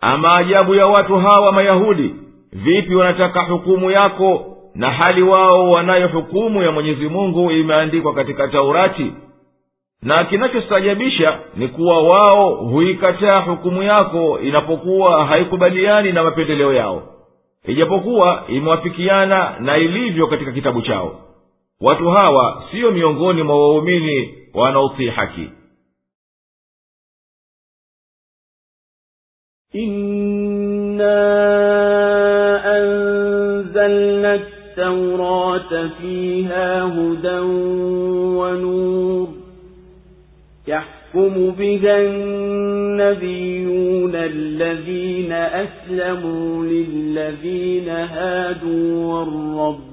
[0.00, 2.14] Ama ajabu ya watu hawa mayahudi
[2.52, 9.12] vipi wanataka hukumu yako na hali wao wanayo hukumu ya mwenyezi mungu imeandikwa katika taurati?
[10.02, 17.02] Na kinachostajabisha ni kuwa wao huikataa hukumu yako inapokuwa haikubaliani na mapendeleo yao.
[17.66, 21.20] Ijapokuwa imewafikiana na ilivyo katika kitabu chao
[21.82, 25.50] watu hawa siyo miongoni mwa waumini wanaotii haki
[29.74, 31.22] إنا
[32.78, 37.38] أنزلنا التوراة فيها هدى
[38.38, 39.28] ونور
[40.68, 43.62] يحكم بها النبيون
[44.14, 49.24] الذين أسلموا للذين هادوا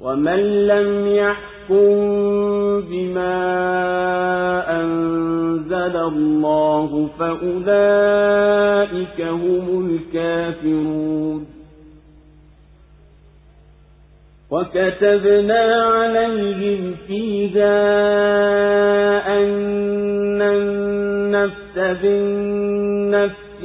[0.00, 1.96] ومن لم يحكم
[2.80, 3.36] بما
[4.80, 11.46] أنزل الله فأولئك هم الكافرون
[14.50, 17.76] وكتبنا عليهم فيها
[19.38, 23.45] أن النفس بالنفس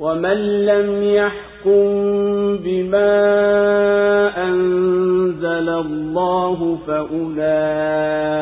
[0.00, 1.84] ومن لم يحكم
[2.56, 3.12] بما
[4.48, 8.34] أنزل الله فأولئك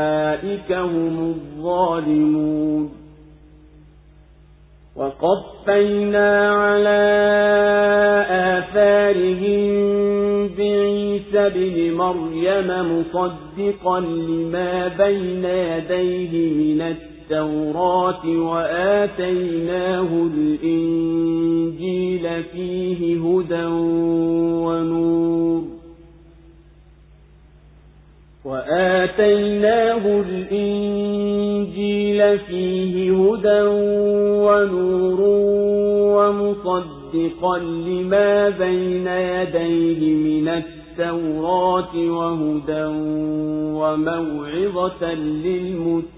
[0.73, 2.91] هم الظالمون
[4.97, 7.05] وقفينا على
[8.31, 9.69] آثارهم
[10.59, 16.95] بعيسى بن مريم مصدقا لما بين يديه من
[17.31, 23.65] التوراة وآتيناه الإنجيل فيه هدى
[24.65, 25.63] ونور.
[28.45, 31.19] وآتيناه الإنجيل
[32.39, 33.63] فيه هدى
[34.47, 35.21] ونور
[36.17, 42.85] ومصدقا لما بين يديه من التوراة وهدى
[43.75, 46.18] وموعظة للمتقين.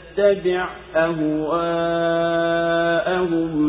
[0.95, 1.71] أهواءهم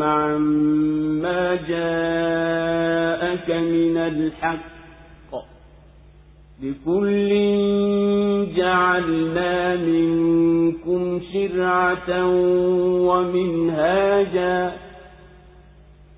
[0.03, 4.73] عما جاءك من الحق.
[6.63, 7.29] لكل
[8.55, 12.27] جعلنا منكم شرعة
[13.07, 14.71] ومنهاجا.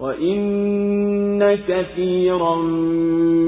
[0.00, 2.56] وإن كثيرا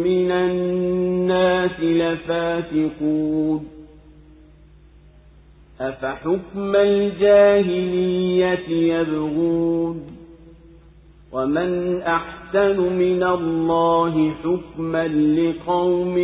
[0.05, 3.65] من الناس لفاتقون
[5.81, 10.03] أفحكم الجاهلية يبغون
[11.33, 16.19] ومن أحسن من الله حكما لقوم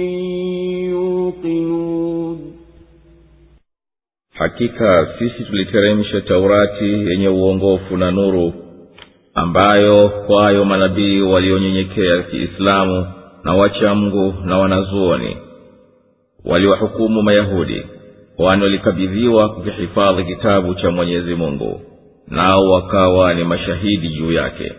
[0.92, 2.38] يوقنون
[4.34, 8.10] hakika sisi tuliteremsha taurati yenye uongofu na
[9.42, 13.06] ambayo kwayo manabii walionyenyekea kiislamu
[13.44, 15.36] na wachamgu na wanazuoni
[16.44, 17.86] waliwahukumu mayahudi
[18.36, 21.80] kwani walikabidhiwa kukihifadhi kitabu cha mwenyezi mungu
[22.28, 24.72] nao wakawa ni mashahidi juu yake.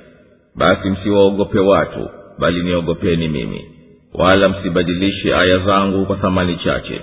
[0.56, 2.10] Basi msiwaogope watu
[2.40, 3.66] bali niogopeni mimi
[4.14, 7.02] wala msibadilishe aya zangu kwa thamani chache.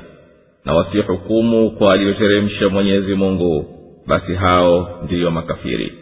[0.65, 3.67] Na wasihukumu kwa aliyoteremsha mwenyezi mungu
[4.07, 5.93] basi hao ndiyo makafiri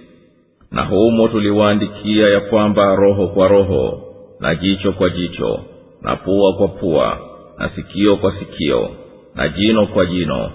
[0.74, 4.02] na humo tuliwaandikia ya kwamba roho kwa roho
[4.40, 5.60] na jicho kwa jicho
[6.02, 7.18] na pua kwa pua
[7.58, 8.90] na sikio kwa sikio
[9.34, 10.50] na jino kwa jino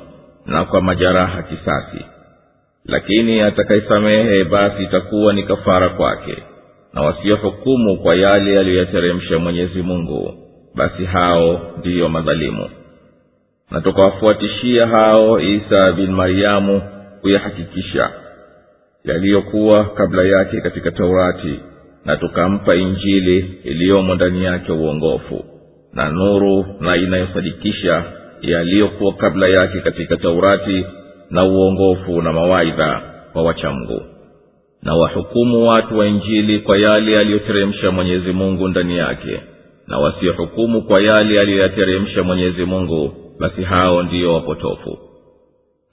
[0.45, 2.05] na kwa majeraha kisasi.
[2.85, 6.37] Lakini atakayesamehe basi itakuwa ni kafara kwake.
[6.93, 10.33] Na wasiohukumu kwa yale aliyoyateremsha mwenyezi mungu
[10.75, 12.69] basi hao ndiyo madhalimu.
[13.71, 16.81] Na tukawafuatishia hao isa bin maryamu
[17.21, 18.09] kuyahakikisha
[19.05, 21.59] yaliyokuwa kabla yake katika taurati
[22.05, 25.45] na tukampa injili iliyomo ndani yake uongofu
[25.93, 28.03] na nuru na inayosadikisha
[28.41, 30.85] yaliyokuwa kabla yake katika taurati
[31.29, 33.01] na uongofu na mawaidha
[33.33, 34.01] kwa wachamgu.
[34.83, 39.39] Na wahukumu watu wa injili kwa yale aliyoteremsha mwenyezi mungu ndani yake
[39.87, 44.97] na wasiohukumu kwa yale aliyoyateremsha mwenyezi mungu basi hao ndiyo wapotofu.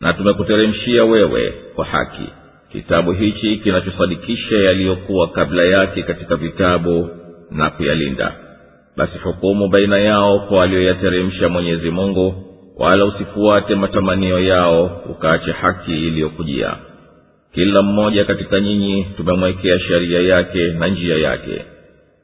[0.00, 2.28] Na tumekuteremshia wewe kwa haki
[2.72, 7.08] kitabu hichi kinachosadikisha yaliyokuwa kabla yake katika vitabu
[7.50, 8.32] na kuyalinda.
[8.96, 12.34] Basi hukumu baina yao kwa aliyoyateremsha mwenyezi mungu
[12.78, 16.76] wala usifuate matamanio yao ukaache haki iliyokujia.
[17.54, 21.64] Kila mmoja katika nyinyi tumemwekea sheria yake na njia yake.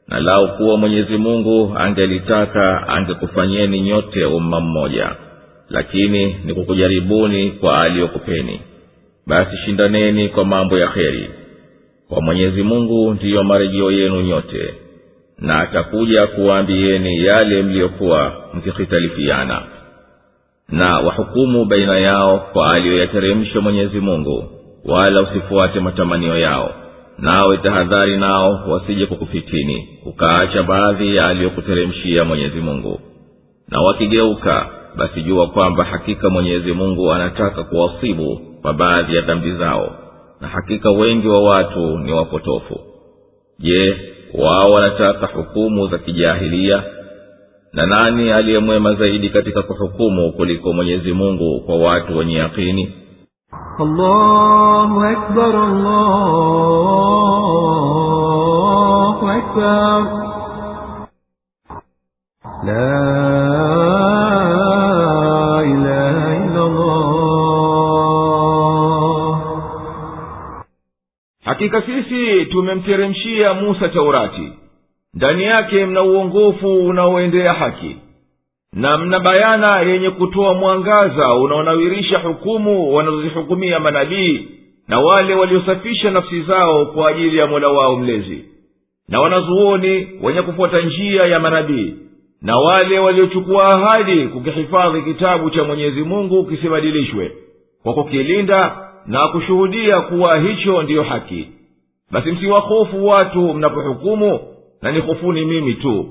[0.07, 5.15] Na lau kuwa mwenyezi mungu angelitaka angekufanyeni nyote umma mmoja.
[5.69, 8.61] Lakini ni kukujaribuni kwa aliyokupeni
[9.27, 11.29] basi shindaneni kwa mambo ya kheri.
[12.09, 14.73] Kwa mwenyezi mungu ndiyo marejeo yenu nyote
[15.39, 19.61] na atakuja kuwaambieni yale mliyokuwa mkihitalifiana
[20.69, 24.49] na wahukumu baina yao kwa aliyoyateremsha mwenyezi mungu
[24.85, 26.73] wala usifuate matamanio yao
[27.19, 32.99] nawe tahadhari nao wasije kukufitini ukaacha baadhi ya aliyokuteremshia mwenyezi mungu.
[33.69, 39.91] Na wakigeuka basi jua kwamba hakika mwenyezi mungu anataka kuwasibu kwa baadhi ya dhambi zao
[40.41, 42.79] na hakika wengi wa watu ni wapotofu.
[43.59, 43.95] Je
[44.33, 46.83] wao wanataka hukumu za kijahilia?
[47.73, 52.93] Na nani aliyemwema zaidi katika kuhukumu kuliko mwenyezi mungu kwa watu wenye yaqini.
[62.65, 63.22] La
[71.53, 74.49] hakika sisi tumemteremshia musa taurati.
[75.13, 77.95] Ndani yake mna uongofu unaoendea haki.
[78.73, 84.47] Na mna bayana yenye kutoa mwangaza unaonawirisha hukumu wanazozihukumia manabii
[84.87, 88.45] na wale waliosafisha nafsi zao kwa ajili ya mola wao mlezi.
[89.09, 91.93] Na wanazuoni wenye kufuata njia ya manabii
[92.41, 97.31] na wale waliochukua ahadi kukihifadhi kitabu cha mwenyezi mungu kisibadilishwe
[97.83, 98.77] kwa kukilinda
[99.07, 101.47] na kushuhudia kuwa hicho ndiyo haki.
[102.11, 104.39] Basi msiwahofu watu mnapohukumu
[104.81, 106.05] na nihofuni mimi tu.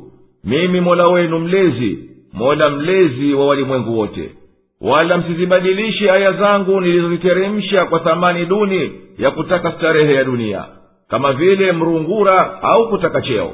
[0.44, 1.98] Mimi mola wenu mlezi
[2.32, 4.30] mola mlezi wa walimwengu wote.
[4.80, 10.64] Wala msizibadilishe aya zangu nilizoziteremsha kwa thamani duni ya kutaka starehe ya dunia
[11.08, 13.52] kama vile mrungura au kutaka cheo.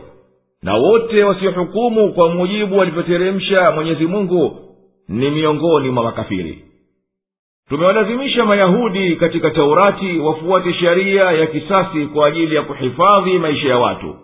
[0.62, 4.56] Na wote wasiohukumu kwa mujibu walivyoteremsha mwenyezi mungu
[5.08, 6.64] ni miongoni mwa makafiri
[7.68, 14.14] tumewalazimisha mayahudi katika taurati wafuate sheria ya kisasi kwa ajili ya kuhifadhi maisha ya watu.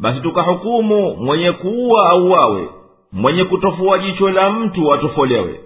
[0.00, 2.68] Basi tukahukumu mwenye kuua auawe
[3.12, 5.60] mwenye kutofua jicho la mtu atofolewe.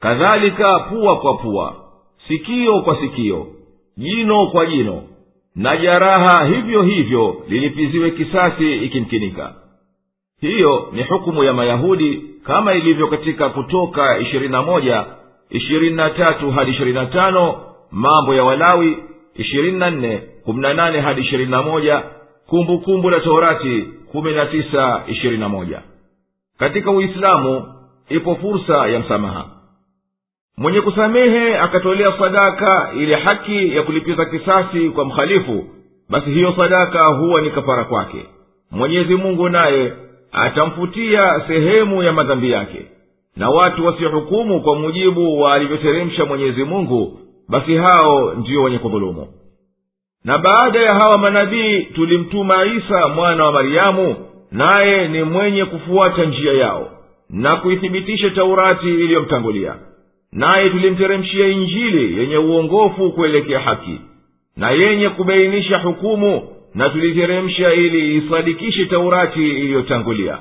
[0.00, 1.74] Kadhalika pua kwa pua
[2.28, 3.46] sikio kwa sikio
[3.96, 5.02] jino kwa jino
[5.54, 9.54] na jaraha hivyo hivyo lilipiziwe kisasi ikimkinika.
[10.40, 15.04] Hiyo ni hukumu ya mayahudi kama ilivyo katika kutoka ishirini na moja
[15.50, 17.60] ishirini na tatu hadi ishirini na tano
[17.90, 18.98] mambo ya walawi
[19.34, 22.02] ishirini na nne kumi na nane hadi ishirini na moja
[22.46, 25.82] kumbukumbu la torati kumi na tisa ishirini na moja.
[26.58, 27.74] Katika uislamu
[28.08, 29.44] ipo fursa ya msamaha.
[30.56, 35.64] Mwenye kusamehe akatolea sadaka ili haki ya kulipiza kisasi kwa mhalifu
[36.10, 38.26] basi hiyo sadaka huwa ni kafara kwake.
[38.70, 39.92] Mwenyezi mungu naye
[40.32, 42.86] atamfutia sehemu ya madhambi yake
[43.36, 47.18] na watu wasihukumu kwa mujibu wa alivyoteremsha mwenyezi mungu
[47.48, 49.26] basi hao ndio wenye kudhulumu.
[50.24, 54.16] Na baada ya hawa manabii tulimtuma isa mwana wa maryamu
[54.52, 56.90] naye ni mwenye kufuata njia yao
[57.30, 59.74] na kuithibitisha taurati iliyomtangulia.
[60.32, 64.00] Naye tulimteremshia injili yenye uongofu kuelekea haki
[64.56, 66.42] na yenye kubainisha hukumu
[66.74, 70.38] na tuliteremsha ili isadikishe taurati iliyotangulia.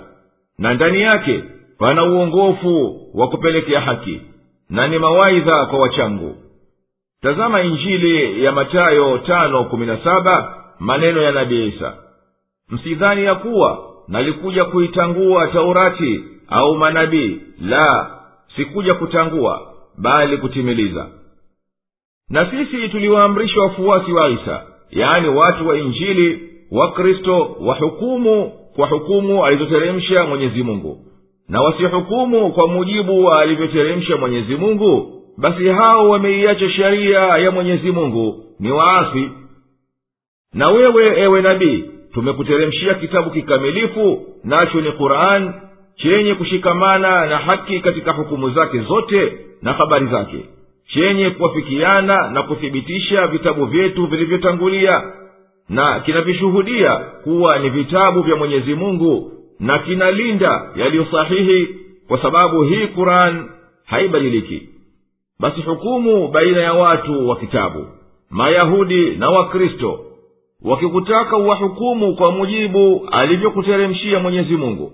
[0.59, 1.43] Na ndani yake
[1.77, 4.21] pana uongofu wa kupelekea haki
[4.69, 6.35] na ni mawaidha kwa wachangu.
[7.21, 11.93] Tazama injili ya matayo tano kumi na saba maneno ya nabii isa.
[12.69, 17.41] Msidhani ya kuwa nalikuja kuitangua taurati au manabii.
[17.61, 18.11] La
[18.55, 19.61] sikuja kutangua
[19.97, 21.07] bali kutimiliza.
[22.29, 30.25] Na sisi tuliwaamrisha wafuasi wa isa yaani watu wa injili wakristo wahukumu kwa hukumu alizoteremsha
[30.25, 31.05] mwenyezi mungu
[31.49, 38.41] na wasihukumu kwa mujibu wa alivyoteremsha mwenyezi mungu basi hao wameiacha sheria ya mwenyezi mungu.
[38.59, 39.29] Ni waasi.
[40.53, 45.53] Na wewe ewe nabii tumekuteremshia kitabu kikamilifu nacho ni quran
[45.95, 50.45] chenye kushikamana na haki katika hukumu zake zote na habari zake
[50.93, 54.93] chenye kuwafikiana na kuthibitisha vitabu vyetu vilivyotangulia
[55.69, 61.67] na kinavishuhudia kuwa ni vitabu vya mwenyezi mungu na kinalinda yaliyo sahihi
[62.07, 63.49] kwa sababu hii quran
[63.85, 64.69] haibadiliki.
[65.39, 67.87] Basi hukumu baina ya watu wa kitabu
[68.29, 69.99] mayahudi na wakristo
[70.63, 74.91] wakikutaka uwahukumu kwa mujibu alivyokuteremshia mwenyezi mungu.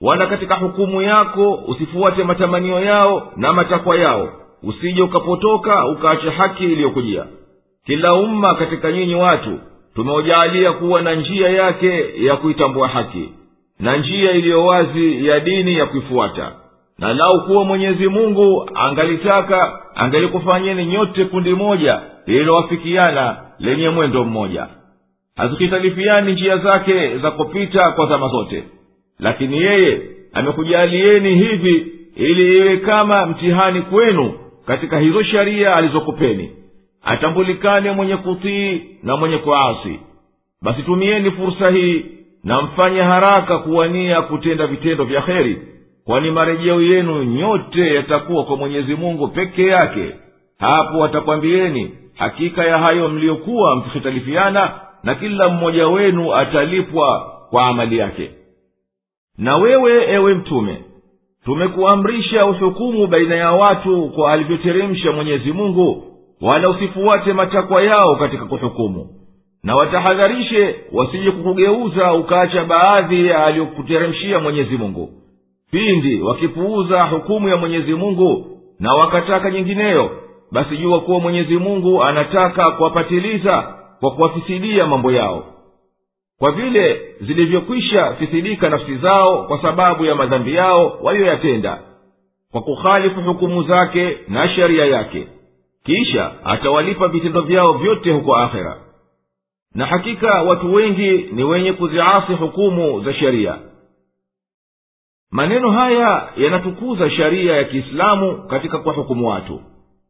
[0.00, 4.28] Wala katika hukumu yako usifuate matamanio yao na matakwa yao
[4.62, 7.26] usije ukapotoka ukaacha haki iliyokujia.
[7.86, 9.58] Kila umma katika nyinyi watu
[9.94, 13.28] tumeujalia kuwa na njia yake ya kuitambua haki
[13.80, 16.52] na njia iliyo wazi ya dini ya kuifuata.
[16.98, 24.66] Na lau kuwa mwenyezi mungu angalitaka angalikufanyeni nyote kundi moja lililowafikiana lenye mwendo mmoja.
[25.36, 28.64] Hazikitalifiani njia zake za kupita kwa zama zote.
[29.18, 30.00] Lakini yeye
[30.32, 34.32] amekujalieni hivi ili iwe kama mtihani kwenu
[34.66, 36.50] katika hizo sharia alizokupeni.
[37.02, 40.00] Atambulikane mwenye kutii na mwenye kuasi.
[40.62, 42.04] Basi tumieni fursa hii
[42.44, 45.62] na mfanye haraka kuwania kutenda vitendo vya kheri
[46.04, 50.14] kwani marejeo yenu nyote yatakuwa kwa mwenyezi mungu peke yake.
[50.58, 58.30] Hapo atakwambieni hakika ya hayo mliyokuwa mkihitalifiana na kila mmoja wenu atalipwa kwa amali yake.
[59.38, 60.82] Na wewe ewe mtume
[61.44, 66.04] tumekuamrisha uhukumu baina ya watu kwa alivyoteremsha mwenyezi mungu
[66.40, 69.06] wala usifuate matakwa yao katika kuhukumu
[69.62, 75.10] na watahadharishe wasije kukugeuza ukaacha baadhi ya aliyokuteremshia mwenyezi mungu.
[75.70, 78.46] Pindi wakipuuza hukumu ya mwenyezi mungu
[78.80, 80.10] na wakataka nyingineyo
[80.52, 85.44] basi jua kuwa mwenyezi mungu anataka kuwapatiliza kwa kuwafisidia mambo yao.
[86.38, 91.78] Kwa vile zilivyokwisha fisidika nafsi zao kwa sababu ya madhambi yao waliyoyatenda
[92.52, 95.28] kwa kukhalifu hukumu zake na sheria yake
[95.84, 98.76] kisha atawalipa vitendo vyao vyote huko akhera
[99.74, 103.58] na hakika watu wengi ni wenye kuziasi hukumu za sheria
[105.30, 109.60] maneno haya yanatukuza sheria ya kiislamu katika kuwahukumu watu.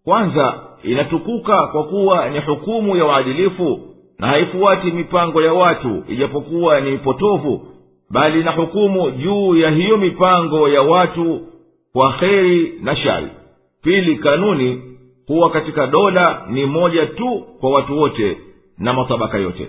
[0.04, 3.80] Kwanza inatukuka kwa kuwa ni hukumu ya uadilifu
[4.18, 7.68] na haifuati mipango ya watu ijapokuwa ni mipotovu
[8.10, 11.40] bali na hukumu juu ya hiyo mipango ya watu
[11.92, 13.28] kwa kheri na shari.
[13.82, 14.82] Pili kanuni
[15.26, 18.38] huwa katika dola ni moja tu kwa watu wote
[18.78, 19.68] na matabaka yote.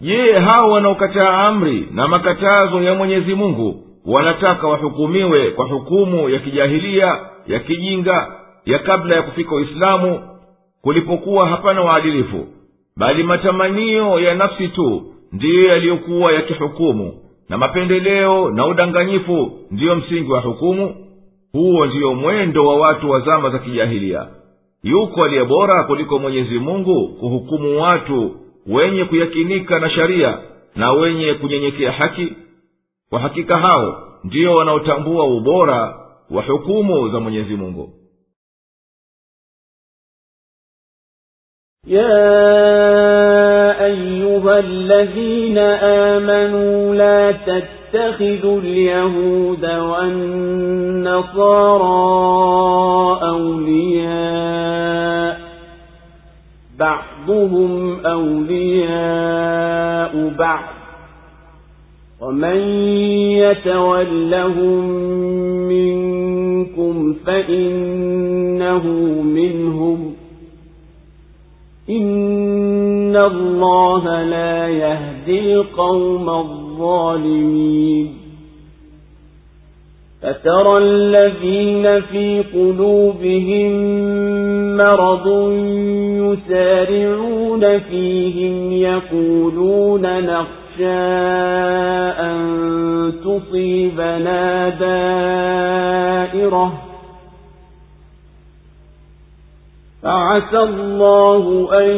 [0.00, 7.18] Je hao wanaokataa amri na makatazo ya mwenyezi mungu wanataka wahukumiwe kwa hukumu ya kijahilia
[7.46, 8.32] ya kijinga
[8.64, 10.20] ya kabla ya kufika uislamu
[10.82, 12.46] kulipokuwa hapana waadilifu
[12.96, 15.02] bali matamanio ya nafsi tu
[15.32, 17.12] ndiyo yaliyokuwa yakihukumu
[17.48, 20.96] na mapendeleo na udanganyifu ndiyo msingi wa hukumu.
[21.52, 24.26] Huo ndiyo mwendo wa watu wa zama za kijahilia
[24.83, 28.35] yuko aliye bora kuliko mwenyezi mungu kuhukumu watu
[28.67, 30.37] wenye kuyakinika na sharia
[30.75, 32.33] na wenye kunyenyekea haki
[33.09, 35.95] kwa hakika hao ndiyo wanaotambua ubora
[36.31, 37.93] wa hukumu za mwenyezi mungu
[41.87, 45.57] يا أيها الذين
[46.07, 47.31] آمنوا لا
[47.94, 51.14] تتخذوا اليهود والنصارى
[53.22, 55.40] أولياء.
[56.78, 60.64] بعضهم أولياء بعض.
[62.20, 62.56] ومن
[63.30, 64.84] يتولهم
[65.68, 68.86] منكم فإنه
[69.22, 70.14] منهم.
[71.90, 76.63] إن الله لا يهدي القوم الظالمين.
[80.22, 83.72] فترى الذين في قلوبهم
[84.76, 85.26] مرض
[86.22, 90.94] يسارعون فيهم يقولون نخشى
[92.20, 94.68] أن تصيبنا
[96.28, 96.72] دائرة.
[100.02, 101.90] فعسى الله أن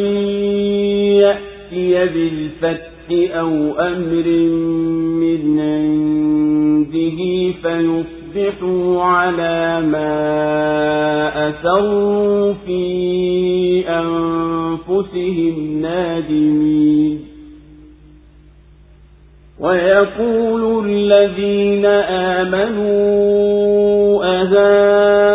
[1.16, 4.26] يأتي بالفتح أو أمر
[5.20, 7.18] من عنده
[7.62, 10.12] فيصبحوا على ما
[11.48, 17.20] أسروا في أنفسهم نادمين.
[19.60, 21.84] ويقول الذين
[22.44, 23.06] آمنوا
[24.24, 25.25] أهؤلاء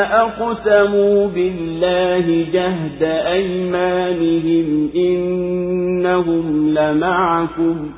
[0.00, 7.90] أقسموا بالله جهد أيمانهم إنهم لمعكم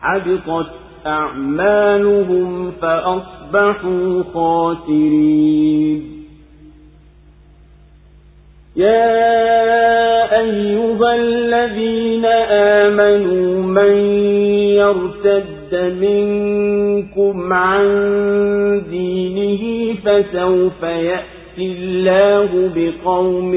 [0.00, 0.70] حبطت
[1.06, 6.12] أعمالهم فأصبحوا خاسرين.
[8.76, 12.24] يا أيها الذين
[12.84, 13.96] آمنوا من
[14.80, 17.86] يرتد منكم عن
[18.90, 21.22] دينه فسوف يأتي
[21.58, 23.54] الله بقوم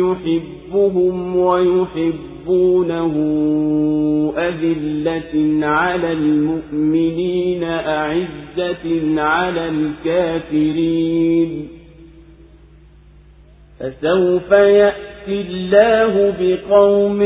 [0.00, 3.14] يحبهم ويحبونه
[4.38, 11.68] أذلة على المؤمنين أعزة على الكافرين
[13.80, 14.98] فسوف يأتي
[15.28, 17.22] الله بقوم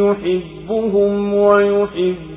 [0.00, 2.35] يحبهم ويحبونه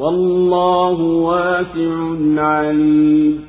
[0.00, 3.40] والله واسع عليم.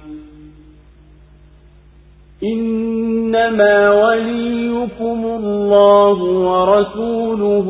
[2.44, 2.92] إن
[3.32, 7.68] إنما وليكم الله ورسوله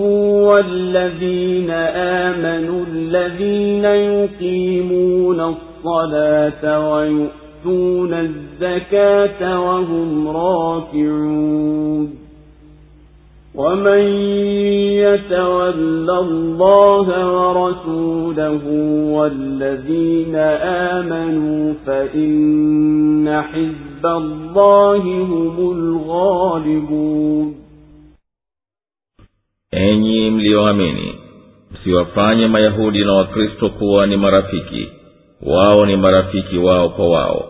[0.48, 12.16] والذين آمنوا الذين يقيمون الصلاة ويؤتون الزكاة وهم راكعون.
[13.55, 13.99] ومن
[15.01, 18.65] يتول الله ورسوله
[19.17, 20.35] والذين
[20.93, 27.55] آمنوا فإن حزب الله هم الغالبون
[29.73, 31.15] enyi mliyoamini
[31.73, 34.89] msiwafanye mayahudi na wakristo kuwa ni marafiki
[35.47, 37.45] wao ni marafiki wao kwa wao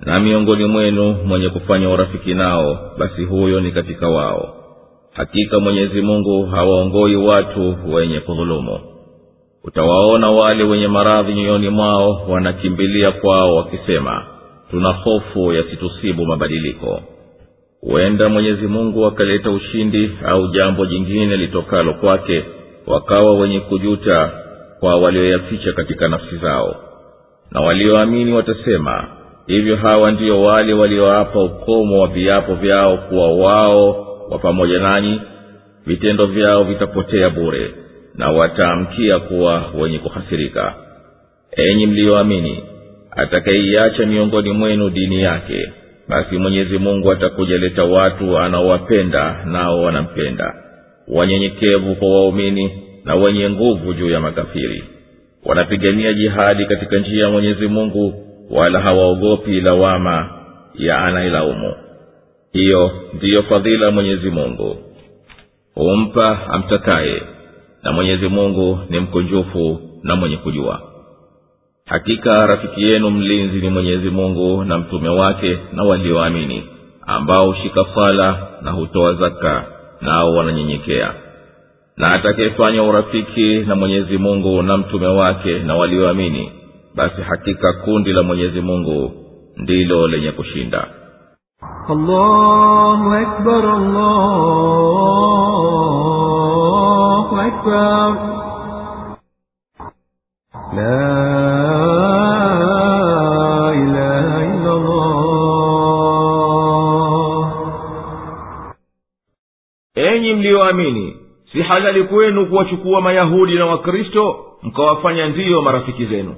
[0.00, 4.54] na miongoni mwenu mwenye kufanya urafiki nao basi huyo ni katika wao
[5.13, 8.79] hakika mwenyezi mungu hawaongoi watu wenye kudhulumu.
[9.63, 14.25] Utawaona wale wenye maradhi nyoyoni mwao wanakimbilia kwao wakisema
[14.71, 17.01] tuna hofu yasitusibu mabadiliko.
[17.81, 22.43] Huenda mwenyezi mungu akaleta ushindi au jambo jingine litokalo kwake
[22.87, 24.31] wakawa wenye kujuta
[24.79, 26.75] kwa walioyaficha katika nafsi zao.
[27.51, 29.07] Na walioamini watasema
[29.47, 35.21] hivyo hawa ndiyo wale walioapa ukomo wa viapo vyao kuwa wao wa pamoja nanyi
[35.85, 37.73] vitendo vyao vitapotea bure
[38.15, 40.73] na wataamkia kuwa wenye kuhasirika.
[41.51, 42.63] Enyi mliyoamini
[43.11, 45.71] atakayeiacha miongoni mwenu dini yake
[46.07, 50.55] basi mwenyezi mungu atakuja watu anaowapenda nao wanampenda.
[51.07, 52.71] Wanyenyekevu kwa waumini
[53.05, 54.83] na wenye nguvu juu ya makafiri.
[55.45, 58.13] Wanapigania jihadi katika njia ya mwenyezi mungu
[58.49, 60.29] wala hawaogopi lawama
[60.75, 61.73] ya anailaumu
[62.53, 64.77] hiyo ndiyo fadhila mwenyezi mungu.
[65.75, 67.21] Humpa amtakaye
[67.83, 70.81] na mwenyezi mungu ni mkunjufu na mwenye kujua.
[71.85, 76.63] Hakika rafiki yenu mlinzi ni mwenyezi mungu na mtume wake na walioamini
[77.07, 79.65] ambao hushika sala na hutoa zaka
[80.01, 81.13] nao wananyenyekea.
[81.97, 86.51] Na atakayefanya urafiki na mwenyezi mungu na mtume wake na walioamini
[86.95, 89.11] basi hakika kundi la mwenyezi mungu
[89.57, 90.87] ndilo lenye kushinda
[91.90, 93.64] الله أكبر
[96.46, 98.10] الله أكبر
[100.76, 101.16] لا
[103.82, 105.06] إله إلا الله
[109.96, 111.16] enyi mliyoamini
[111.52, 116.34] si halali kwenu kuwachukua mayahudi na wakristo mkawafanya ndiyo marafiki zenu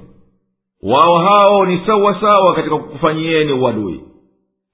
[0.83, 4.01] wao hao ni sawa sawa katika kukufanyieni uadui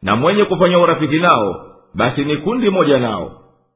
[0.02, 3.32] na mwenye kufanya urafiki nao basi ni kundi moja nao.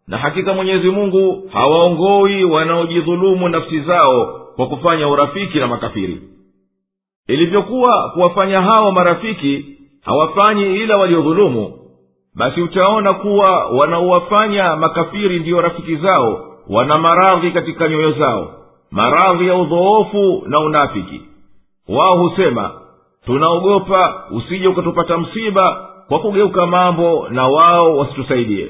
[0.09, 6.23] Na hakika mwenyezi mungu hawaongoi wanaojidhulumu nafsi zao kwa kufanya urafiki na makafiri.
[7.29, 9.67] Ilivyokuwa kuwafanya hao marafiki
[10.05, 11.73] hawafanyi ila waliodhulumu
[12.35, 18.51] basi utaona kuwa wanaowafanya makafiri ndiyo rafiki zao wana maradhi katika nyoyo zao
[18.91, 21.21] maradhi ya udhoofu na unafiki.
[21.89, 22.71] Wao husema
[23.25, 28.69] tunaogopa usije ukatupata msiba kwa kugeuka mambo na wao wasitusaidie.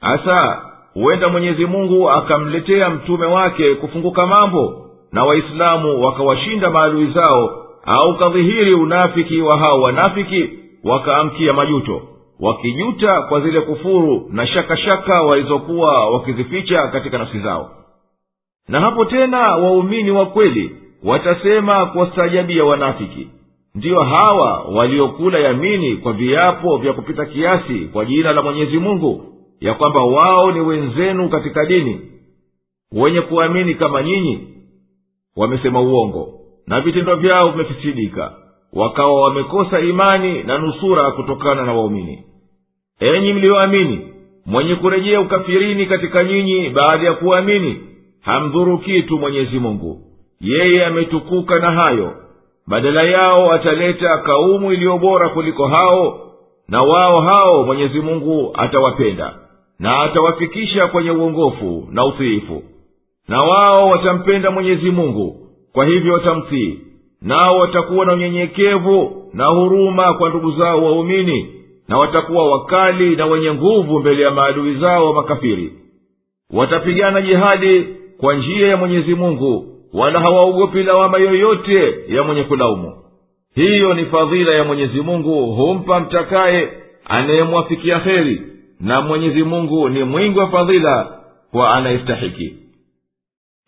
[0.00, 0.62] Hasa
[0.94, 4.80] huenda mwenyezi mungu akamletea mtume wake kufunguka mambo
[5.12, 10.48] na waislamu wakawashinda maadui zao au kadhihiri unafiki wa hao wanafiki
[10.84, 12.02] wakaamkia majuto
[12.40, 17.70] wakijuta kwa zile kufuru na shakashaka walizokuwa wakizificha katika nafsi zao.
[18.68, 23.28] Na hapo tena waumini wa kweli watasema kuwastaajabia wanafiki
[23.74, 29.24] ndiyo hawa waliokula yamini kwa viapo vya kupita kiasi kwa jina la mwenyezi mungu
[29.60, 32.00] ya kwamba wao ni wenzenu katika dini.
[32.92, 34.48] Wenye kuamini kama nyinyi
[35.36, 38.32] wamesema uongo na vitendo vyao vimefisidika
[38.72, 42.24] wakawa wamekosa imani na nusura kutokana na waumini.
[43.00, 44.00] Enyi mliyoamini
[44.46, 47.80] mwenye kurejea ukafirini katika nyinyi baada ya kuamini
[48.20, 50.00] hamdhuru kitu mwenyezi mungu.
[50.40, 52.12] Yeye ametukuka na hayo
[52.66, 56.20] badala yao ataleta kaumu iliyo bora kuliko hao
[56.68, 59.34] na wao hao mwenyezi mungu atawapenda
[59.78, 62.62] na atawafikisha kwenye uongofu na utiifu.
[63.28, 65.36] Na wao watampenda mwenyezi mungu
[65.72, 66.78] kwa hivyo watamtii.
[67.22, 71.54] Nao watakuwa na unyenyekevu na huruma kwa ndugu zao waumini
[71.88, 75.72] na watakuwa wakali na wenye nguvu mbele ya maadui zao wa makafiri.
[76.52, 77.84] Watapigana jihadi
[78.20, 82.92] kwa njia ya mwenyezi mungu wala hawaogopi lawama yoyote ya mwenye kulaumu.
[83.54, 86.68] Hiyo ni fadhila ya mwenyezi mungu humpa mtakaye
[87.04, 88.42] anayemwafikia heri
[88.80, 91.06] na mwenyezi mungu ni mwingi wa fadhila
[91.52, 92.56] kwa anayestahiki.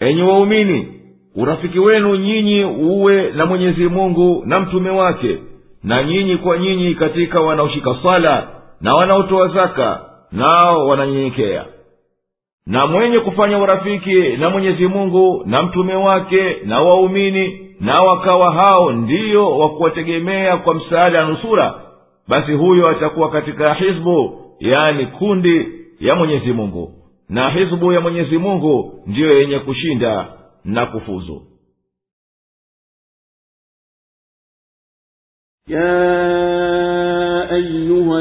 [0.01, 0.89] Enyi waumini
[1.36, 5.39] urafiki wenu nyinyi uwe na mwenyezi mungu na mtume wake
[5.85, 8.48] na nyinyi kwa nyinyi katika wanaoshika swala
[8.81, 10.01] na wanaotoa zaka
[10.32, 11.65] nao wananyenyekea
[12.66, 18.93] na mwenye kufanya urafiki na mwenyezi mungu na mtume wake na waumini na wakawa hao
[18.93, 21.82] ndiyo wakuwategemea kwa msaada na nusura
[22.28, 25.68] basi huyo atakuwa katika hizbu yani kundi
[26.01, 26.93] ya mwenyezi mungu.
[27.28, 30.26] Na hizbu ya mwenyezi mungu ndiyo yenye kushinda
[30.64, 31.43] na kufuzu.
[35.68, 38.20] Ya ayuha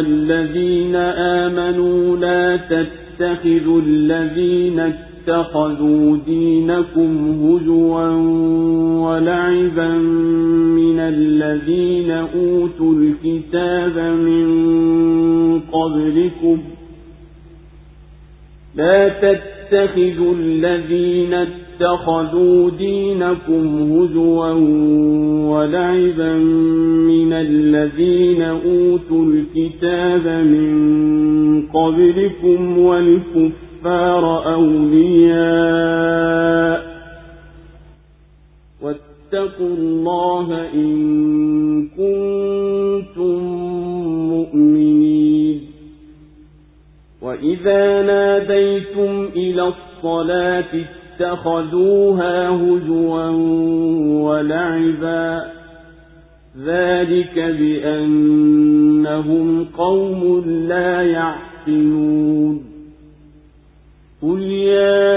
[1.46, 8.08] amanu la tat تتخذوا الذين اتخذوا دينكم هزوا
[9.08, 9.98] ولعبا
[10.78, 14.46] من الذين أوتوا الكتاب من
[15.72, 16.58] قبلكم
[18.76, 21.65] لا تتخذوا الذين اتخذوا
[22.78, 24.52] دينكم هزوا
[25.50, 26.34] ولعبا
[27.08, 35.76] من الذين أوتوا الكتاب من قبلكم والكفار أولياء
[38.82, 40.96] واتقوا الله إن
[41.88, 43.40] كنتم
[44.30, 45.62] مؤمنين
[47.22, 50.86] وإذا ناديتم إلى الصلاة
[51.20, 53.30] اتخذوها هزوا
[54.22, 55.46] ولعبا.
[56.66, 58.06] ذلك بأنهم
[59.78, 62.64] قوم لا يعقلون.
[64.22, 65.16] قل يا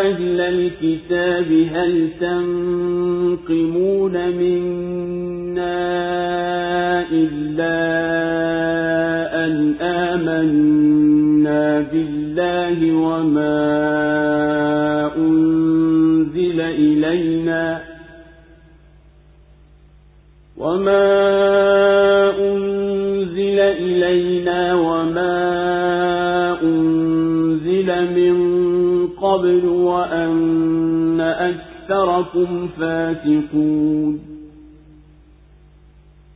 [0.00, 4.12] أهل الكتاب هل تنقمون
[5.54, 7.78] منا إلا
[9.44, 13.56] أن آمنا بالله وما
[15.16, 17.80] أنزل إلينا
[20.58, 21.06] وما
[22.38, 25.34] أنزل إلينا وما
[26.62, 28.36] أنزل من
[29.08, 34.23] قبل وأن أكثركم فاتقون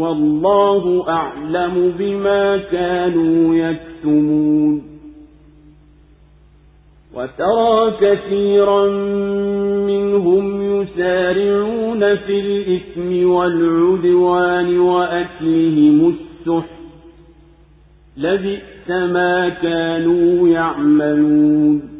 [0.00, 4.82] والله أعلم بما كانوا يكتمون.
[7.14, 8.86] وترى كثيرا
[9.86, 16.80] منهم يسارعون في الإثم والعدوان وأكلهم السحت
[18.16, 21.99] لبئس ما كانوا يعملون.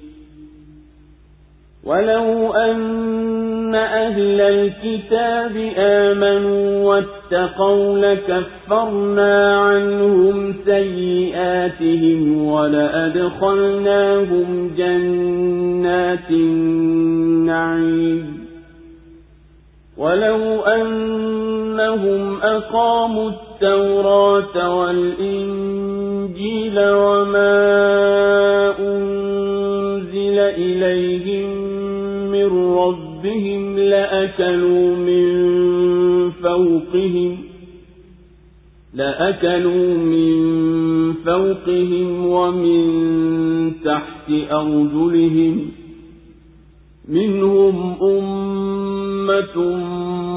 [1.85, 13.91] ولو أن أهل الكتاب آمنوا واتقوا لكفرنا عنهم سيئاتهم ولأدخلناهم
[14.77, 18.41] جنات النعيم
[19.97, 28.40] ولو أنهم أقاموا التوراة والإنجيل وما
[32.31, 35.25] من ربهم لأكلوا من
[36.43, 37.37] فوقهم
[38.93, 40.33] لأكلوا من
[41.25, 42.83] فوقهم ومن
[43.85, 45.55] تحت أرجلهم
[47.09, 49.57] منهم أمة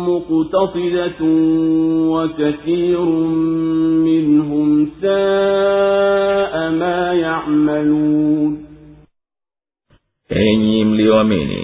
[0.08, 1.20] مقتصدة
[2.12, 3.00] وكثير
[4.08, 8.64] منهم ساء ما يعملون.
[10.30, 11.63] Enyi mlioamini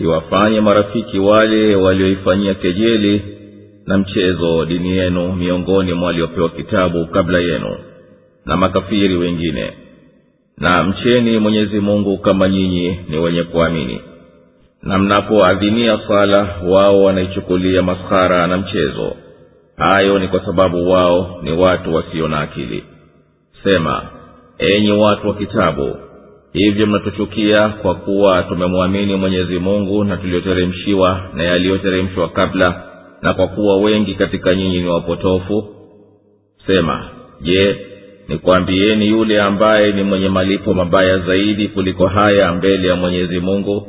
[0.00, 3.22] msiwafanye marafiki wale walioifanyia kejeli
[3.86, 7.76] na mchezo dini yenu miongoni mwa waliopewa kitabu kabla yenu
[8.46, 9.72] na makafiri wengine.
[10.58, 14.00] Na mcheni mwenyezi mungu kama nyinyi ni wenye kuamini.
[14.82, 19.16] Na mnapoadhinia sala wao wanaichukulia maskhara na mchezo.
[19.76, 22.84] Hayo ni kwa sababu wao ni watu wasio na akili.
[23.64, 24.02] Sema
[24.58, 25.96] enyi watu wa kitabu
[26.52, 32.82] hivyo mnatuchukia kwa kuwa tumemwamini mwenyezi mungu na tuliyoteremshiwa na yaliyoteremshwa kabla
[33.22, 35.64] na kwa kuwa wengi katika nyinyi ni wapotofu.
[36.66, 37.04] Sema
[37.40, 37.76] je
[38.28, 43.86] nikwambieni yule ambaye ni mwenye malipo mabaya zaidi kuliko haya mbele ya mwenyezi mungu?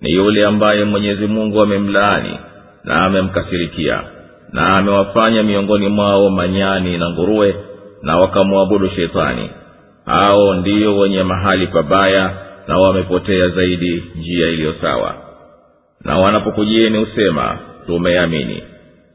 [0.00, 2.38] Ni yule ambaye mwenyezi mungu amemlaani
[2.84, 4.00] na amemkasirikia
[4.52, 7.54] na amewafanya miongoni mwao manyani na nguruwe
[8.02, 9.50] na wakamwabudu shetani
[10.06, 12.30] hao ndiyo wenye mahali pabaya
[12.68, 15.14] na wamepotea zaidi njia iliyo sawa.
[16.04, 18.62] Na wanapokujieni husema tumeamini.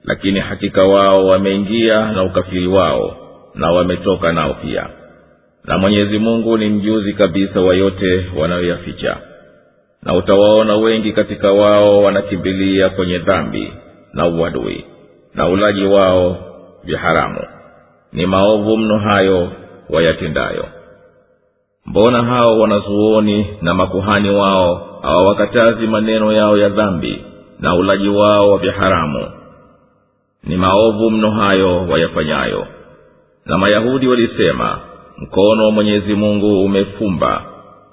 [0.03, 3.17] Lakini hakika wao wameingia na ukafiri wao
[3.55, 4.87] na wametoka nao pia.
[5.65, 9.17] Na mwenyezi mungu ni mjuzi kabisa wa yote wanayoyaficha.
[10.03, 13.73] Na utawaona wengi katika wao wanakimbilia kwenye dhambi
[14.13, 14.85] na uadui
[15.35, 16.37] na ulaji wao
[16.83, 17.41] vya haramu.
[18.13, 19.51] Ni maovu mno hayo
[19.89, 20.65] wayatendayo
[21.89, 27.21] mbona hao wanazuoni na makuhani wao hawawakatazi maneno yao ya dhambi
[27.59, 29.25] na ulaji wao wa viharamu
[30.43, 32.67] ni maovu mno hayo wayafanyayo.
[33.45, 34.79] Na mayahudi walisema
[35.17, 37.41] mkono wa mwenyezi mungu umefumba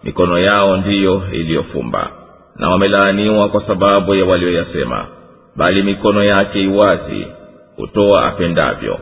[0.05, 2.11] mikono yao ndiyo iliyofumba
[2.57, 5.07] na wamelaaniwa kwa sababu ya walioyasema
[5.57, 7.27] bali mikono yake iwazi
[7.77, 8.99] hutoa apendavyo.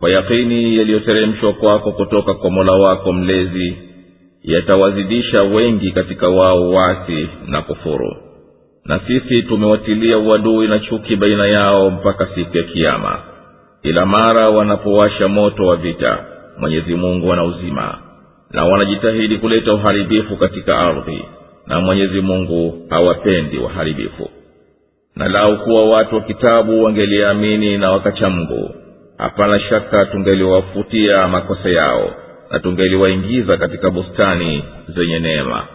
[0.00, 3.78] Kwa yakini yaliyoteremshwa kwako kutoka kwa mola wako mlezi
[4.44, 8.16] yatawazidisha wengi katika wao wasi na kufuru.
[8.84, 13.18] Na sisi tumewatilia uadui na chuki baina yao mpaka siku ya kiama
[13.82, 16.18] kila mara wanapowasha moto wa vita
[16.58, 17.98] mwenyezi mungu anauzima
[18.50, 21.24] na wanajitahidi kuleta uharibifu katika ardhi
[21.66, 24.30] na mwenyezi mungu hawapendi waharibifu.
[25.16, 28.74] Na lau kuwa watu wa kitabu wangeliamini na wakachamgu
[29.18, 32.10] hapana shaka tungeliwafutia makosa yao
[32.50, 35.66] na tungeliwaingiza katika bustani zenye neema.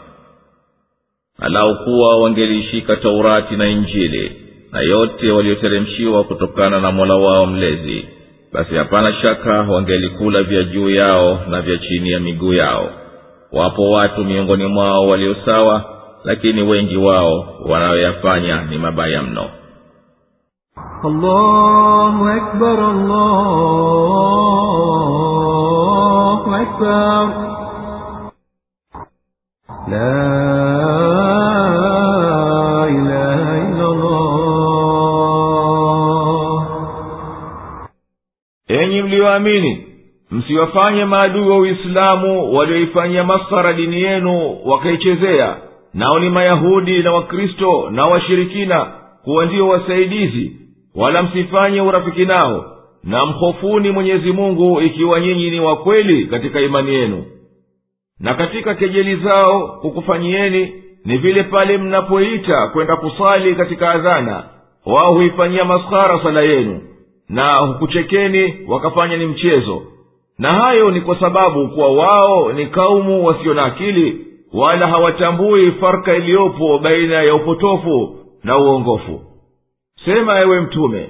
[1.39, 4.31] Alau kuwa wangelishika taurati na injili
[4.71, 8.05] na yote walioteremshiwa kutokana na mola wao mlezi
[8.53, 12.89] basi hapana shaka wangelikula vya juu yao na vya chini ya miguu yao.
[13.51, 15.83] Wapo watu miongoni mwao waliosawa
[16.23, 19.49] lakini wengi wao wanayoyafanya ni mabaya mno.
[21.03, 24.35] Allahu akbar, allahu
[26.64, 27.26] أكبر
[29.88, 30.20] لا
[32.88, 34.30] إله إلا الله
[38.68, 39.86] enyi mliyoamini
[40.30, 45.56] msiwafanye maadui wa uislamu walioifanyia maskhara dini yenu wakaichezea
[45.94, 48.86] nao ni mayahudi na wakristo na washirikina
[49.24, 50.56] kuwa ndio wasaidizi
[50.94, 52.64] wala msifanye urafiki nao
[53.05, 57.25] na mhofuni mwenyezi mungu ikiwa nyinyi ni wakweli katika imani yenu.
[58.19, 60.73] Na katika kejeli zao kukufanyieni
[61.05, 64.43] ni vile pale mnapoita kwenda kusali katika adhana.
[64.85, 66.81] Wao huifanyia maskhara sala yenu
[67.29, 69.81] na hukuchekeni wakafanya ni mchezo.
[70.39, 76.15] Na hayo ni kwa sababu kuwa wao ni kaumu wasio na akili wala hawatambui farka
[76.15, 79.21] iliyopo baina ya upotofu na uongofu.
[80.05, 81.09] Sema ewe mtume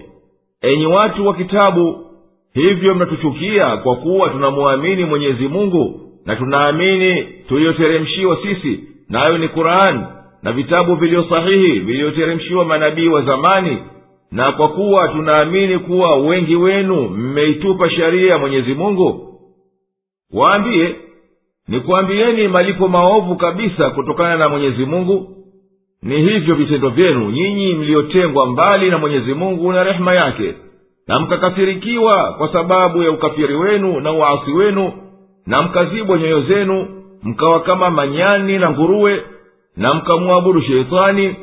[0.73, 2.05] enyi watu wa kitabu
[2.53, 8.79] hivyo mnatuchukia kwa kuwa tunamwamini mwenyezi mungu na tunaamini tuliyoteremshiwa sisi
[9.09, 10.01] nayo ni qurani
[10.43, 13.77] na vitabu vilivyo sahihi vilivyoteremshiwa manabii wa zamani
[14.31, 19.39] na kwa kuwa tunaamini kuwa wengi wenu mmeitupa sheria ya mwenyezi mungu
[20.33, 20.95] waambiye
[21.67, 25.31] nikwambieni malipo maovu kabisa kutokana na mwenyezi mungu
[26.05, 30.53] ni hivyo vitendo vyenu nyinyi mliotengwa mbali na mwenyezi mungu na rehema yake
[31.07, 34.91] na mkakasirikiwa kwa sababu ya ukafiri wenu na uasi wenu
[35.47, 36.87] na mkazibwa nyoyo zenu
[37.23, 39.23] mkawa kama manyani na nguruwe
[39.77, 41.35] na mkamwabudu sheitani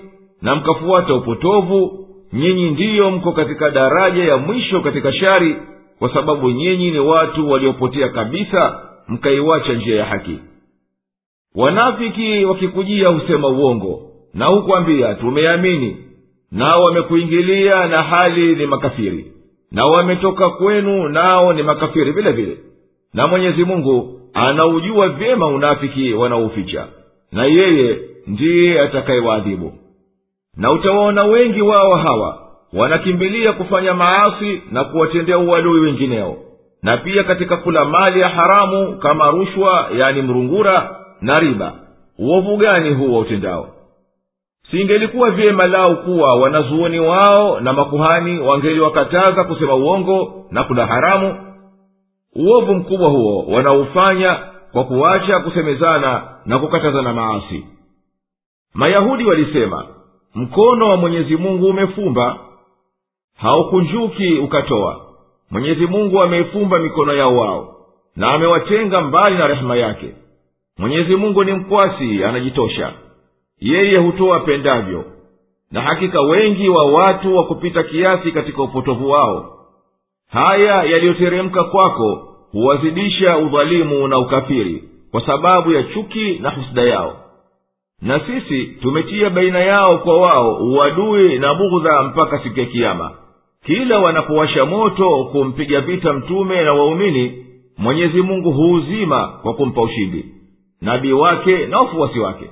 [0.42, 5.56] na mkafuata upotovu nyinyi ndiyo mko katika daraja ya mwisho katika shari
[5.98, 10.38] kwa sababu nyinyi ni watu waliopotea kabisa mkaiwacha njia ya haki.
[11.54, 15.96] Wanafiki wakikujia husema uongo na hukwambia tumeamini.
[16.52, 19.32] Nao wamekuingilia na hali ni makafiri.
[19.70, 22.56] Na wametoka kwenu nao ni makafiri vile vile.
[23.14, 26.86] Na mwenyezi mungu anaujua vyema unafiki wanaouficha
[27.32, 29.72] na yeye ndiye atakayewaadhibu.
[30.56, 32.38] Na utawaona wengi wao hawa
[32.72, 36.36] wanakimbilia kufanya maasi na kuwatendea uadui wengineo.
[36.82, 41.72] Na pia katika kula mali ya haramu kama rushwa yani mrungura na riba.
[42.18, 43.68] Uovu gani huwa utendao
[44.72, 51.36] singelikuwa vyema lao kuwa wanazuoni wao na makuhani wangeliwakataza kusema uongo na kula haramu.
[52.36, 54.38] Uovu mkubwa huo wanaufanya
[54.72, 57.66] kwa kuacha kusemezana na kukatazana maasi.
[58.74, 59.86] Mayahudi walisema
[60.34, 62.38] mkono wa mwenyezi mungu umefumba.
[63.36, 65.00] Haukunjuki ukatoa.
[65.50, 67.76] Mwenyezi mungu ameifumba mikono yao wao
[68.16, 70.14] na amewatenga mbali na rehema yake.
[70.78, 72.92] Mwenyezi mungu ni mkwasi anajitosha
[73.62, 75.04] yeye hutoa pendavyo
[75.70, 79.58] na hakika wengi wa watu wa kupita kiasi katika upotovu wao.
[80.30, 87.16] Haya yaliyoteremka kwako huwazidisha udhalimu na ukafiri kwa sababu ya chuki na husda yao.
[88.02, 93.10] Na sisi tumetia baina yao kwa wao uadui na bughudha mpaka siku ya kiama
[93.66, 97.46] kila wanapowasha moto kumpiga vita mtume na waumini
[97.78, 100.24] mwenyezi mungu huuzima kwa kumpa ushindi.
[100.80, 102.50] Nabii wake na wafuasi wake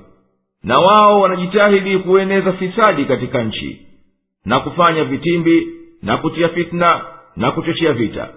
[0.63, 3.87] na wao wanajitahidi kueneza fisadi katika nchi
[4.45, 5.67] na kufanya vitimbi
[6.03, 7.01] na kutia fitna
[7.35, 8.29] na kuchochea vita.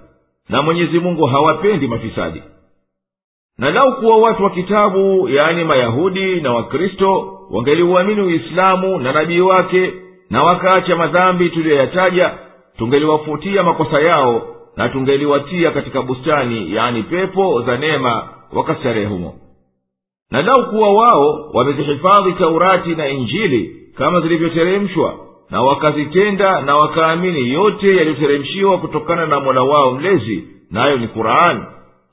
[0.48, 2.42] Na mwenyezi mungu hawapendi mafisadi.
[3.58, 9.92] Na lau kuwa watu wa kitabu yaani mayahudi na wakristo wangeliuamini uislamu na nabii wake
[10.30, 12.34] na wakaacha madhambi tuliyoyataja
[12.78, 19.34] tungeliwafutia makosa yao na tungeliwatia katika bustani yaani pepo za neema wakastarehe humo
[20.30, 25.14] na lau kuwa wao wamezihifadhi taurati na injili kama zilivyoteremshwa
[25.50, 31.60] na wakazitenda na wakaamini yote yaliyoteremshiwa kutokana na mola wao mlezi nayo ni qurani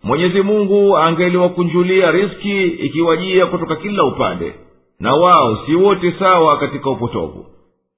[0.04, 4.54] mwenyezi mungu angeliwakunjulia riski ikiwajia kutoka kila upande
[5.00, 7.46] na wao si wote sawa katika upotovu.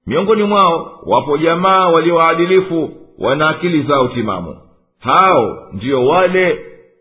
[0.06, 4.56] Miongoni mwao wapo jamaa walioadilifu wana akili zao timamu.
[5.00, 6.58] Hao ndiyo wale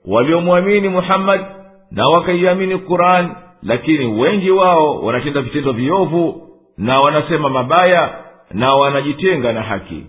[0.07, 1.44] waliomwamini muhammadi
[1.92, 3.28] na wakaiamini qurani
[3.62, 6.48] lakini wengi wao wanatenda vitendo viovu
[6.78, 10.06] na wanasema mabaya na wanajitenga na haki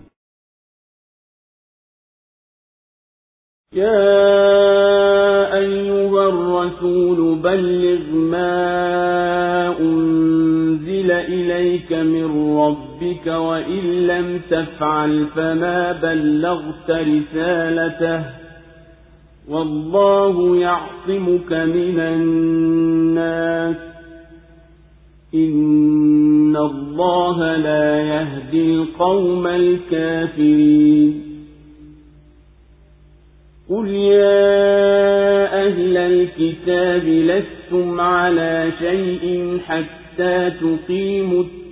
[3.72, 18.24] يا أيها الرسول بلغ ما أنزل إليك من ربك وإن لم تفعل فما بلغت رسالته
[19.49, 23.75] والله يعصمك من الناس.
[25.35, 31.21] إن الله لا يهدي القوم الكافرين.
[33.69, 41.43] قل يا أهل الكتاب لستم على شيء حتى تقيموا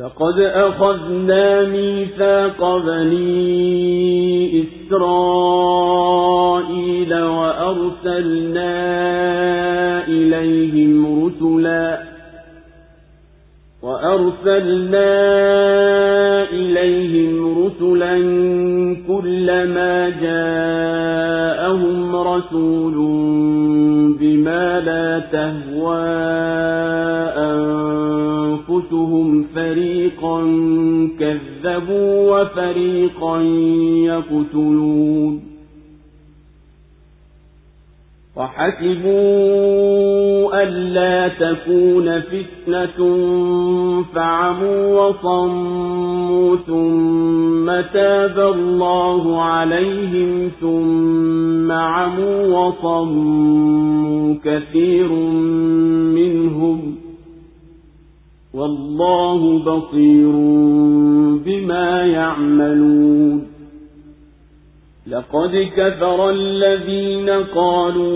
[0.00, 5.94] لقد أخذنا ميثاق بني إسرائيل
[7.14, 8.70] وأرسلنا
[10.08, 12.02] إليهم رسلا
[13.82, 15.10] وأرسلنا
[16.50, 18.14] إليهم رسلا
[19.08, 22.94] كلما جاءهم رسول
[24.20, 27.19] بما لا تهوى
[28.92, 30.40] أنفسهم فريقا
[31.18, 33.40] كذبوا وفريقا
[34.04, 35.42] يقتلون.
[38.36, 39.10] وحسبوا
[40.62, 42.98] ألا تكون فتنة
[44.14, 55.12] فعموا وصموا ثم تاب الله عليهم ثم عموا وصموا كثير
[56.14, 56.99] منهم.
[58.54, 60.32] والله بصير
[61.44, 63.46] بما يعملون.
[65.06, 68.10] لقد كفر الذين قالوا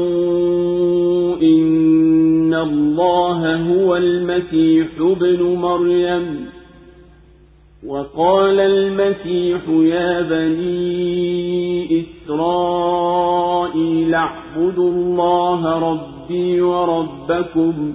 [1.43, 6.47] إن الله هو المسيح ابن مريم.
[7.87, 17.95] وقال المسيح يا بني إسرائيل اعبدوا الله ربي وربكم.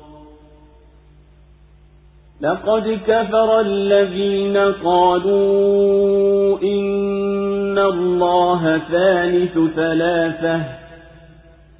[2.41, 10.61] لقد كفر الذين قالوا إن الله ثالث ثلاثة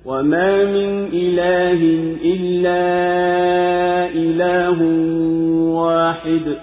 [0.05, 1.79] وما من إله
[2.23, 2.81] إلا
[4.15, 4.81] إله
[5.73, 6.55] واحد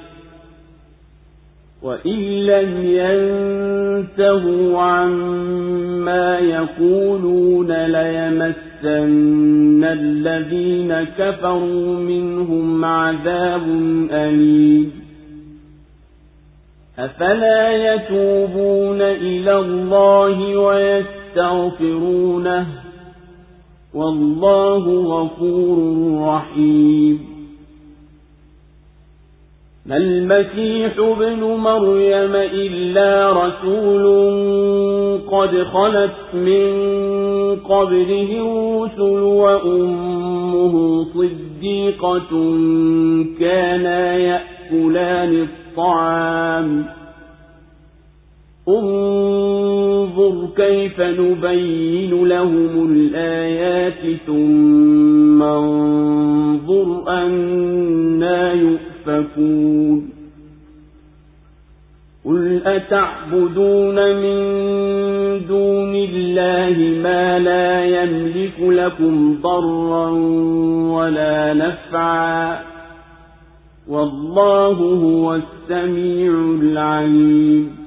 [1.82, 7.70] وإن لم ينتهوا عما يقولون
[8.82, 13.62] ليمسن الذين كفروا منهم عذاب
[14.10, 14.92] أليم
[16.98, 21.86] أفلا يتوبون إلى الله ويستغفرونه
[23.94, 25.78] والله غفور
[26.28, 27.37] رحيم
[29.88, 34.04] ما المسيح ابن مريم إلا رسول
[35.28, 36.70] قد خلت من
[37.56, 42.30] قبله الرسل وأمه صديقة
[43.40, 46.84] كانا يأكلان الطعام.
[48.68, 58.52] انظر كيف نبين لهم الآيات ثم انظر أنا
[59.08, 60.10] يؤفكون
[62.24, 64.38] قل أتعبدون من
[65.46, 70.10] دون الله ما لا يملك لكم ضرا
[70.96, 72.60] ولا نفعا
[73.88, 76.32] والله هو السميع
[76.62, 77.78] العليم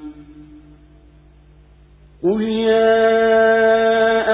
[2.24, 3.22] قل يا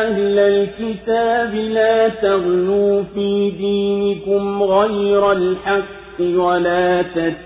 [0.08, 7.43] أهل الكتاب لا تغلوا في دينكم غير الحق ولا تتبعوا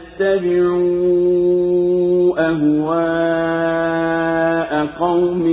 [3.56, 5.44] أهواء قوم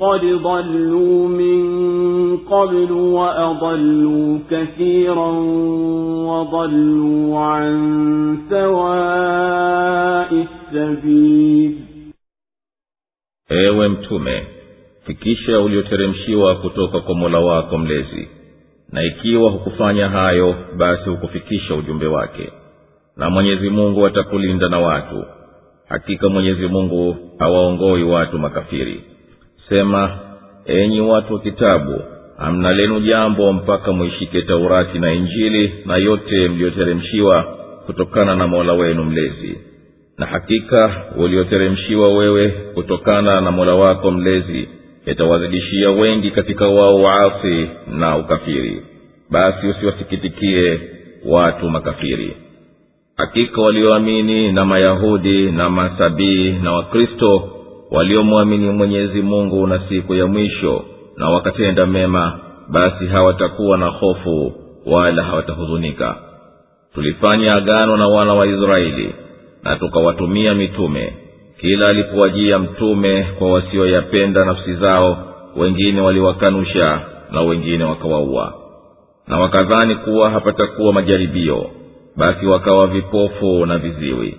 [0.00, 1.62] قد ضلوا من
[2.36, 5.30] قبل وأضلوا كثيرا
[6.28, 7.72] وضلوا عن
[8.50, 11.72] سواء السبيل
[13.50, 14.46] ewe mtume
[15.06, 18.28] fikisha ulioteremshiwa kutoka kwa mola wako mlezi
[18.91, 22.51] na ikiwa hukufanya hayo basi hukufikisha ujumbe wake.
[23.17, 25.25] Na mwenyezi mungu atakulinda na watu.
[25.89, 29.01] Hakika mwenyezi mungu hawaongoi watu makafiri.
[29.69, 30.19] Sema
[30.65, 32.01] enyi watu wa kitabu
[32.37, 37.43] hamna lenu jambo mpaka mwishike taurati na injili na yote mliyoteremshiwa
[37.85, 39.57] kutokana na mola wenu mlezi.
[40.17, 44.69] Na hakika ulioteremshiwa wewe kutokana na mola wako mlezi
[45.07, 48.81] yatawazidishia wengi katika wao waasi na ukafiri.
[49.29, 50.79] Basi usiwasikitikie
[51.25, 52.37] watu makafiri.
[53.17, 57.49] Hakika walioamini na mayahudi na masabii na wakristo
[57.91, 60.85] waliomwamini mwenyezi mungu na siku ya mwisho
[61.17, 62.39] na wakatenda mema
[62.69, 64.53] basi hawatakuwa na hofu
[64.85, 66.15] wala hawatahuzunika.
[66.93, 69.15] Tulifanya agano na wana wa israeli
[69.63, 71.13] na tukawatumia mitume
[71.61, 75.17] kila alipowajia mtume kwa wasioyapenda nafsi zao
[75.55, 77.01] wengine waliwakanusha
[77.31, 78.53] na wengine wakawaua.
[79.27, 81.69] Na wakadhani kuwa hapatakuwa majaribio
[82.15, 84.37] basi wakawa vipofu na viziwi.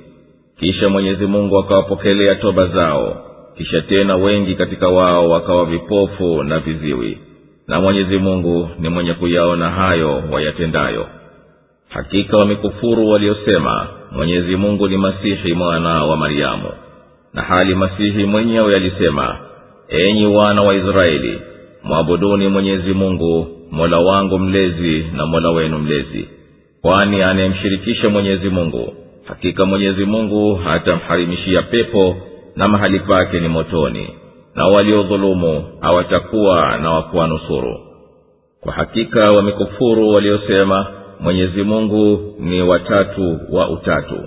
[0.58, 3.16] Kisha mwenyezi mungu akawapokelea toba zao
[3.56, 7.18] kisha tena wengi katika wao wakawa vipofu na viziwi.
[7.68, 11.06] Na mwenyezi mungu ni mwenye kuyaona hayo wayatendayo.
[11.88, 16.68] Hakika wamekufuru waliosema mwenyezi mungu ni masihi mwana wa maryamu
[17.34, 19.36] na hali masihi mwenyewe alisema
[19.88, 21.40] enyi wana wa israeli
[21.82, 26.28] mwabuduni mwenyezi mungu mola wangu mlezi na mola wenu mlezi.
[26.82, 28.94] Kwani anayemshirikisha mwenyezi mungu
[29.24, 32.16] hakika mwenyezi mungu hatamharimishia pepo
[32.56, 34.08] na mahali pake ni motoni.
[34.54, 37.80] Na waliodhulumu hawatakuwa na wakuwanusuru
[38.60, 40.86] kwa hakika wamekufuru waliosema
[41.20, 44.20] mwenyezi mungu ni watatu wa utatu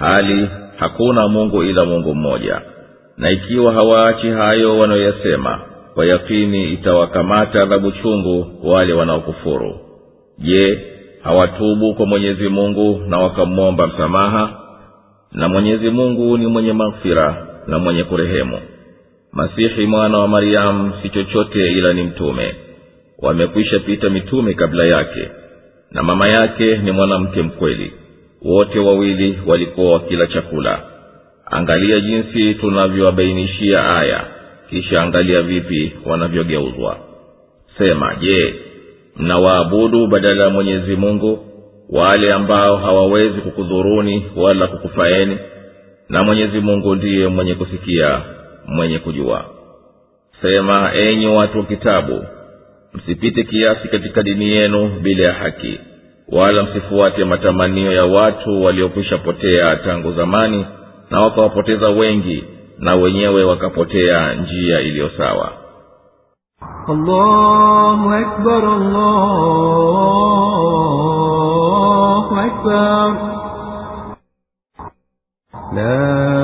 [0.00, 2.60] hali hakuna mungu ila mungu mmoja.
[3.16, 5.60] Na ikiwa hawaachi hayo wanayoyasema
[5.94, 9.78] kwa yakini itawakamata adhabu chungu wale wanaokufuru.
[10.38, 10.78] Je
[11.22, 14.50] hawatubu kwa mwenyezi mungu na wakamwomba msamaha?
[15.32, 18.58] Na mwenyezi mungu ni mwenye maghfira na mwenye kurehemu.
[19.32, 22.54] Masihi mwana wa maryamu si chochote ila ni mtume.
[23.18, 25.28] Wamekwisha pita mitume kabla yake.
[25.90, 27.92] Na mama yake ni mwanamke mkweli
[28.44, 30.82] wote wawili walikuwa wakila chakula.
[31.46, 34.24] Angalia jinsi tunavyowabainishia aya
[34.70, 36.96] kisha angalia vipi wanavyogeuzwa.
[37.78, 38.54] Sema je
[39.16, 41.46] mnawaabudu badala ya mwenyezi mungu
[41.90, 45.38] wale ambao hawawezi kukudhuruni wala kukufaeni?
[46.08, 48.20] Na mwenyezi mungu ndiye mwenye kusikia
[48.66, 49.44] mwenye kujua.
[50.42, 52.24] Sema enyi watu wa kitabu
[52.94, 55.78] msipite kiasi katika dini yenu bila ya haki
[56.32, 60.66] wala msifuate matamanio ya watu waliokwisha potea tangu zamani
[61.10, 62.44] na wakawapoteza wengi
[62.78, 65.52] na wenyewe wakapotea njia iliyo sawa.
[75.74, 76.39] La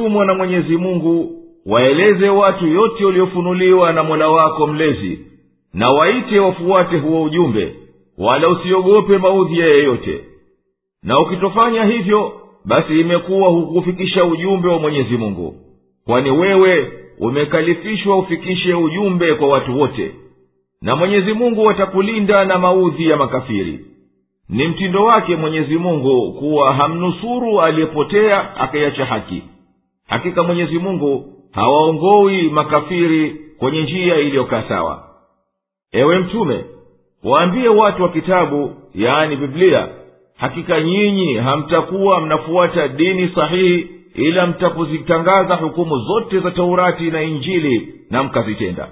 [0.00, 1.32] ewe na mwenyezi mungu
[1.66, 5.18] waeleze watu yote uliofunuliwa na mola wako mlezi
[5.74, 7.74] na waite wafuate huo ujumbe
[8.18, 10.24] wala usiogope maudhi ya yeyote.
[11.02, 12.32] Na ukitofanya hivyo
[12.64, 15.54] basi imekuwa hukufikisha ujumbe wa mwenyezi mungu
[16.06, 20.14] kwani wewe umekalifishwa ufikishe ujumbe kwa watu wote.
[20.82, 23.80] Na mwenyezi mungu atakulinda na maudhi ya makafiri.
[24.48, 29.42] Ni mtindo wake mwenyezi mungu kuwa hamnusuru aliyepotea akaiacha haki
[30.12, 35.02] hakika mwenyezi mungu hawaongowi makafiri kwenye njia iliyokaa sawa.
[35.92, 36.64] Ewe mtume
[37.24, 39.88] waambie watu wa kitabu yaani biblia
[40.36, 48.22] hakika nyinyi hamtakuwa mnafuata dini sahihi ila mtapozitangaza hukumu zote za taurati na injili na
[48.22, 48.88] mkazitenda.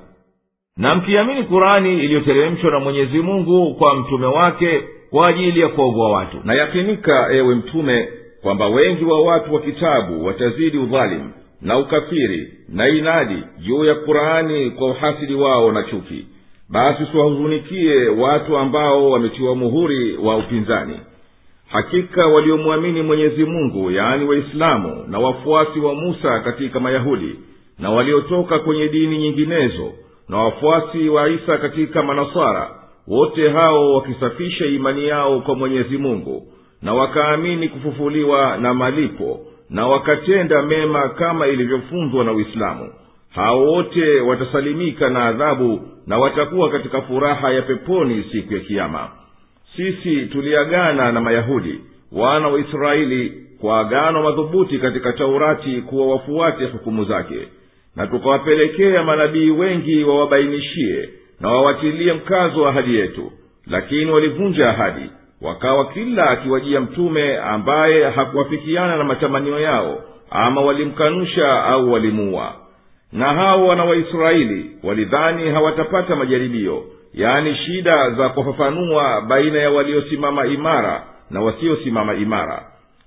[0.77, 4.81] Na mkiamini kurani iliyoteremshwa na mwenyezi mungu kwa mtume wake
[5.11, 6.37] kwa ajili ya kuwaogoa watu.
[6.45, 8.09] Na yakinika ewe mtume
[8.43, 14.71] kwamba wengi wa watu wa kitabu watazidi udhalimu na ukafiri na inadi juu ya qurani
[14.71, 16.27] kwa uhasidi wao na chuki.
[16.69, 21.01] Basi siwahuzunikie watu ambao wametiwa muhuri wa upinzani.
[21.69, 27.35] Hakika waliomwamini mwenyezi mungu yaani waislamu na wafuasi wa musa katika mayahudi
[27.79, 29.93] na waliotoka kwenye dini nyinginezo
[30.29, 32.71] na wafuasi wa isa katika manasara
[33.09, 36.47] wote hao wakisafisha imani yao kwa mwenyezi mungu
[36.83, 39.41] na wakaamini kufufuliwa na malipo
[39.71, 42.93] na wakatenda mema kama ilivyofunzwa na uislamu.
[43.31, 49.09] Hao wote watasalimika na adhabu na watakuwa katika furaha ya peponi siku ya kiama
[49.77, 51.81] sisi tuliagana na mayahudi
[52.13, 57.49] wana wa israeli kwa agano madhubuti katika taurati kuwa wafuate hukumu zake.
[57.97, 61.09] Na tukawapelekea manabii wengi wawabainishie
[61.41, 63.33] na wawatilie mkazo wa ahadi yetu
[63.67, 65.11] lakini walivunja ahadi
[65.43, 69.99] wakawa kila akiwajia mtume ambaye hakuwafikiana na matamanio yao
[70.31, 72.55] ama walimkanusha au walimuua
[73.13, 76.85] na hao wana waisraeli walidhani hawatapata majaribio
[77.15, 82.63] yaani shida za kufafanua baina ya waliosimama imara na wasiosimama imara.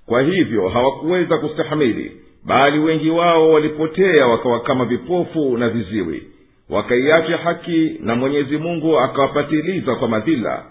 [0.06, 2.12] Kwa hivyo hawakuweza kustahamili
[2.46, 6.22] bali wengi wao walipotea wakawa kama vipofu na viziwi.
[6.70, 10.62] Wakaiacha haki na mwenyezi mungu akawapatiliza kwa madhila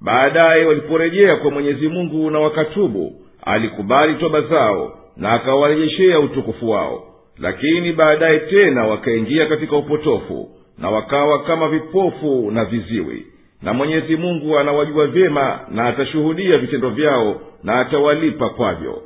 [0.00, 3.12] baadaye waliporejea kwa mwenyezi mungu na wakatubu.
[3.42, 7.02] Alikubali toba zao na akawarejeshea utukufu wao.
[7.38, 10.48] Lakini baadaye tena wakaingia katika upotofu
[10.78, 13.26] na wakawa kama vipofu na viziwi.
[13.62, 19.02] Na mwenyezi mungu anawajua vyema na atashuhudia vitendo vyao na atawalipa kwavyo.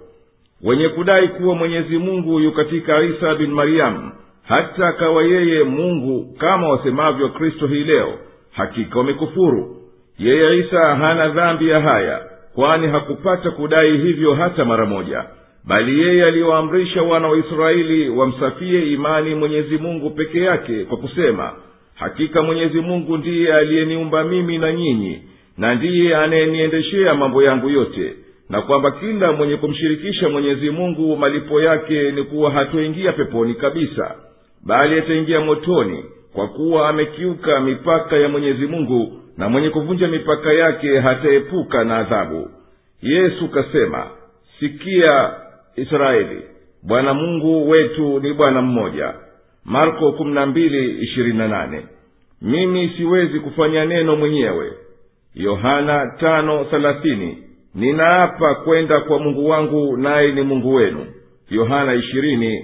[0.62, 4.12] Wenye kudai kuwa mwenyezi mungu yu katika isa bin maryamu
[4.42, 8.12] hata akawa yeye mungu kama wasemavyo kristo hii leo
[8.52, 9.76] hakika wamekufuru
[10.18, 12.20] yeye isa hana dhambi ya haya
[12.54, 15.24] kwani hakupata kudai hivyo hata mara moja.
[15.66, 21.52] Bali yeye aliwaamrisha wana wa israeli wamsafie imani mwenyezi mungu peke yake kwa kusema
[21.94, 25.22] hakika mwenyezi mungu ndiye aliyeniumba mimi na nyinyi
[25.58, 28.14] na ndiye anayeniendeshea mambo yangu yote
[28.50, 34.14] na kwamba kila mwenye kumshirikisha mwenyezi mungu malipo yake ni kuwa hatoingia peponi kabisa
[34.66, 40.98] bali ataingia motoni kwa kuwa amekiuka mipaka ya mwenyezi mungu na mwenye kuvunja mipaka yake
[40.98, 42.50] hataepuka na adhabu.
[43.02, 44.06] Yesu kasema
[44.60, 45.30] sikia
[45.76, 46.42] israeli
[46.82, 49.14] bwana mungu wetu ni bwana mmoja.
[49.64, 50.12] Marko
[52.42, 54.72] mimi siwezi kufanya neno mwenyewe.
[55.34, 56.06] Yohana
[57.74, 61.06] ninaapa kwenda kwa mungu wangu naye ni mungu wenu.
[61.50, 62.62] Yohana ishirini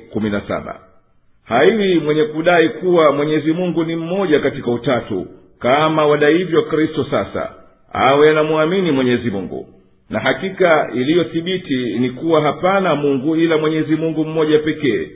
[1.44, 5.26] haiwi mwenye kudai kuwa mwenyezi mungu ni mmoja katika utatu
[5.60, 7.52] kama wadaivyo kristo sasa
[7.92, 9.68] awe anamwamini mwenyezi mungu.
[10.10, 15.08] Na hakika iliyothibiti ni kuwa hapana mungu ila mwenyezi mungu mmoja pekee.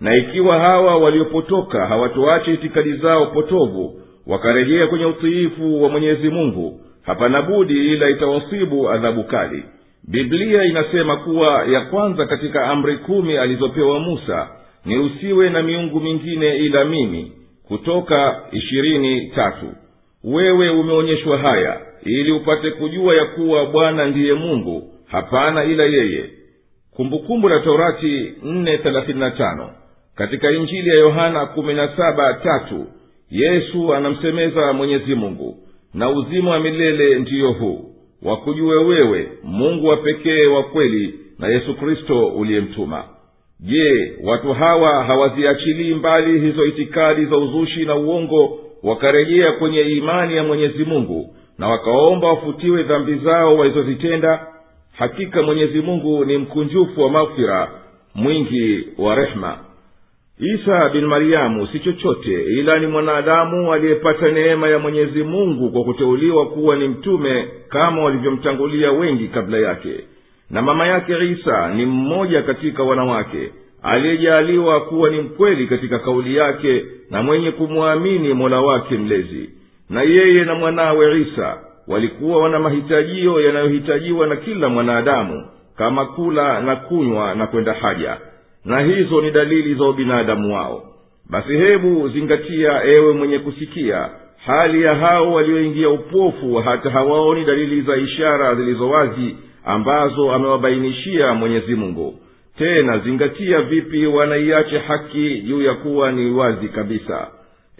[0.00, 7.42] Na ikiwa hawa waliopotoka hawatoache itikadi zao potovu wakarejea kwenye utiifu wa mwenyezi mungu hapana
[7.42, 9.64] budi ila itawasibu adhabu kali.
[10.08, 14.48] Biblia inasema kuwa ya kwanza katika amri kumi alizopewa musa
[14.84, 17.32] ni usiwe na miungu mingine ila mimi.
[17.68, 19.66] Kutoka ishirini tatu
[20.24, 26.24] wewe umeonyeshwa haya ili upate kujua ya kuwa bwana ndiye mungu hapana ila yeye.
[26.96, 28.32] Kumbukumbu la torati
[29.30, 29.70] tano.
[30.14, 31.74] Katika injili ya yohana kumi
[32.34, 32.86] tatu
[33.30, 35.56] yesu anamsemeza mwenyezi mungu
[35.94, 37.84] na uzima wa milele ndiyo huu
[38.22, 43.04] wakujue wewe mungu wa pekee wa kweli na yesu kristo uliyemtuma.
[43.60, 50.44] Je watu hawa hawaziachilii mbali hizo itikadi za uzushi na uongo wakarejea kwenye imani ya
[50.44, 54.46] mwenyezi mungu na wakaomba wafutiwe dhambi zao walizozitenda
[54.98, 57.70] hakika mwenyezi mungu ni mkunjufu wa maghfira
[58.14, 59.58] mwingi wa rehma.
[60.40, 66.46] Isa bin maryamu si chochote ila ni mwanadamu aliyepata neema ya mwenyezi mungu kwa kuteuliwa
[66.46, 69.94] kuwa ni mtume kama walivyomtangulia wengi kabla yake.
[70.50, 73.50] Na mama yake isa ni mmoja katika wanawake
[73.82, 79.50] aliyejaaliwa kuwa ni mkweli katika kauli yake na mwenye kumwamini mola wake mlezi.
[79.90, 81.56] Na yeye na mwanawe isa
[81.88, 88.16] walikuwa wana mahitajio yanayohitajiwa na kila mwanadamu kama kula na kunywa na kwenda haja.
[88.64, 90.82] Na hizo ni dalili za ubinadamu wao.
[91.30, 94.08] Basi hebu zingatia ewe mwenye kusikia
[94.46, 101.74] hali ya hao walioingia upofu hata hawaoni dalili za ishara zilizo wazi ambazo amewabainishia mwenyezi
[101.74, 102.14] mungu
[102.58, 107.30] tena zingatia vipi wanaiache haki juu ya kuwa ni wazi kabisa.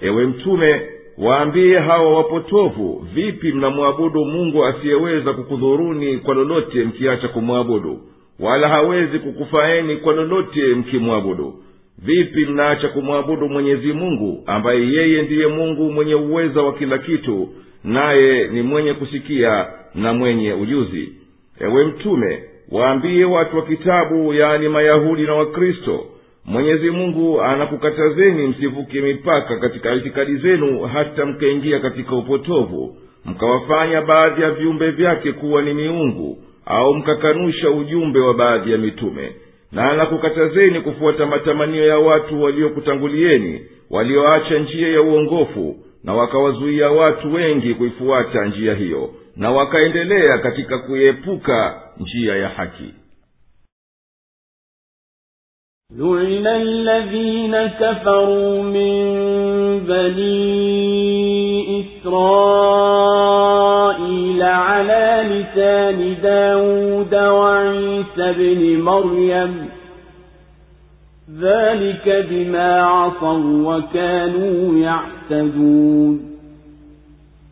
[0.02, 0.80] Ewe mtume
[1.18, 8.00] waambie hawa wapotovu vipi mnamwabudu mungu asiyeweza kukudhuruni kwa lolote mkiacha kumwabudu?
[8.40, 11.54] Wala hawezi kukufaeni kwa lolote mkimwabudu.
[11.98, 17.48] Vipi mnaacha kumwabudu mwenyezi mungu ambaye yeye ndiye mungu mwenye uweza wa kila kitu
[17.84, 21.12] naye ni mwenye kusikia na mwenye ujuzi?
[21.60, 22.42] Ewe mtume
[22.72, 26.04] waambie watu wa kitabu yaani mayahudi na wakristo
[26.44, 34.50] mwenyezi mungu anakukatazeni msivuke mipaka katika itikadi zenu hata mkaingia katika upotovu mkawafanya baadhi ya
[34.50, 39.32] viumbe vyake kuwa ni miungu au mkakanusha ujumbe wa baadhi ya mitume.
[39.72, 47.74] Na anakukatazeni kufuata matamanio ya watu waliokutangulieni walioacha njia ya uongofu na wakawazuia watu wengi
[47.74, 52.94] kuifuata njia hiyo na wakaendelea katika kuiepuka njia ya haki.
[55.98, 58.94] لعن الذين كفروا من
[59.84, 61.20] بني
[61.80, 63.22] إسرائيل
[64.42, 69.68] على لسان داود وعيسى بن مريم
[71.40, 76.31] ذلك بما عصوا وكانوا يعتدون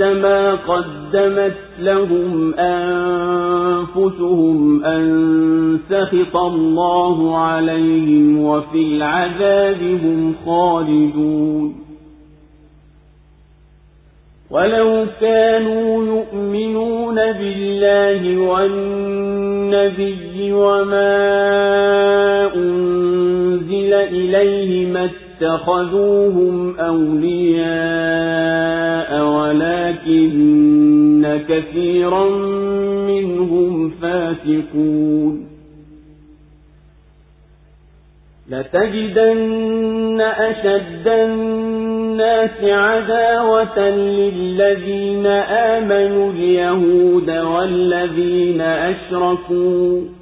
[0.00, 4.04] ما قدمت لهم أنفسهم
[4.84, 11.74] أن سخط الله عليهم وفي العذاب هم خالدون.
[14.50, 21.34] ولو كانوا يؤمنون بالله والنبي وما
[22.54, 25.10] أنزل إليه ما
[25.42, 27.62] اتخذوهم أولياء
[29.26, 30.42] ولكن
[31.48, 32.28] كثيرا
[33.06, 35.46] منهم فاسقون.
[38.50, 50.21] لتجدن أشد الناس عداوة للذين آمنوا اليهود والذين أشركوا.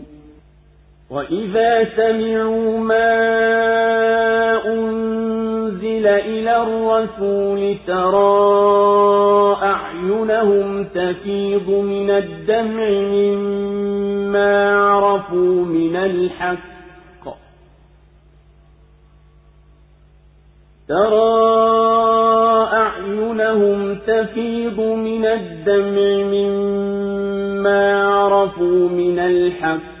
[1.11, 3.11] وإذا سمعوا ما
[4.65, 16.61] أنزل إلى الرسول ترى أعينهم تفيض من الدمع مما عرفوا من الحق
[20.87, 21.61] ترى
[22.73, 30.00] أعينهم تفيض من الدمع مما عرفوا من الحق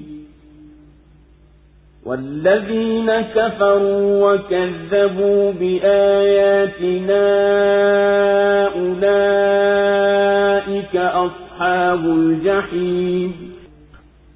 [2.06, 7.26] والذين كفروا وكذبوا بآياتنا
[9.66, 13.32] أولئك أصحاب الجحيم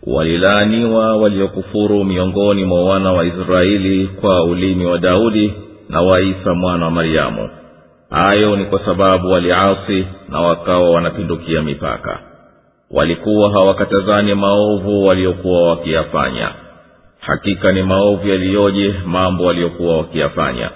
[0.07, 5.55] walilaaniwa waliokufuru miongoni mwa wana wa israeli kwa ulimi wa daudi
[5.89, 7.49] na wa isa mwana wa maryamu
[8.11, 12.19] hayo ni kwa sababu waliasi na wakawa wanapindukia mipaka
[12.91, 16.49] walikuwa hawakatazani maovu waliokuwa wakiyafanya
[17.26, 20.70] hakika ni maovu yaliyoje mambo waliokuwa wakiyafanya.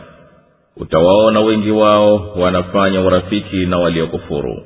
[0.78, 4.64] Utawaona wengi wao wanafanya urafiki na waliokufuru.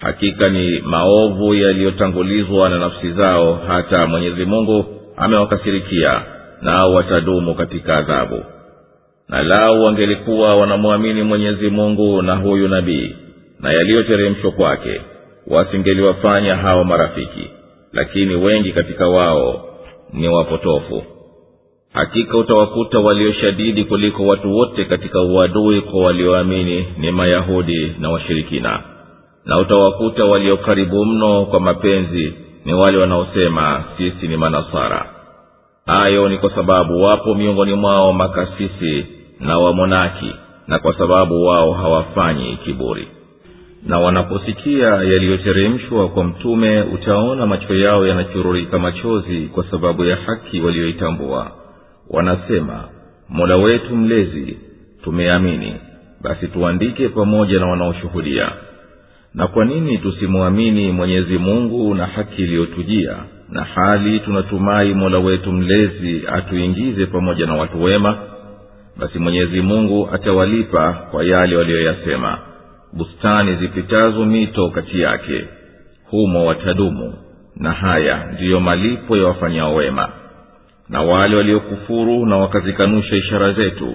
[0.00, 4.84] Hakika ni maovu yaliyotangulizwa na nafsi zao hata mwenyezi mungu
[5.16, 6.22] amewakasirikia
[6.62, 8.44] nao watadumu katika adhabu.
[9.28, 13.16] Na lau wangelikuwa wanamwamini mwenyezi mungu na huyu nabii
[13.60, 15.00] na yaliyoteremshwa kwake
[15.46, 17.50] wasingeliwafanya hawa marafiki.
[17.92, 19.64] Lakini wengi katika wao
[20.12, 21.02] ni wapotofu
[21.96, 28.80] hakika utawakuta walioshadidi kuliko watu wote katika uadui kwa walioamini ni mayahudi na washirikina.
[29.44, 35.06] Na utawakuta walio karibu mno kwa mapenzi ni wale wanaosema sisi ni manasara.
[35.86, 39.06] Hayo ni kwa sababu wapo miongoni mwao makasisi
[39.40, 40.32] na wamonaki
[40.68, 43.08] na kwa sababu wao hawafanyi kiburi.
[43.86, 51.50] Na wanaposikia yaliyoteremshwa kwa mtume utaona macho yao yanachururika machozi kwa sababu ya haki walioitambua
[52.10, 52.88] wanasema
[53.28, 54.58] mola wetu mlezi
[55.04, 55.74] tumeamini.
[56.22, 58.52] Basi tuandike pamoja na wanaoshuhudia.
[59.34, 63.16] Na kwa nini tusimwamini mwenyezi mungu na haki iliyotujia
[63.48, 68.18] na hali tunatumai mola wetu mlezi atuingize pamoja na watu wema?
[68.96, 72.38] Basi mwenyezi mungu atawalipa kwa yale waliyoyasema.
[72.92, 75.44] Bustani zipitazo mito kati yake
[76.10, 77.14] humo watadumu.
[77.56, 80.08] Na haya ndiyo malipo ya wafanyao wema
[80.88, 83.94] na wale waliokufuru na wakazikanusha ishara zetu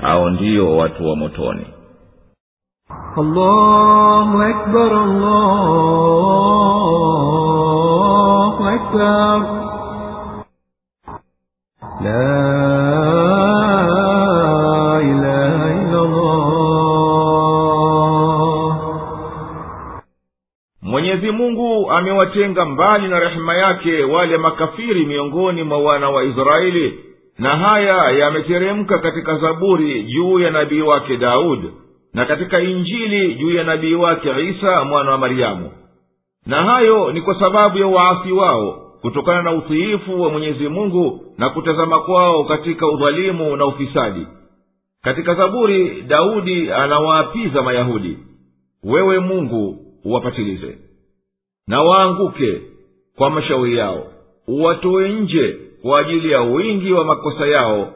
[0.00, 1.66] hao ndio watu wa motoni
[3.16, 4.92] allahu akbar,
[6.90, 9.40] allahu akbar.
[12.04, 12.69] La
[21.20, 26.98] mwenyezi mungu amewatenga mbali na rehema yake wale makafiri miongoni mwa wana wa israeli.
[27.38, 31.70] Na haya yameteremka katika zaburi juu ya nabii wake daudi
[32.14, 35.70] na katika injili juu ya nabii wake isa mwana wa maryamu.
[36.46, 41.50] Na hayo ni kwa sababu ya waasi wao kutokana na utiifu wa mwenyezi mungu na
[41.50, 44.26] kutazama kwao katika udhalimu na ufisadi.
[45.02, 48.18] Katika zaburi daudi anawaapiza mayahudi.
[48.84, 50.89] Wewe mungu uwapatilize
[51.70, 52.62] na waanguke
[53.16, 54.06] kwa mashauri yao
[54.46, 57.92] uwatoe nje kwa ajili ya wingi wa makosa yao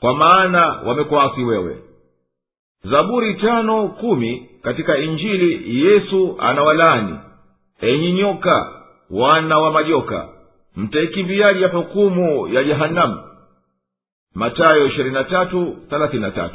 [0.00, 1.78] kwa maana wamekuasi wewe
[2.84, 7.18] zaburi tano kumi katika injili yesu anawalaani
[7.80, 8.72] enyi nyoka
[9.10, 10.28] wana wa majoka
[10.76, 13.22] mtaikimbiaji ya hukumu ya jehanamu
[14.34, 16.50] matayo 23:33.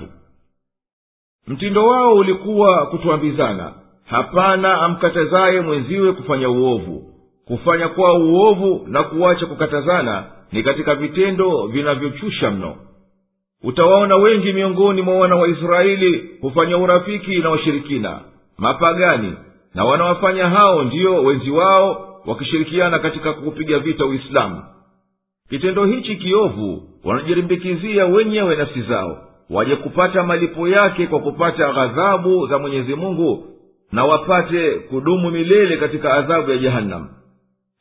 [1.47, 3.73] mtindo wao ulikuwa kutuambizana
[4.05, 7.03] hapana amkatazaye mwenziwe kufanya uovu.
[7.47, 12.75] Kufanya kwao uovu na kuacha kukatazana ni katika vitendo vinavyochusha mno.
[13.63, 18.19] Utawaona wengi miongoni mwa wana wa israeli hufanya urafiki na washirikina
[18.57, 19.33] mapagani
[19.73, 24.63] na wanawafanya hao ndiyo wenzi wao wakishirikiana katika kuupiga vita uislamu.
[25.49, 29.17] Kitendo hichi kiovu wanajirimbikizia wenyewe nafsi zao
[29.49, 33.54] waje kupata malipo yake kwa kupata ghadhabu za mwenyezi mungu
[33.91, 37.09] na wapate kudumu milele katika adhabu ya jahannam.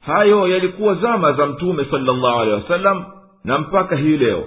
[0.00, 3.04] Hayo yalikuwa zama za mtume salllahu alehi wasallam
[3.44, 4.44] na mpaka hii leo.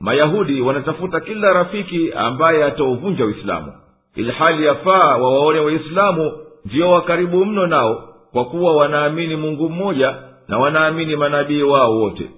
[0.00, 3.72] Mayahudi wanatafuta kila rafiki ambaye atauvunja uislamu.
[4.16, 6.32] Ilhali yafaa wawaone waislamu
[6.64, 10.14] ndiyo wakaribu mno nao kwa kuwa wanaamini mungu mmoja
[10.48, 12.30] na wanaamini manabii wao wote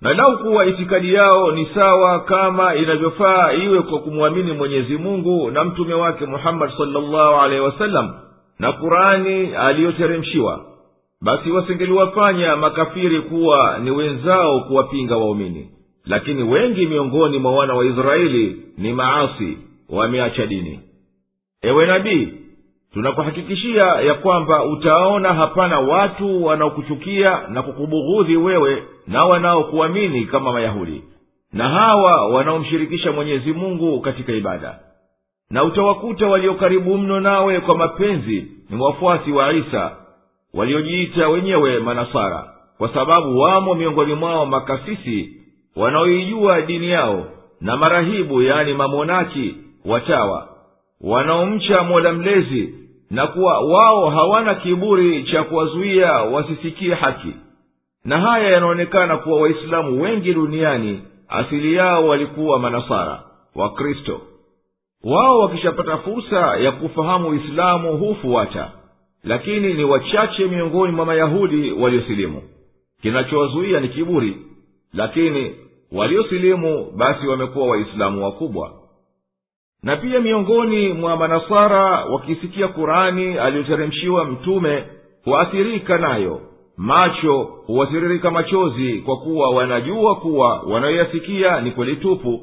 [0.00, 5.64] na lau kuwa itikadi yao ni sawa kama inavyofaa iwe kwa kumwamini mwenyezi mungu na
[5.64, 8.14] mtume wake muhammadi salllahu alehi wasallam
[8.58, 10.64] na kurani aliyoteremshiwa
[11.22, 15.70] basi wasingeliwafanya makafiri kuwa ni wenzao kuwapinga waumini.
[16.04, 19.58] Lakini wengi miongoni mwa wana wa israeli ni maasi
[19.88, 20.80] wameacha dini.
[21.62, 22.28] Ewe nabii
[22.92, 31.04] tunakuhakikishia ya kwamba utaona hapana watu wanaokuchukia na kukubughudhi wewe na wanaokuamini kama mayahudi
[31.52, 34.78] na hawa wanaomshirikisha mwenyezi mungu katika ibada.
[35.50, 39.96] Na utawakuta waliokaribu mno nawe kwa mapenzi ni wafuasi wa isa
[40.54, 45.36] waliojiita wenyewe manasara kwa sababu wamo miongoni mwao makasisi
[45.76, 47.26] wanaoijua dini yao
[47.60, 49.54] na marahibu yani mamonaki
[49.84, 50.48] watawa
[51.00, 52.74] wanaomcha mola mlezi
[53.10, 57.34] na kuwa wao hawana kiburi cha kuwazuia wasisikie haki.
[58.04, 63.22] Na haya yanaonekana kuwa waislamu wengi duniani asili yao walikuwa manasara
[63.54, 64.20] wakristo.
[65.04, 68.70] Wao wakishapata fursa ya kufahamu uislamu hufuata
[69.24, 72.42] lakini ni wachache miongoni mwa mayahudi waliosilimu.
[73.02, 74.36] Kinachowazuia ni kiburi
[74.94, 75.54] lakini
[75.92, 78.72] waliosilimu basi wamekuwa waislamu wakubwa
[79.82, 84.84] na pia miongoni mwa manasara wakisikia kurani aliyoteremshiwa mtume
[85.24, 86.40] huathirika nayo.
[86.76, 92.40] Macho huwatiririka machozi kwa kuwa wanajua kuwa wanayoyasikia ni kweli tupu.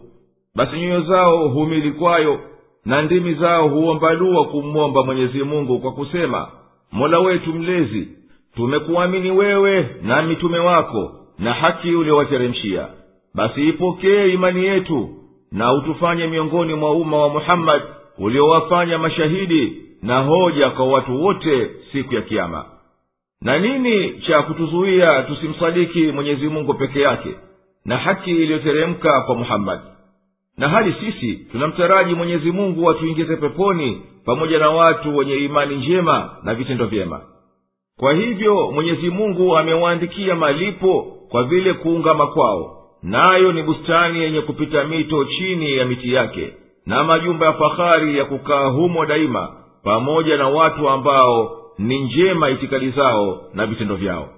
[0.55, 2.39] Basi nyoyo zao humili kwayo
[2.85, 6.47] na ndimi zao huomba dua kumwomba mwenyezi mungu kwa kusema
[6.91, 8.07] mola wetu mlezi
[8.55, 12.87] tumekuamini wewe na mitume wako na haki uliowateremshia
[13.35, 15.09] basi ipokee imani yetu
[15.51, 17.85] na utufanye miongoni mwa umma wa muhammadi
[18.17, 22.65] uliowafanya mashahidi na hoja kwa watu wote siku ya kiama
[23.41, 27.29] na nini cha kutuzuia tusimsadiki mwenyezi mungu peke yake
[27.85, 29.83] na haki iliyoteremka kwa muhammadi
[30.57, 36.53] na hali sisi tunamtaraji mwenyezi mungu atuingize peponi pamoja na watu wenye imani njema na
[36.55, 37.21] vitendo vyema.
[37.99, 44.83] Kwa hivyo mwenyezi mungu amewaandikia malipo kwa vile kuungama kwao nayo ni bustani yenye kupita
[44.83, 46.53] mito chini ya miti yake
[46.85, 52.89] na majumba ya fahari ya kukaa humo daima pamoja na watu ambao ni njema itikadi
[52.89, 54.29] zao na vitendo vyao.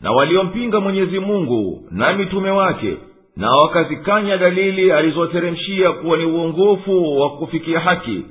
[0.00, 2.96] Na waliompinga mwenyezi mungu na mitume wake
[3.36, 8.24] na wakazikanya dalili alizoteremshia kuwa ni uongofu wa kufikia haki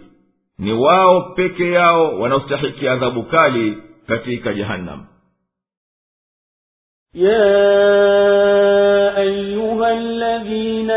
[0.59, 5.03] ni wao peke yao wanaostahiki adhabu kali katika jehanamu
[7.15, 10.91] يا أيها الذين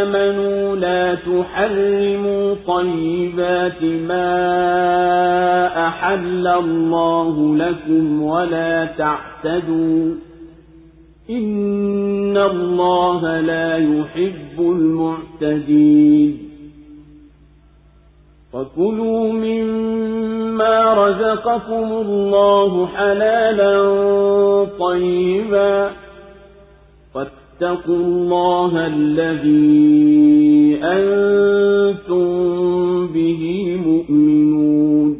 [0.00, 4.28] آمنوا لا تحرموا طيبات ما
[5.88, 10.14] أحل الله لكم ولا تعتدوا
[11.30, 16.48] إن الله لا يحب المعتدين
[18.54, 23.74] وكلوا مما رزقكم الله حلالا
[24.78, 25.90] طيبا
[27.60, 32.26] واتقوا الله الذي أنتم
[33.06, 33.42] به
[33.86, 35.18] مؤمنون.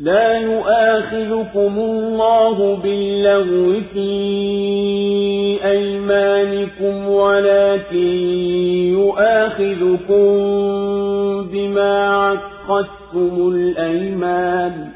[0.00, 4.10] لا يؤاخذكم الله باللغو في
[5.64, 7.96] أيمانكم ولكن
[8.92, 10.26] يؤاخذكم
[11.52, 14.95] بما عقدتم الأيمان.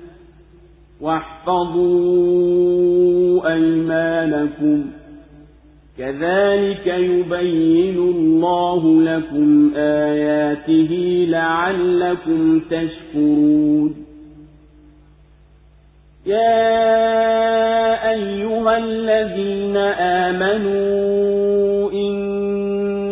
[1.01, 2.21] واحفظوا
[3.53, 4.85] أيمانكم.
[5.97, 14.05] كذلك يبين الله لكم آياته لعلكم تشكرون.
[16.25, 16.91] يا
[18.11, 21.91] أيها الذين آمنوا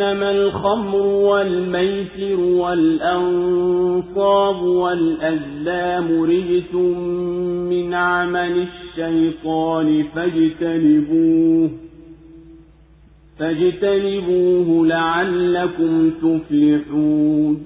[0.09, 2.39] إنما الخمر والميسر
[2.99, 3.81] والأنصاب
[4.61, 6.73] والأزلام رجس
[7.69, 11.69] من عمل الشيطان فاجتنبوه
[13.39, 17.65] فاجتنبوه لعلكم تفلحون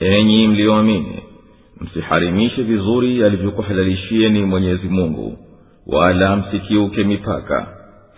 [0.00, 1.22] enyi mlioamini
[1.80, 5.38] msiharimishe vizuri alivyokuhalalishieni mwenyezi mungu
[5.86, 7.66] wala msikiuke mipaka.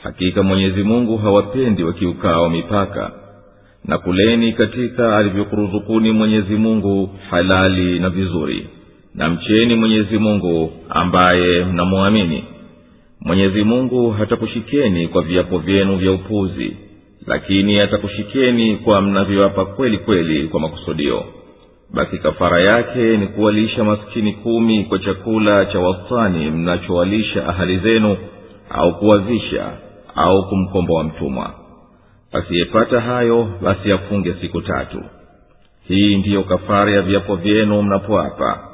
[0.03, 3.13] Hakika mwenyezi mungu hawapendi wakiukao mipaka.
[3.85, 8.67] Na kuleni katika alivyokuruzukuni mwenyezi mungu halali na vizuri.
[9.15, 12.45] Na mcheni mwenyezi mungu ambaye mnamwamini
[13.21, 16.77] mwenyezi mungu hatakushikeni kwa viapo vyenu vya upuzi
[17.27, 21.25] lakini atakushikeni kwa mnavyoapa kweli kweli kwa makusudio
[21.95, 28.17] basi kafara yake ni kuwalisha maskini kumi kwa chakula cha wastani mnachowalisha ahali zenu
[28.71, 29.73] au kuwavisha
[30.15, 31.55] au kumkomboa mtumwa.
[32.33, 35.03] Asiyepata hayo basi afunge siku tatu.
[35.89, 38.69] Hii ndiyo kafara ya viapo vyenu mnapoapa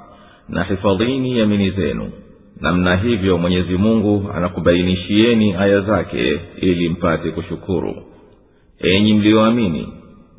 [0.49, 2.11] na hifadhini yamini zenu.
[2.61, 8.03] Namna hivyo mwenyezi mungu anakubainishieni aya zake ili mpate kushukuru.
[8.81, 9.89] Enyi mliyoamini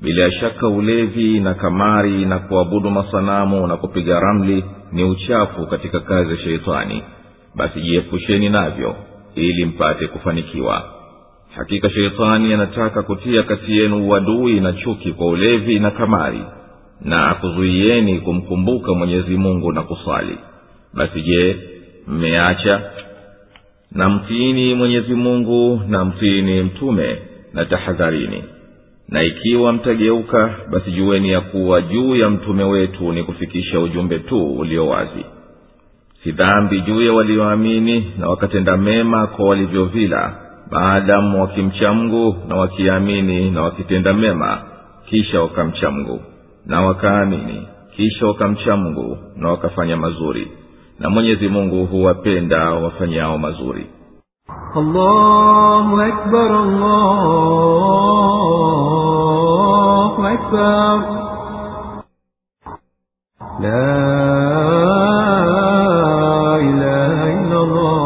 [0.04, 6.32] bila shaka ulevi na kamari na kuabudu masanamu na kupiga ramli ni uchafu katika kazi
[6.32, 7.04] ya sheitani.
[7.56, 8.96] Basi jiepusheni navyo
[9.36, 10.84] ili mpate kufanikiwa.
[11.56, 16.44] Hakika sheitani anataka kutia kati yenu uadui na chuki kwa ulevi na kamari
[17.02, 20.38] na akuzuieni kumkumbuka mwenyezi mungu na kusali.
[20.94, 21.58] Basi je
[22.08, 22.82] mmeacha?
[23.92, 27.18] Na mtiini mwenyezi mungu na mtiini mtume
[27.54, 28.44] na tahadharini
[29.10, 34.46] na ikiwa mtageuka basi jueni ya kuwa juu ya mtume wetu ni kufikisha ujumbe tu
[34.46, 35.26] ulio wazi.
[36.24, 40.36] Si dhambi juu ya walioamini na wakatenda mema kwa walivyovila
[40.72, 44.62] maadamu wakimcha mgu na wakiamini na wakitenda mema
[45.10, 46.22] kisha wakamcha mgu
[46.66, 50.48] na wakaamini kisha wakamcha mgu na wakafanya mazuri.
[51.00, 53.86] Na mwenyezi mungu huwapenda wafanyao mazuri.
[54.76, 57.74] Allahu akbar, allahu
[60.26, 60.98] أكبر
[63.60, 64.14] لا
[66.60, 68.04] إله إلا الله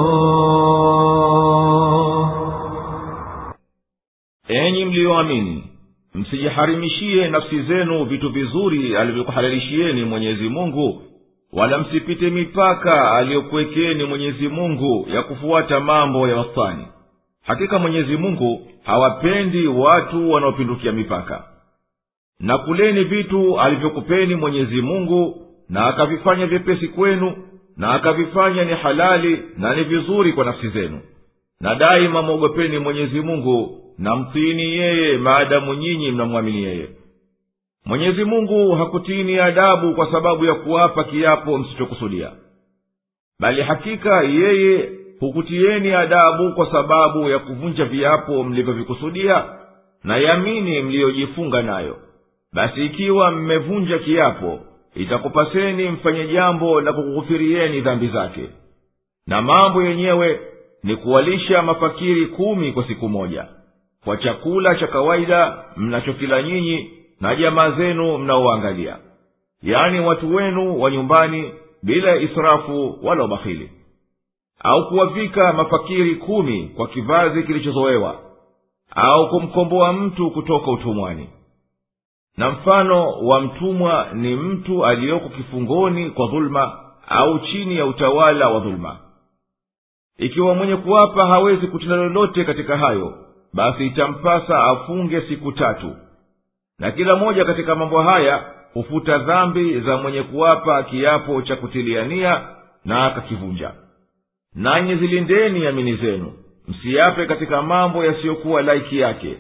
[4.49, 5.63] enyi mliyoamini
[6.13, 11.01] msijiharimishie nafsi zenu vitu vizuri alivyokuhalalishieni mwenyezi mungu
[11.53, 16.87] wala msipite mipaka aliyokuwekeni mwenyezi mungu ya kufuata mambo ya wastani.
[17.43, 21.43] Hakika mwenyezi mungu hawapendi watu wanaopindukia mipaka
[22.39, 27.35] na kuleni vitu alivyokupeni mwenyezi mungu na akavifanya vyepesi kwenu
[27.77, 30.99] na akavifanya ni halali na ni vizuri kwa nafsi zenu.
[31.61, 36.89] Na daima mwogopeni mwenyezi mungu na mtiini yeye maadamu nyinyi mnamwamini yeye.
[37.85, 42.31] Mwenyezi mungu hakutiini adabu kwa sababu ya kuwapa kiapo msichokusudia.
[43.39, 49.43] Bali hakika yeye hukutieni adabu kwa sababu ya kuvunja viapo mlivyovikusudia
[50.03, 51.97] na yamini mliyojifunga nayo
[52.53, 54.59] basi ikiwa mmevunja kiapo
[54.95, 58.49] itakupaseni mfanye jambo la kukughufirieni dhambi zake.
[59.27, 60.39] Na mambo yenyewe
[60.83, 63.45] ni kuwalisha mafakiri kumi kwa siku moja.
[64.03, 68.97] Kwa chakula cha kawaida mnachokila nyinyi na jamaa zenu mnaoangalia
[69.63, 71.51] yaani watu wenu wa nyumbani
[71.83, 73.71] bila israfu wala ubakhili.
[74.63, 78.19] Au kuwavika mafakiri kumi kwa kivazi kilichozowewa
[78.95, 81.29] au kumkomboa mtu kutoka utumwani
[82.37, 88.59] na mfano wa mtumwa ni mtu aliyoko kifungoni kwa dhuluma au chini ya utawala wa
[88.59, 88.97] dhuluma
[90.17, 93.13] ikiwa mwenye kuwapa hawezi kutenda lolote katika hayo
[93.53, 95.95] basi itampasa afunge siku tatu.
[96.79, 98.43] Na kila moja katika mambo haya
[98.73, 102.41] hufuta dhambi za mwenye kuwapa kiapo cha kutiliania
[102.85, 103.71] na akakivunja.
[104.55, 106.33] Nanyi zilindeni amini zenu
[106.67, 109.37] msiape katika mambo yasiyokuwa laiki yake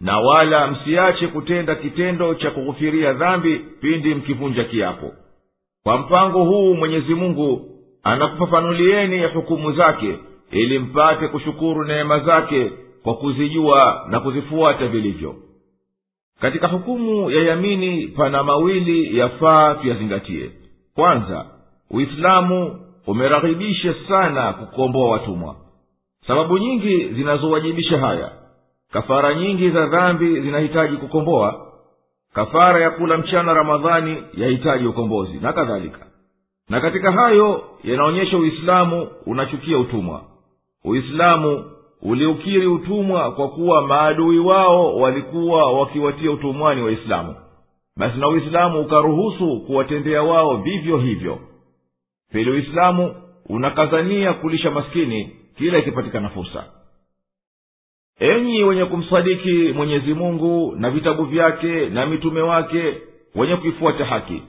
[0.00, 5.12] na wala msiache kutenda kitendo cha kughufiria dhambi pindi mkivunja kiapo.
[5.82, 7.70] Kwa mpango huu mwenyezi mungu
[8.02, 10.18] anakufafanulieni hukumu zake
[10.50, 15.34] ili mpate kushukuru neema zake kwa kuzijua na kuzifuata vilivyo.
[16.40, 20.50] Katika hukumu ya yamini pana mawili yafaa tuyazingatie.
[20.94, 21.46] Kwanza
[21.90, 25.56] uislamu umeraghibisha sana kukomboa watumwa.
[26.26, 28.32] Sababu nyingi zinazowajibisha haya
[28.94, 31.72] kafara nyingi za dhambi zinahitaji kukomboa.
[32.34, 36.06] Kafara ya kula mchana ramadhani yahitaji ukombozi na kadhalika.
[36.68, 40.22] Na katika hayo yanaonyesha uislamu unachukia utumwa.
[40.84, 41.64] Uislamu
[42.02, 47.34] uliukiri utumwa kwa kuwa maadui wao walikuwa wakiwatia utumwani waislamu.
[47.96, 51.38] Basi na uislamu ukaruhusu kuwatendea wao vivyo hivyo.
[52.32, 53.14] Pili uislamu
[53.48, 56.64] unakazania kulisha maskini kila ikipatikana fursa
[58.20, 62.94] enyi wenye kumsadiki mwenyezi mungu na vitabu vyake na mitume wake
[63.34, 64.42] wenye kuifuata haki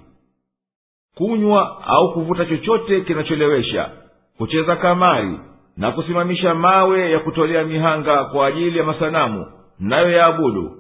[1.18, 3.90] kunywa au kuvuta chochote kinacholewesha
[4.38, 5.40] kucheza kamari
[5.78, 9.46] na kusimamisha mawe ya kutolea mihanga kwa ajili ya masanamu
[9.80, 10.72] nayo yaabudu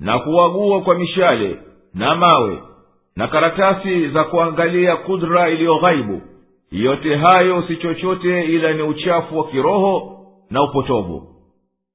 [0.00, 1.56] na kuwagua kwa mishale
[1.94, 2.62] na mawe
[3.16, 6.22] na karatasi za kuangalia kudra iliyo ghaibu
[6.72, 11.34] yote hayo si chochote ila ni uchafu wa kiroho na upotovu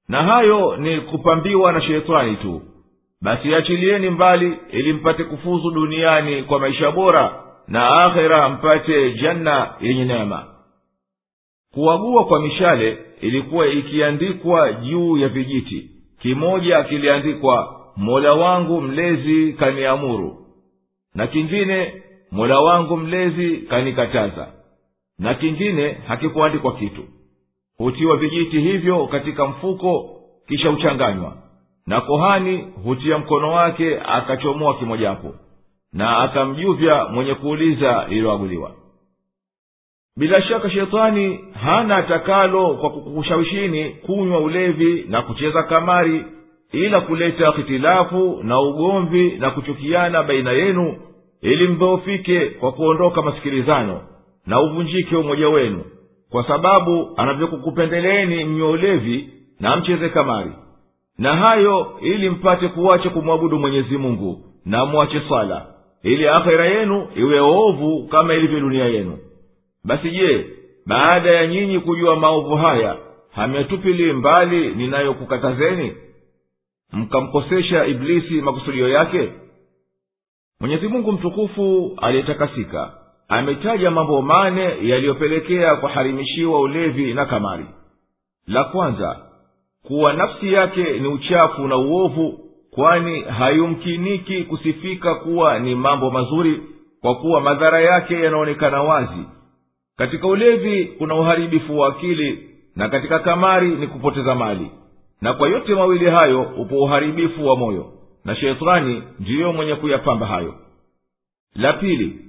[0.10, 2.62] na hayo ni kupambiwa na shetani tu.
[3.22, 10.06] Basi achilieni mbali ili mpate kufuzu duniani kwa maisha bora na akhera mpate janna yenye
[10.06, 10.48] neema.
[11.74, 15.90] Kuwagua kwa mishale ilikuwa ikiandikwa juu ya vijiti.
[16.22, 20.48] Kimoja kiliandikwa mola wangu mlezi kaniamuru.
[21.16, 24.48] Na kingine mola wangu mlezi kanikataza.
[25.20, 27.04] Na kingine hakikuandikwa kitu
[27.78, 30.10] hutiwa vijiti hivyo katika mfuko
[30.48, 31.38] kisha huchanganywa.
[31.88, 35.36] Na kohani hutia mkono wake akachomoa kimojapo
[35.94, 38.72] na akamjuvya mwenye kuuliza lililoaguliwa.
[40.18, 46.26] Bila shaka shetani hana atakalo kwa kukushawishini kunywa ulevi na kucheza kamari
[46.72, 50.98] ila kuleta hitilafu na ugomvi na kuchukiana baina yenu
[51.42, 54.02] ili mdhoofike kwa kuondoka masikilizano
[54.46, 55.84] na uvunjike umoja wenu
[56.34, 59.30] kwa sababu anavyokukupendeleeni ulevi
[59.60, 60.52] na mcheze kamari.
[61.18, 65.66] Na hayo ili mpate kuwacha kumwabudu mwenyezi mungu na mwache swala.
[66.04, 69.18] Ili akhera yenu iwe ovu kama ilivyo dunia yenu.
[69.84, 70.46] Basi je
[70.86, 72.98] baada ya nyinyi kujua maovu haya
[73.32, 75.94] hametupili mbali ninayokukatazeni?
[76.94, 79.30] Mkamkosesha iblisi makusudio yake?
[80.60, 87.66] Mwenyezi mungu mtukufu aliyetakasika ametaja mambo mane yaliyopelekea kuharimishiwa ulevi na kamari.
[88.48, 89.20] La kwanza
[89.88, 92.40] kuwa nafsi yake ni uchafu na uovu
[92.72, 96.62] kwani hayumkiniki kusifika kuwa ni mambo mazuri
[97.02, 99.24] kwa kuwa madhara yake yanaonekana wazi.
[99.98, 104.72] Katika ulevi kuna uharibifu wa akili na katika kamari ni kupoteza mali.
[105.22, 107.92] Na kwa yote mawili hayo upo uharibifu wa moyo
[108.26, 110.56] na sheitani ndiyo mwenye kuyapamba hayo.
[111.56, 112.20] La pili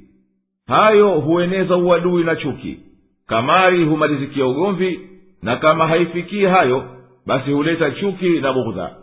[0.67, 2.78] hayo hueneza uadui na chuki.
[3.26, 5.01] Kamari humalizikia ugomvi
[5.43, 6.84] na kama haifikii hayo
[7.26, 8.97] basi huleta chuki na bughdha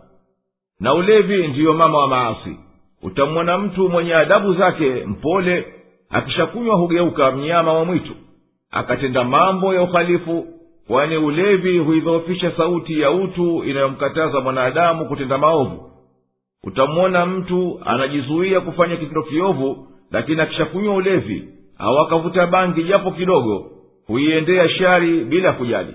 [0.80, 2.60] na ulevi ndiyo mama wa maasi.
[3.04, 5.66] Utamwona mtu mwenye adabu zake mpole
[6.10, 8.14] akishakunywa hugeuka mnyama wa mwitu.
[8.72, 10.48] Akatenda mambo ya uhalifu
[10.88, 15.92] kwani ulevi huidhoofisha sauti ya utu inayomkataza mwanadamu kutenda maovu.
[16.64, 23.72] Utamwona mtu anajizuia kufanya kitendo kiovu lakini akishakunywa ulevi au akavuta bangi japo kidogo
[24.08, 25.94] huiendea shari bila kujali.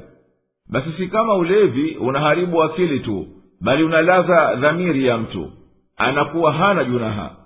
[0.71, 3.27] Basi si kama ulevi unaharibu akili tu
[3.61, 5.53] bali unalaza dhamiri ya mtu.
[5.97, 7.37] Anakuwa hana junaha.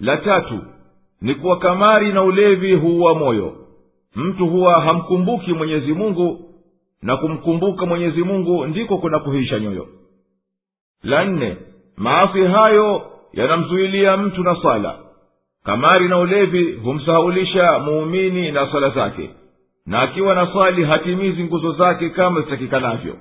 [0.00, 0.58] La tatu
[1.20, 3.56] ni kuwa kamari na ulevi huua moyo.
[4.16, 6.54] Mtu huwa hamkumbuki mwenyezi mungu
[7.02, 9.86] na kumkumbuka mwenyezi mungu ndiko kuna kuhisha nyoyo.
[11.02, 11.56] La nne
[11.96, 13.02] maasi hayo
[13.32, 14.98] yanamzuilia mtu na swala
[15.68, 19.30] kamari na ulevi humsahaulisha muumini na swala zake.
[19.86, 23.14] Na akiwa na swali hatimizi nguzo zake kama zitakikanavyo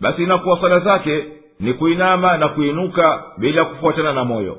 [0.00, 1.24] basi inakuwa swala zake
[1.60, 4.56] ni kuinama na kuinuka bila kufuatana na moyo.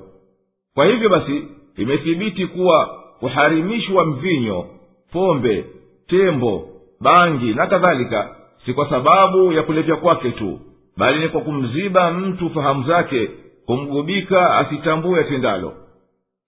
[0.75, 2.85] Kwa hivyo basi imethibiti kuwa
[3.19, 4.65] kuharimishwa mvinyo
[5.11, 5.65] pombe
[6.07, 6.69] tembo
[7.01, 8.35] bangi na kadhalika
[8.65, 10.59] si kwa sababu ya kulevya kwake tu
[10.97, 13.29] bali ni kwa kumziba mtu fahamu zake
[13.65, 15.73] kumgubika asitambue atendalo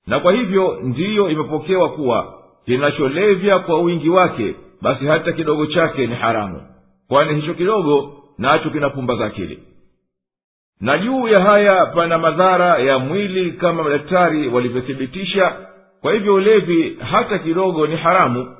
[0.08, 2.34] na kwa hivyo ndiyo imepokewa kuwa
[2.66, 6.62] kinacholevya kwa wingi wake basi hata kidogo chake ni haramu.
[7.08, 9.60] Kwani hicho kidogo nacho kinapumbaza akili.
[10.82, 15.56] Na juu ya haya pana madhara ya mwili kama madaktari walivyothibitisha.
[16.02, 18.56] Kwa hivyo ulevi hata kidogo ni haramu.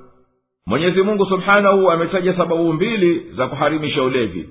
[0.66, 4.50] Mwenyezi mungu subhanahu ametaja sababu mbili za kuharimisha ulevi.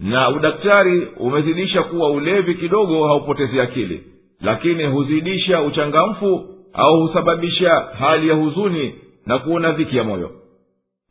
[0.00, 4.02] Na udaktari umezidisha kuwa ulevi kidogo haupotezi akili
[4.44, 8.94] lakini huzidisha uchangamfu au husababisha hali ya huzuni
[9.26, 10.30] na kuona dhiki ya moyo.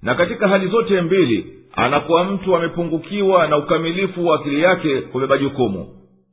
[0.01, 5.87] Na katika hali zote mbili anakuwa mtu amepungukiwa na ukamilifu wa akili yake kubeba jukumu.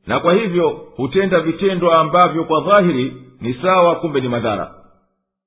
[0.07, 4.75] Na kwa hivyo hutenda vitendo ambavyo kwa dhahiri ni sawa kumbe ni madhara.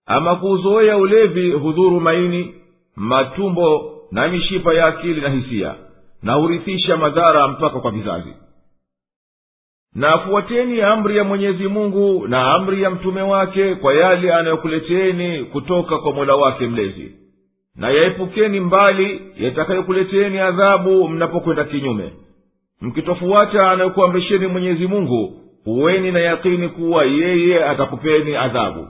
[0.06, 2.54] Ama kuuzoea ulevi hudhuru maini
[2.96, 5.76] matumbo na mishipa ya akili na hisia
[6.24, 8.34] na hurithisha madhara mpaka kwa vizazi
[9.96, 15.98] na fuateni amri ya mwenyezi mungu na amri ya mtume wake kwa yale anayokuleteeni kutoka
[15.98, 17.12] kwa mola wake mlezi.
[17.76, 22.14] Na yaepukeni mbali yatakayokuleteeni adhabu mnapokwenda kinyume.
[22.82, 25.34] Mkitofuata anayokuamrisheni mwenyezi mungu
[25.66, 28.88] huweni na yakini kuwa yeye atakupeni adhabu.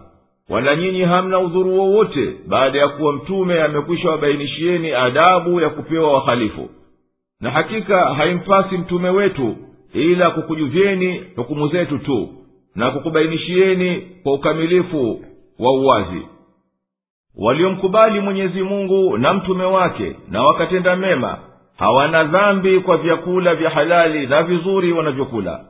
[0.49, 6.69] Wala nyinyi hamna udhuru wowote baada ya kuwa mtume amekwisha wabainishieni adabu ya kupewa wahalifu
[7.41, 9.55] na hakika haimpasi mtume wetu
[9.93, 12.29] ila kukujuvyeni hukumu zetu tu
[12.75, 15.21] na kukubainishieni kwa ukamilifu
[15.59, 16.21] wa uwazi.
[17.37, 21.37] Waliomkubali mwenyezi mungu na mtume wake na wakatenda mema
[21.77, 25.65] hawana dhambi kwa vyakula vya halali na vizuri wanavyokula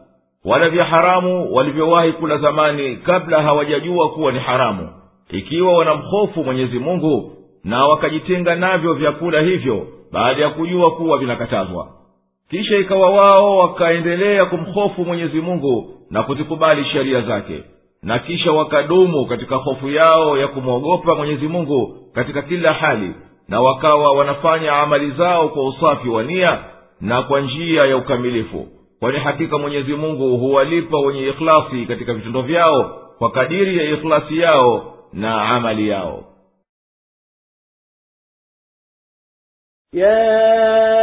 [0.45, 4.89] wala vya haramu walivyowahi kula zamani kabla hawajajua kuwa ni haramu.
[5.29, 7.31] Ikiwa wanamhofu mwenyezi mungu
[7.63, 11.87] na wakajitenga navyo vyakula hivyo baada ya kujua kuwa vinakatazwa
[12.53, 17.63] kisha ikawa wao wakaendelea kumhofu mwenyezi mungu na kuzikubali sheria zake.
[18.03, 23.11] Na kisha wakadumu katika hofu yao ya kumwogopa mwenyezi mungu katika kila hali
[23.47, 26.63] na wakawa wanafanya amali zao kwa usafi wa nia
[27.01, 28.67] na kwa njia ya ukamilifu.
[28.99, 34.93] Kwani hakika mwenyezi mungu huwalipa wenye ikhlasi katika vitendo vyao kwa kadiri ya ikhlasi yao
[35.13, 36.23] na amali yao.
[39.93, 41.02] يا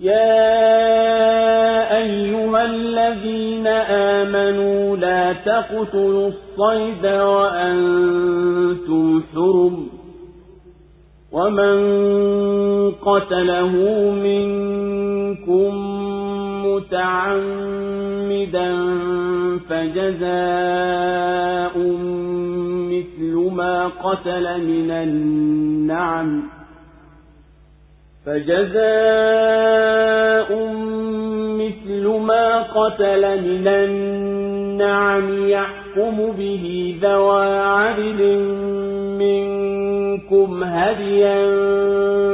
[0.00, 0.56] يا
[1.96, 8.42] أيها الذين آمنوا لا تقتلوا الصيد وأنتم
[9.34, 9.88] حرم
[11.32, 11.76] ومن
[12.92, 13.70] قتله
[14.10, 15.72] منكم
[16.66, 17.96] متعمدا
[19.68, 20.76] فجزاء
[22.90, 26.55] مثل ما قتل من النعم
[28.26, 28.76] فجزاء
[31.58, 38.38] مثل ما قتل من النعم يحكم به ذوى عدل
[39.18, 41.46] منكم هديا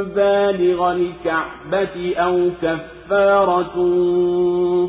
[0.03, 3.77] بالغ الكعبة أو كفارة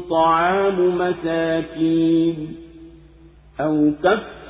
[0.10, 2.56] طعام مساكين
[3.60, 4.43] أو كفارة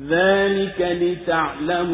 [0.00, 1.92] ذلك لتعلموا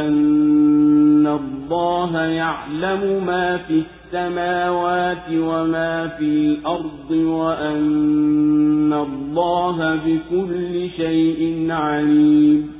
[0.00, 12.72] أن الله يعلم ما في السماوات وما في الأرض وأن الله بكل شيء عليم.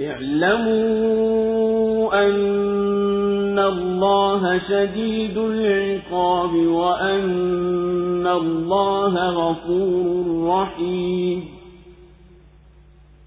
[0.00, 1.16] اعلموا
[2.26, 11.55] أن الله شديد العقاب وأن الله غفور رحيم.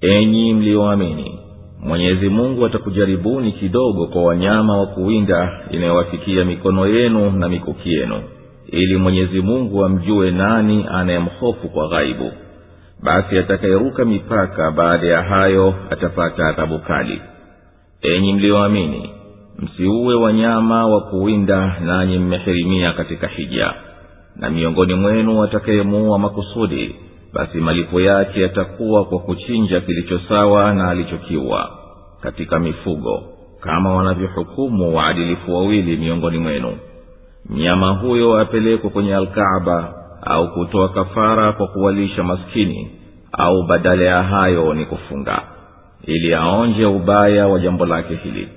[0.00, 1.38] enyi mlioamini
[1.80, 8.22] mwenyezi mungu atakujaribuni kidogo kwa wanyama wa kuwinda inayowafikia mikono yenu na mikuki yenu
[8.68, 12.32] ili mwenyezi mungu amjue nani anayemhofu kwa ghaibu.
[13.02, 17.20] Basi atakayeruka mipaka baada ya hayo atapata adhabu kali.
[18.02, 19.10] Enyi mlioamini
[19.58, 23.74] msiuwe wanyama wa kuwinda nanyi mmehirimia katika hija.
[24.36, 26.94] Na miongoni mwenu atakayemuua makusudi
[27.36, 31.70] basi malipo yake yatakuwa kwa kuchinja kilicho sawa na alichokiwa
[32.20, 33.22] katika mifugo
[33.60, 36.78] kama wanavyohukumu waadilifu wawili miongoni mwenu.
[37.50, 42.90] Mnyama huyo apelekwe kwenye alkaaba au kutoa kafara kwa kuwalisha maskini
[43.32, 45.42] au badala ya hayo ni kufunga
[46.04, 48.48] ili aonje ubaya wa jambo lake hili.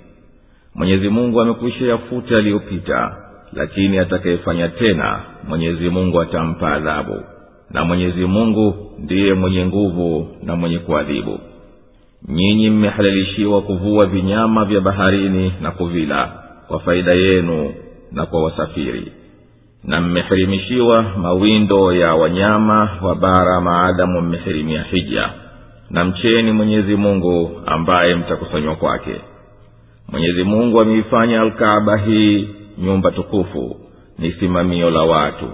[0.75, 3.15] Mwenyezi mungu amekwisha yafuta yaliyopita
[3.53, 7.23] lakini atakayefanya tena mwenyezi mungu atampa adhabu
[7.71, 11.39] na mwenyezi mungu ndiye mwenye nguvu na mwenye kuadhibu.
[12.27, 16.31] Nyinyi mmehalalishiwa kuvua vinyama vya baharini na kuvila
[16.67, 17.73] kwa faida yenu
[18.11, 19.11] na kwa wasafiri.
[19.83, 25.29] Na mmehirimishiwa mawindo ya wanyama wa bara maadamu mmehirimia hija.
[25.89, 29.15] Na mcheni mwenyezi mungu ambaye mtakusanywa kwake.
[30.11, 33.75] Mwenyezi mungu ameifanya alkaaba hii nyumba tukufu
[34.19, 35.45] ni simamio la watu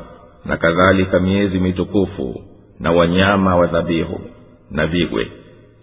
[0.45, 2.41] na kadhalika miezi mitukufu
[2.80, 4.19] na wanyama wa dhabihu
[4.72, 5.27] na vigwe.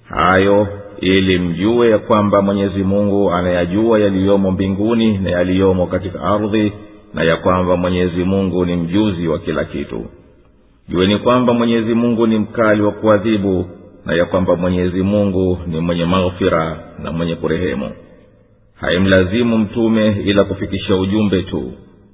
[0.08, 0.68] Hayo
[1.00, 6.72] ili mjue ya kwamba mwenyezi mungu anayajua yaliyomo mbinguni na yaliyomo katika ardhi
[7.14, 10.04] na ya kwamba mwenyezi mungu ni mjuzi wa kila kitu.
[10.88, 13.66] Jueni kwamba mwenyezi mungu ni mkali wa kuadhibu
[14.06, 17.90] na ya kwamba mwenyezi mungu ni mwenye maghfira na mwenye kurehemu.
[18.74, 21.72] Haimlazimu mtume ila kufikisha ujumbe tu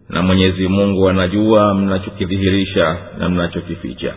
[0.09, 4.15] na mwenyezi mungu anajua mnachokidhihirisha na mnachokificha.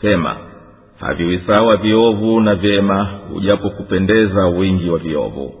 [0.00, 0.36] Sema
[1.00, 5.54] haviwi sawa viovu na vyema ujapokupendeza wingi wa viovu.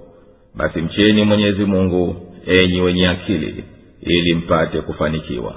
[0.54, 2.16] Basi mcheni mwenyezi mungu
[2.46, 3.64] enyi wenye akili
[4.00, 5.54] ili mpate kufanikiwa.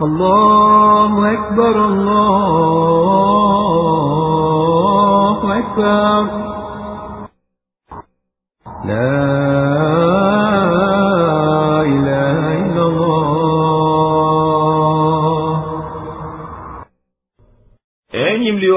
[0.00, 1.76] Allahu akbar,
[4.98, 6.28] allahu akbar.
[8.86, 9.67] La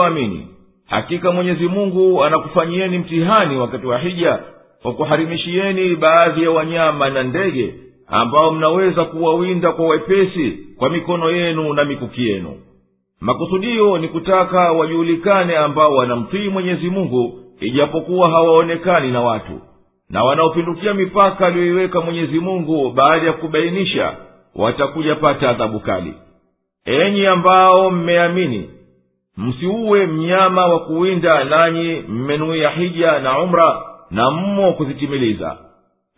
[0.09, 0.47] mliyoamini
[0.87, 4.39] hakika mwenyezi mungu anakufanyieni mtihani wakati wa hija
[4.81, 7.75] kwa kuharimishieni baadhi ya wanyama na ndege
[8.07, 12.53] ambao mnaweza kuwawinda kwa wepesi kwa mikono yenu na mikuki yenu.
[13.21, 19.61] Makusudio ni kutaka wajulikane ambao wanamtii mwenyezi mungu ijapokuwa hawaonekani na watu
[20.09, 24.15] na wanaopindukia mipaka aliyoiweka mwenyezi mungu baada ya kubainisha
[24.55, 26.13] watakuja pata adhabu kali.
[26.85, 28.69] Enyi ambao mmeamini
[29.41, 35.57] msiuwe mnyama wa kuwinda nanyi mmenuia hija na umra na mmo kuzitimiliza.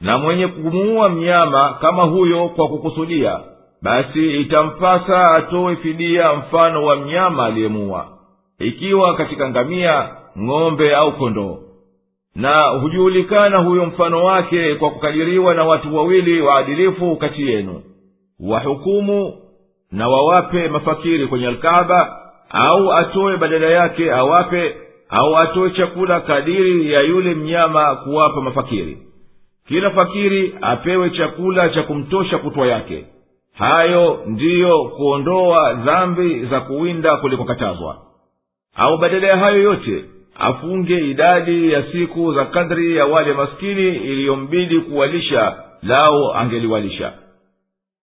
[0.01, 3.39] Na mwenye kumuua mnyama kama huyo kwa kukusudia
[3.81, 8.07] basi itampasa atowe fidia mfano wa mnyama aliyemuua.
[8.59, 11.57] Ikiwa katika ngamia ng'ombe au kondoo.
[12.35, 17.81] Na hujulikana huyo mfano wake kwa kukadiriwa na watu wawili waadilifu kati yenu.
[18.39, 19.33] Wahukumu
[19.91, 24.75] na wawape mafakiri kwenye alkaaba au atoe badala yake awape
[25.09, 28.97] au atoe chakula kadiri ya yule mnyama kuwapa mafakiri.
[29.67, 33.05] Kila fakiri apewe chakula cha kumtosha kutwa yake.
[33.57, 37.97] Hayo ndiyo kuondoa dhambi za kuwinda kulikokatazwa
[38.75, 40.05] au badala ya hayo yote
[40.39, 47.13] afunge idadi ya siku za kadri ya wale maskini iliyombidi kuwalisha lao angeliwalisha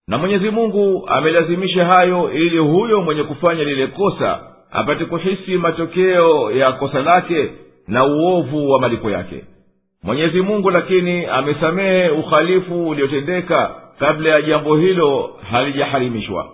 [0.07, 4.39] na mwenyezi mungu amelazimisha hayo ili huyo mwenye kufanya lile kosa
[4.71, 7.49] apate kuhisi matokeo ya kosa lake
[7.87, 9.43] na uovu wa malipo yake.
[10.03, 16.49] Mwenyezi mungu lakini amesamehe uhalifu uliotendeka kabla ya jambo hilo halijaharimishwa.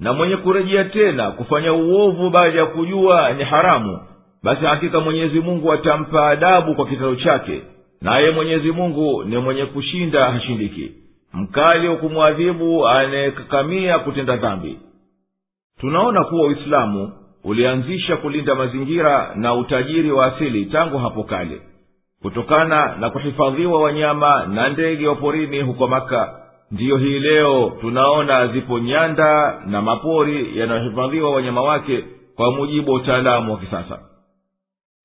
[0.00, 3.98] Na mwenye kurejea tena kufanya uovu baada ya kujua ni haramu
[4.42, 7.62] basi hakika mwenyezi mungu atampa adabu kwa kitendo chake
[8.02, 10.90] naye mwenyezi mungu ni mwenye kushinda hashindiki
[11.36, 14.78] mkali wa kumwadhibu anayekakamia kutenda dhambi.
[15.80, 17.12] Tunaona kuwa uislamu
[17.44, 21.60] ulianzisha kulinda mazingira na utajiri wa asili tangu hapo kale
[22.22, 26.40] kutokana na kuhifadhiwa wanyama na ndege wa porini huko maka
[26.70, 32.04] ndiyo hii leo tunaona zipo nyanda na mapori yanayohifadhiwa wanyama wake
[32.36, 33.98] kwa mujibu wa utaalamu wa kisasa.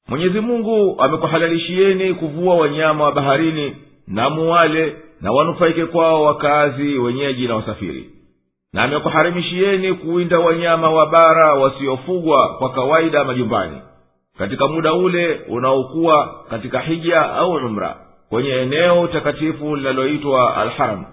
[0.08, 3.76] Mwenyezi mungu amekuhalalishieni kuvua wanyama wa baharini
[4.08, 8.10] na muwale na wanufaike kwao wakazi wenyeji na wasafiri.
[8.74, 13.82] Na amekuharimishieni kuwinda wanyama wa bara wasiofugwa kwa kawaida majumbani
[14.38, 17.98] katika muda ule unaokuwa katika hija au umra
[18.30, 21.06] kwenye eneo takatifu linaloitwa alharam.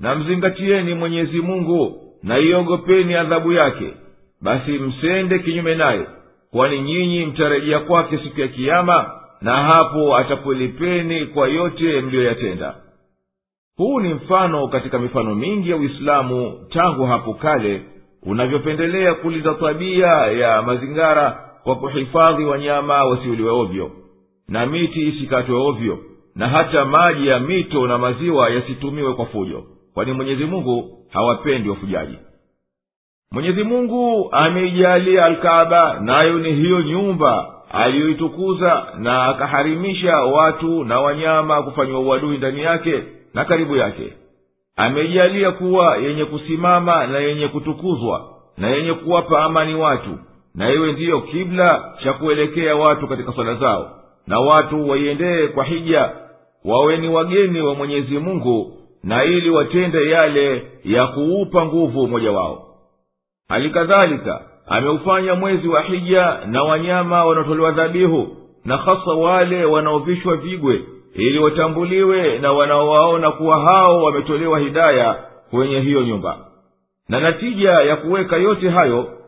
[0.00, 3.94] Na mzingatieni mwenyezi mungu na iogopeni adhabu yake
[4.40, 6.06] basi msende kinyume naye
[6.50, 12.74] kwani nyinyi mtarejea kwake siku ya kiama na hapo atakulipeni kwa yote mliyoyatenda
[13.82, 17.82] huu ni mfano katika mifano mingi ya uislamu tangu hapo kale
[18.22, 23.90] unavyopendelea kulinda tabia ya mazingara kwa kuhifadhi wanyama wasiuliwe ovyo
[24.48, 25.98] na miti isikatwe ovyo
[26.36, 32.18] na hata maji ya mito na maziwa yasitumiwe kwa fujo kwani mwenyezi mungu hawapendi wafujaji.
[33.32, 42.00] Mwenyezi mungu ameijalia alkaaba nayo ni hiyo nyumba aliyoitukuza na akaharimisha watu na wanyama kufanyiwa
[42.00, 43.02] uadui ndani yake
[43.34, 44.12] na karibu yake.
[44.76, 48.28] Amejalia kuwa yenye kusimama na yenye kutukuzwa
[48.58, 50.18] na yenye kuwapa amani watu
[50.54, 53.90] na iwe ndiyo kibla cha kuelekea watu katika swala zao.
[54.26, 56.10] Na watu waiendee kwa hija
[56.64, 62.66] wawe ni wageni wa mwenyezi mungu na ili watende yale ya kuupa nguvu umoja wao.
[63.48, 70.82] Hali kadhalika ameufanya mwezi wa hija na wanyama wanaotolewa dhabihu na hasa wale wanaovishwa vigwe
[71.14, 75.14] ili watambuliwe na wanaowaona kuwa hao wametolewa hidaya
[75.50, 76.38] kwenye hiyo nyumba.
[77.08, 79.18] Na natija ya kuweka yote hayo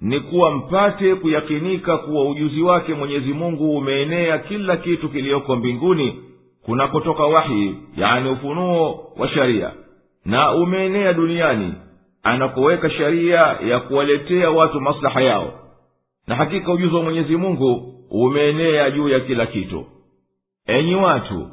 [0.00, 6.22] ni kuwa mpate kuyakinika kuwa ujuzi wake mwenyezi mungu umeenea kila kitu kiliyoko mbinguni
[6.64, 9.70] kunakotoka wahi yani ufunuo wa sharia.
[10.24, 11.74] Na umeenea duniani
[12.22, 15.52] anakoweka sharia ya kuwaletea watu maslaha yao.
[16.26, 19.84] Na hakika ujuzi wa mwenyezi mungu umeenea juu ya kila kitu
[20.66, 21.48] enyi watu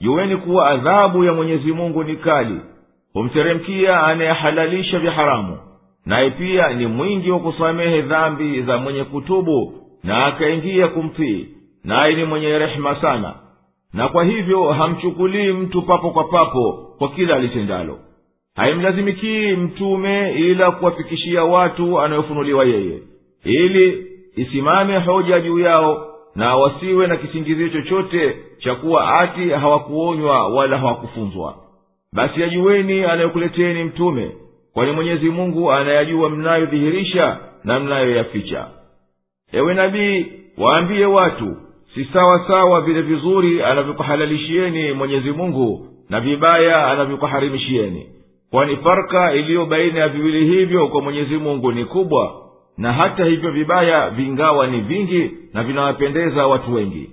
[0.00, 2.60] juweni kuwa adhabu ya mwenyezi mungu ni kali
[3.12, 5.58] humteremkia anayehalalisha vya haramu
[6.06, 9.74] naye pia ni mwingi wa kusamehe dhambi za mwenye kutubu
[10.04, 11.48] na akaingia kumtii
[11.84, 13.34] naye ni mwenye rehema sana.
[13.92, 17.98] Na kwa hivyo hamchukulii mtu papo kwa papo kwa kila alitendalo.
[18.56, 22.98] Haimlazimikii mtume ila kuwafikishia watu anayofunuliwa yeye
[23.44, 30.78] ili isimame hoja juu yao na wasiwe na kisingizio chochote cha kuwa ati hawakuonywa wala
[30.78, 31.54] hawakufunzwa.
[32.12, 34.30] Basi yajuweni anayokuleteni mtume
[34.74, 38.66] kwani mwenyezi mungu anayajua mnayodhihirisha na mnayoyaficha.
[39.52, 40.26] Ewe nabii
[40.58, 41.56] waambie watu
[41.94, 48.06] si sawa sawa vile vizuri anavyokuhalalishieni mwenyezi mungu na vibaya anavyokuharimishieni.
[48.50, 52.41] Kwani farka iliyo baina ya viwili hivyo kwa mwenyezi mungu ni kubwa
[52.78, 57.10] na hata hivyo vibaya vingawa ni vingi na vinawapendeza watu wengi.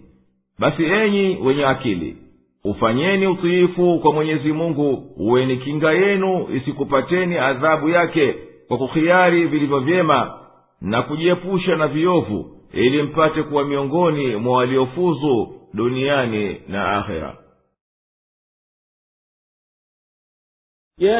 [0.60, 2.18] Basi enyi wenye akili
[2.64, 8.36] ufanyeni utiifu kwa mwenyezi mungu uweni kinga yenu isikupateni adhabu yake
[8.68, 10.40] kwa kuhiari vilivyovyema
[10.82, 17.38] na kujiepusha na viovu ili mpate kuwa miongoni mwa waliofuzu duniani na ahera
[20.98, 21.20] ya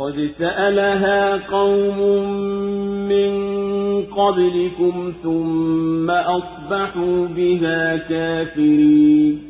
[0.00, 1.98] قد سألها قوم
[3.08, 3.32] من
[4.04, 9.49] قبلكم ثم أصبحوا بها كافرين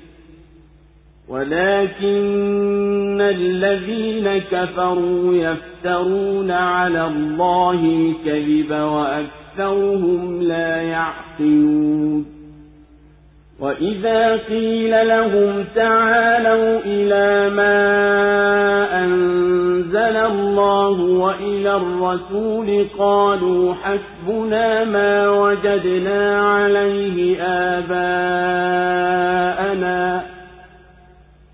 [1.31, 12.25] ولكن الذين كفروا يفترون على الله الكذب وأكثرهم لا يعقلون
[13.59, 27.41] وإذا قيل لهم تعالوا إلى ما أنزل الله وإلى الرسول قالوا حسبنا ما وجدنا عليه
[27.43, 28.61] آباءنا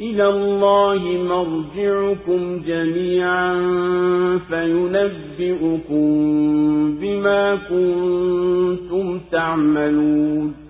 [0.00, 3.54] إلى الله مرجعكم جميعا
[4.48, 6.06] فينبئكم
[7.00, 10.65] بما كنتم تعملون.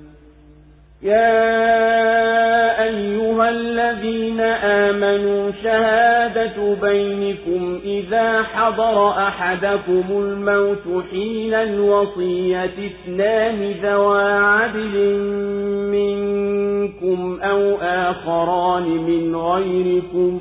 [1.03, 15.19] يا أيها الذين آمنوا شهادة بينكم إذا حضر أحدكم الموت حين الوصية اثنان ذوى عدل
[15.93, 20.41] منكم أو آخران من غيركم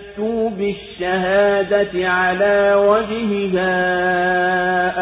[0.21, 3.71] يأتوا بالشهادة على وجهها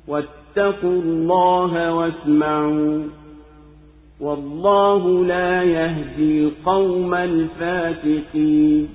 [0.08, 3.02] واتقوا الله واسمعوا
[4.20, 8.88] والله لا يهدي القوم الفاسقين.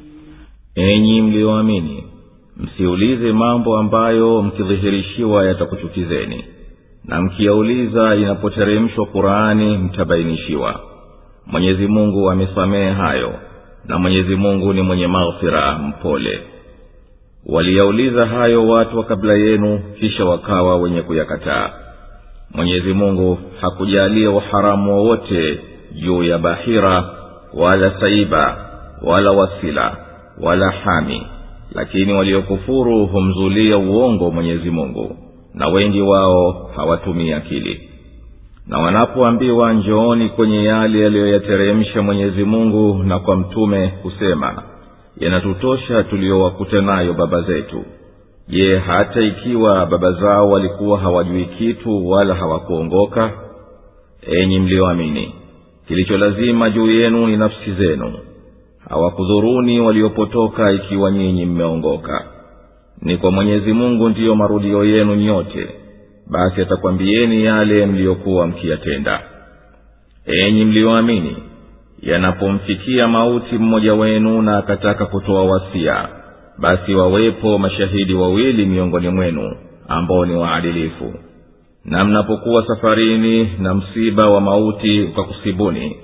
[3.34, 6.44] Mambo ambayo mkidhihirishiwa yatakuchukizeni
[7.06, 10.80] na mkiyauliza inapoteremshwa qurani mtabainishiwa.
[11.46, 13.34] Mwenyezi mungu amesamehe hayo
[13.86, 16.40] na mwenyezi mungu ni mwenye maghfira mpole.
[17.46, 21.70] Waliyauliza hayo watu wa kabla yenu kisha wakawa wenye kuyakataa.
[22.56, 25.60] Mwenyezi mungu hakujalia uharamu wowote
[25.92, 27.10] juu ya bahira
[27.54, 28.58] wala saiba
[29.02, 29.98] wala wasila
[30.42, 31.28] wala hami.
[31.76, 35.18] Lakini waliokufuru humzulia uongo mwenyezi mungu
[35.54, 37.90] na wengi wao hawatumii akili.
[38.68, 44.64] Na wanapoambiwa njooni kwenye yale yaliyoyateremsha mwenyezi mungu na kwa mtume husema
[45.18, 47.84] yanatutosha tuliyowakuta nayo baba zetu.
[48.48, 53.32] Je hata ikiwa baba zao walikuwa hawajui kitu wala hawakuongoka?
[54.28, 55.36] Enyi mliyoamini
[55.88, 58.14] kilicho lazima juu yenu ni nafsi zenu.
[58.90, 62.26] Hawakudhuruni waliopotoka ikiwa nyinyi mmeongoka
[63.04, 65.68] ni kwa mwenyezi mungu ndiyo marudio yenu nyote.
[66.32, 69.22] Basi atakwambieni yale mliyokuwa mkiyatenda.
[70.26, 71.36] Enyi mliyoamini
[72.02, 76.08] yanapomfikia mauti mmoja wenu na akataka kutoa wasia
[76.60, 79.56] basi wawepo mashahidi wawili miongoni mwenu
[79.88, 81.14] ambao ni waadilifu.
[81.86, 85.96] Na mnapokuwa safarini na msiba wa mauti ukakusibuni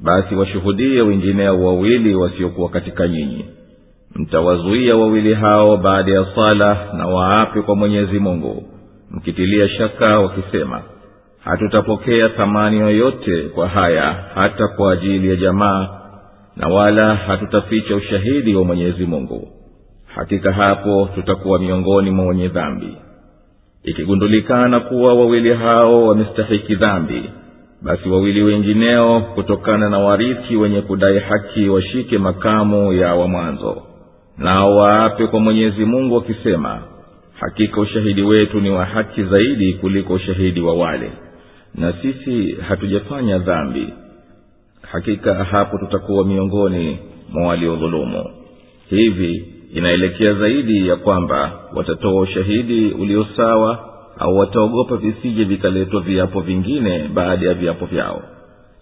[0.00, 3.44] basi washuhudie wengineo wawili wasiokuwa katika nyinyi
[4.18, 8.64] mtawazuia wawili hao baada ya sala na waape kwa mwenyezi mungu
[9.10, 10.82] mkitilia shaka wakisema
[11.44, 15.88] hatutapokea thamani yoyote kwa haya hata kwa ajili ya jamaa
[16.56, 19.48] na wala hatutaficha ushahidi wa mwenyezi mungu.
[20.14, 22.96] Hakika hapo tutakuwa miongoni mwa wenye dhambi.
[23.84, 27.30] Ikigundulikana kuwa wawili hao wamestahiki dhambi
[27.82, 33.82] basi wawili wengineo kutokana na warithi wenye kudai haki washike makamu ya wa mwanzo
[34.38, 36.82] nao waape kwa mwenyezi mungu wakisema
[37.40, 41.12] hakika ushahidi wetu ni wa haki zaidi kuliko ushahidi wa wale.
[41.74, 43.88] Na sisi hatujafanya dhambi.
[44.92, 46.98] Hakika hapo tutakuwa miongoni
[47.32, 48.24] mwa waliodhulumu.
[48.90, 57.08] Hivi inaelekea zaidi ya kwamba watatoa ushahidi ulio sawa au wataogopa visije vikaletwa viapo vingine
[57.14, 58.22] baada ya viapo vyao.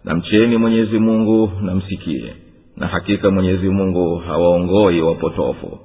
[0.04, 2.34] Na mcheni mwenyezi mungu na msikie
[2.76, 5.78] na hakika mwenyezi mungu hawaongoi wapotofu.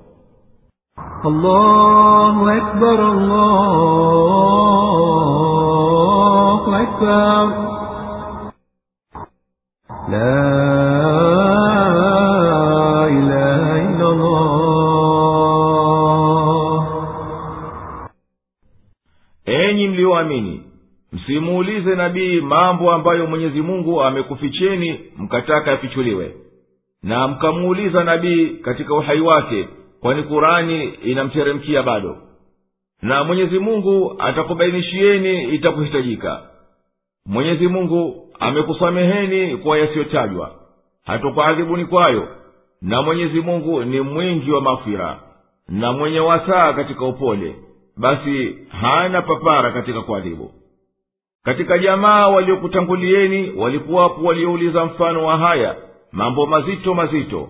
[19.45, 20.63] Enyi mliyoamini
[21.13, 26.35] msimuulize nabii mambo ambayo mwenyezi mungu amekuficheni mkataka yafichuliwe
[27.03, 29.67] na mkamuuliza nabii katika uhai wake
[30.01, 32.17] kwani kurani inamteremkia bado?
[33.01, 36.41] Na mwenyezi mungu atakubainishieni itakuhitajika.
[37.25, 40.51] Mwenyezi mungu amekusameheni kwa yasiyotajwa
[41.05, 42.27] hatokuadhibuni kwayo.
[42.81, 45.19] Na mwenyezi mungu ni mwingi wa mafira
[45.69, 47.55] na mwenye wasaa katika upole
[47.97, 50.51] basi hana papara katika kuadhibu.
[51.43, 55.75] Katika jamaa waliokutangulieni walikuwapo waliouliza mfano wa haya
[56.11, 57.49] mambo mazito mazito.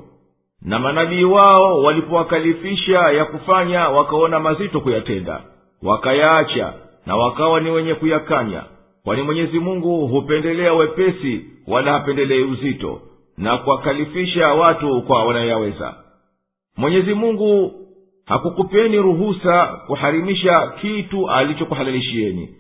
[0.62, 5.42] Na manabii wao walipowakalifisha ya kufanya wakaona mazito kuyatenda.
[5.84, 6.74] Wakayaacha
[7.06, 8.64] na wakawa ni wenye kuyakanya.
[9.04, 13.02] Kwani mwenyezi mungu hupendelea wepesi wala hapendelei uzito
[13.38, 15.94] na kuwakalifisha watu kwa wanayoyaweza
[16.78, 17.72] mwenyezi mungu
[18.26, 22.56] hakukupeni ruhusa kuharimisha kitu alichokuhalalishieni.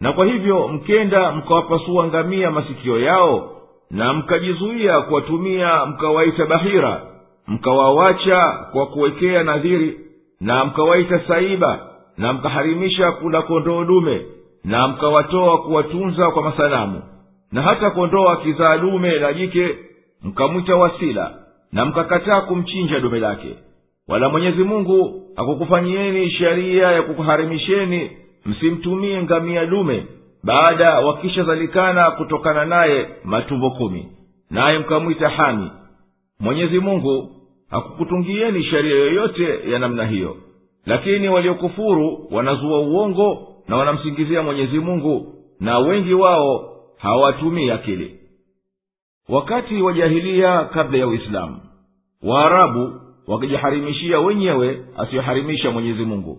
[0.00, 3.50] Na kwa hivyo mkenda mkawapasua ngamia masikio yao
[3.94, 7.02] na mkajizuia kuwatumia mkawaita bahira
[7.46, 9.98] mkawawacha kwa kuwekea nadhiri
[10.40, 11.78] na mkawaita saiba
[12.18, 14.22] na mkaharimisha kula kondoo dume
[14.64, 17.02] na mkawatoa kuwatunza kwa masanamu
[17.52, 19.78] na hata kondoo akizaa dume la jike
[20.22, 21.34] mkamwita wasila
[21.72, 23.54] na mkakataa kumchinja dume lake.
[24.08, 28.10] Wala mwenyezi mungu akukufanyieni sheria ya kukuharimisheni
[28.46, 30.06] msimtumie ngamia dume
[30.44, 34.08] baada wakishazalikana kutokana naye matumbo kumi.
[34.50, 35.70] Naye mkamwita hami
[36.40, 37.30] mwenyezi mungu
[37.70, 40.36] hakukutungieni sheria yoyote ya namna hiyo.
[40.86, 48.20] Lakini waliokufuru wanazua uongo na wanamsingizia mwenyezi mungu na wengi wao hawatumii akili.
[49.28, 51.60] Wakati wa jahilia kabla ya uislamu
[52.22, 56.38] waarabu wakijiharimishia wenyewe asiyoharimisha mwenyezi mungu.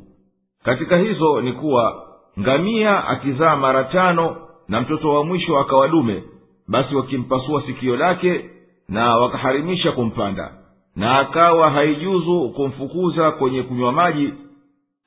[0.63, 2.05] Katika hizo ni kuwa
[2.39, 6.23] ngamia akizaa mara tano na mtoto wa mwisho akawa dume
[6.67, 8.49] basi wakimpasua sikio lake
[8.89, 10.53] na wakaharimisha kumpanda.
[10.95, 14.33] Na akawa haijuzu kumfukuza kwenye kunywa maji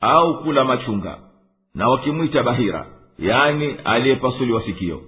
[0.00, 1.18] au kula machunga.
[1.74, 2.86] Na wakimwita bahira
[3.18, 5.00] yaani aliyepasuliwa sikio.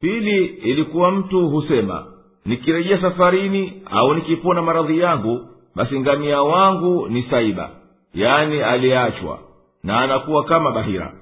[0.00, 2.06] Pili ilikuwa mtu husema
[2.46, 7.70] nikirejea safarini au nikipona maradhi yangu basi ngamia wangu ni saiba
[8.14, 9.38] yaani aliyeachwa
[9.82, 11.12] na anakuwa kama bahira.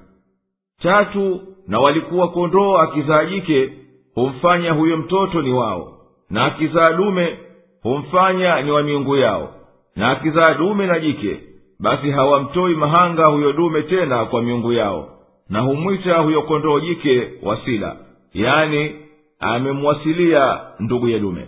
[0.81, 3.73] Tatu na walikuwa kondoo akizaa jike
[4.15, 5.97] humfanya huyo mtoto ni wao.
[6.29, 7.37] Na akizaa dume
[7.83, 9.53] humfanya ni wa miungu yao.
[9.95, 11.39] Na akizaa dume na jike
[11.79, 15.09] basi hawamtoi mahanga huyo dume tena kwa miungu yao.
[15.49, 17.95] Na humwita huyo kondoo jike wasila
[18.33, 18.95] yaani
[19.39, 21.47] amemwasilia ndugu ya dume.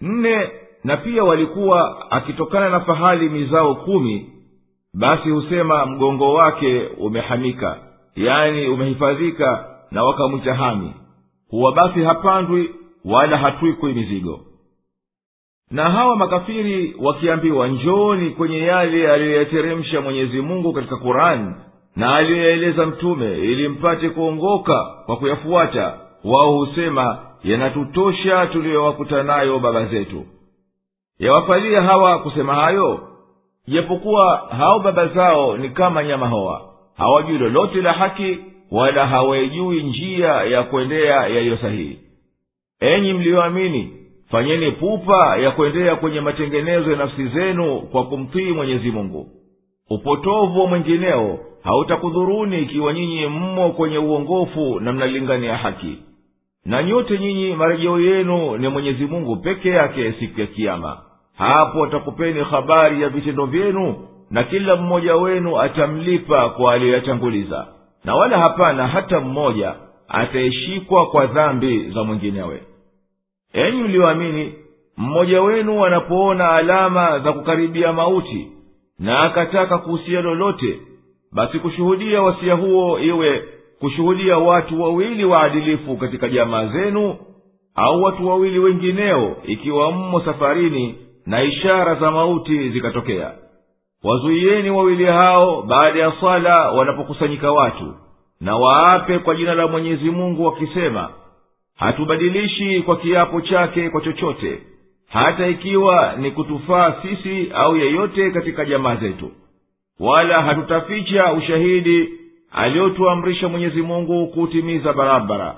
[0.00, 0.50] Nne
[0.84, 4.30] na pia walikuwa akitokana na fahali mizao kumi
[4.94, 7.78] basi husema mgongo wake umehamika
[8.16, 10.94] yaani umehifadhika na wakamwita hami.
[11.50, 12.70] Huwa basi hapandwi
[13.04, 14.40] wala hatwikwi mizigo.
[15.70, 21.54] Na hawa makafiri wakiambiwa njoni kwenye yale aliyoyateremsha mwenyezi mungu katika kurani
[21.96, 25.98] na aliyoyaeleza mtume ili mpate kuongoka kwa kuyafuata.
[26.24, 30.24] Wao husema yanatutosha tuliyowakuta nayo baba zetu.
[31.18, 33.08] Yawafalia hawa kusema hayo
[33.68, 36.62] japokuwa hao baba zao ni kama nyama hoa.
[36.96, 38.38] Hawajui lolote la haki
[38.70, 41.98] wala hawaijui njia ya kuendea yaliyo sahihi.
[42.80, 43.92] Enyi mliyoamini
[44.30, 49.28] fanyeni pupa ya kuendea kwenye matengenezo ya nafsi zenu kwa kumtii mwenyezi mungu.
[49.90, 55.98] Upotovu wa mwengineo hautakudhuruni ikiwa nyinyi mmo kwenye uongofu na mnalingania haki.
[56.64, 60.98] Na nyote nyinyi marejeo yenu ni mwenyezi mungu peke yake siku ya kiama
[61.38, 67.66] hapo atakupeni habari ya vitendo vyenu na kila mmoja wenu atamlipa kwa aliyoyatanguliza
[68.04, 69.74] na wala hapana hata mmoja
[70.08, 72.62] atayeshikwa kwa dhambi za mwinginewe.
[73.52, 74.54] Enyi mliyoamini
[74.96, 78.48] mmoja wenu anapoona alama za kukaribia mauti
[78.98, 80.78] na akataka kuhusia lolote
[81.32, 83.44] basi kushuhudia wasia huo iwe
[83.80, 87.16] kushuhudia watu wawili waadilifu katika jamaa zenu
[87.74, 90.94] au watu wawili wengineo ikiwa mmo safarini
[91.26, 93.32] na ishara za mauti zikatokea.
[94.04, 97.94] Wazuieni wawili hao baada ya swala wanapokusanyika watu
[98.40, 101.08] na waape kwa jina la mwenyezi mungu wakisema
[101.76, 104.62] hatubadilishi kwa kiapo chake kwa chochote
[105.08, 109.30] hata ikiwa ni kutufaa sisi au yeyote katika jamaa zetu.
[110.00, 112.08] Wala hatutaficha ushahidi
[112.52, 115.56] aliotuamrisha mwenyezi mungu kuutimiza barabara.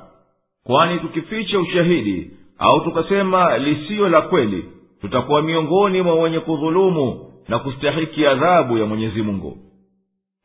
[0.64, 4.64] Kwani tukificha ushahidi au tukasema lisiyo la kweli
[5.00, 9.56] tutakuwa miongoni mwa wenye kudhulumu na kustahiki adhabu ya mwenyezi mungu.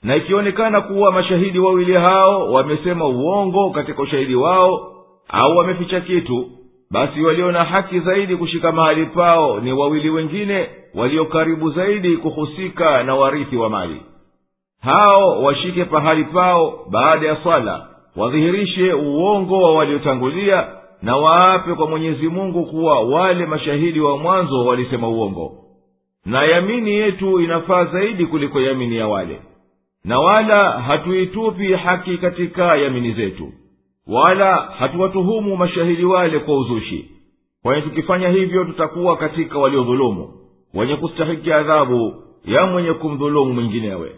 [0.03, 4.91] Na ikionekana kuwa mashahidi wawili hao wamesema uongo katika ushahidi wao
[5.29, 6.49] au wameficha kitu
[6.91, 13.03] basi walio na haki zaidi kushika mahali pao ni wawili wengine walio karibu zaidi kuhusika
[13.03, 14.01] na warithi wa mali.
[14.81, 20.67] Hao washike pahali pao baada ya swala wadhihirishe uongo wa waliotangulia
[21.01, 25.57] na waape kwa mwenyezi mungu kuwa wale mashahidi wa mwanzo walisema uongo.
[26.25, 29.41] Na yamini yetu inafaa zaidi kuliko yamini ya wale.
[30.05, 33.51] Na wala hatuitupi haki katika yamini zetu.
[34.07, 37.11] Wala hatuwatuhumu mashahidi wale kwa uzushi.
[37.63, 40.33] Kwani tukifanya hivyo tutakuwa katika waliodhulumu
[40.73, 42.13] wenye kustahiki adhabu
[42.45, 44.11] ya mwenye kumdhulumu mwinginewe.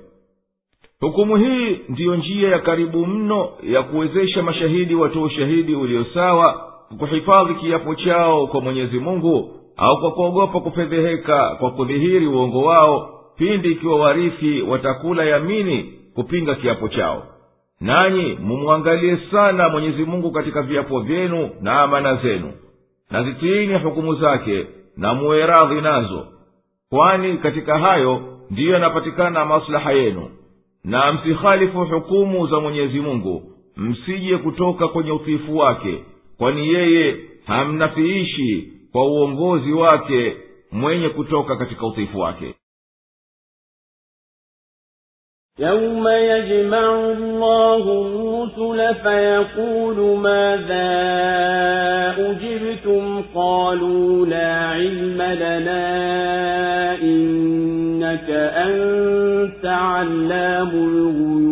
[0.99, 7.55] Hukumu hii ndiyo njia ya karibu mno ya kuwezesha mashahidi watoa ushahidi ulio sawa kuhifadhi
[7.55, 13.99] kiapo chao kwa mwenyezi mungu au kwa kuogopa kufedheheka kwa kudhihiri uongo wao pindi ikiwa
[13.99, 17.23] warithi watakula yamini kupinga kiapo chao.
[17.81, 22.51] Nanyi mumwangalie sana mwenyezi mungu katika viapo vyenu na amana zenu
[23.11, 26.27] na zitiini hukumu zake na muwe radhi nazo
[26.89, 30.29] kwani katika hayo ndiyo yanapatikana maslaha yenu.
[30.83, 33.43] Na msihalifu hukumu za mwenyezi mungu
[33.77, 36.03] msije kutoka kwenye utiifu wake
[36.38, 40.36] kwani yeye hamnafiishi kwa uongozi wake
[40.72, 42.54] mwenye kutoka katika utiifu wake
[45.60, 50.88] يوم يجمع الله الرسل فيقول ماذا
[52.30, 55.82] أجبتم قالوا لا علم لنا
[57.02, 61.51] إنك أنت علام الغيوب إذ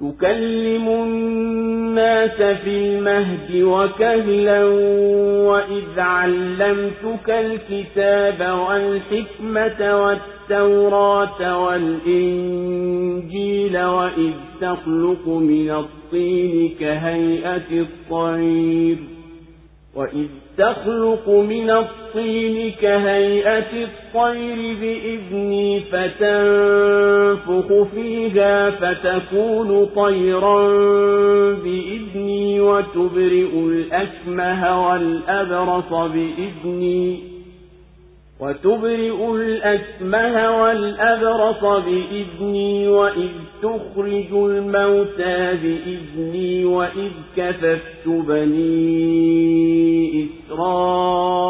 [0.00, 4.64] تكلم الناس في المهد وكهلا
[5.48, 11.64] وإذ علمتك الكتاب والحكمة والتوراة
[12.54, 18.96] والإنجيل وإذ تخلق من الطين كهيئة الطير
[19.94, 30.68] وإذ تخلق من الطين كهيئة الطير بإذني فتنفخ فيها فتكون طيرا
[31.54, 37.33] بإذني وتبرئ الأكمه والأبرص بإذني
[38.40, 43.30] وتبرئ الأكمه والأبرص بإذني وإذ
[43.62, 49.24] تخرج الموتى بإذني وإذ كففت بني
[50.50, 51.44] إسرائيل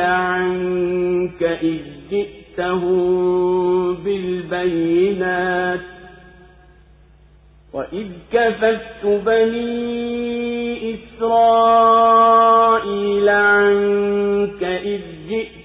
[0.00, 5.80] عنك إذ جئتهم بالبينات
[7.72, 11.98] وإذ كففت بني إسرائيل
[13.28, 15.59] عنك إذ جئتهم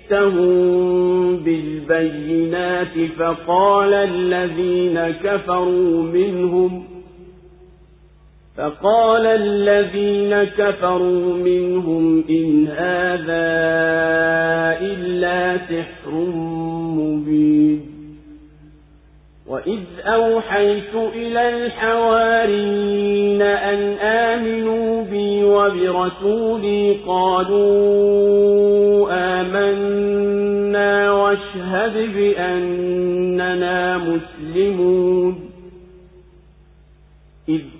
[1.44, 6.84] بالبينات فقال الذين كفروا منهم
[8.58, 13.46] فقال الذين كفروا منهم إن هذا
[14.82, 16.12] إلا سحر
[16.98, 17.95] مبين.
[19.48, 35.50] وإذ أوحيت إلى الحواريين أن آمنوا بي وبرسولي قالوا آمنا واشهد بأننا مسلمون
[37.50, 37.62] إذ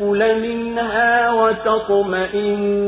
[0.00, 2.82] نأكل منها وتطمئن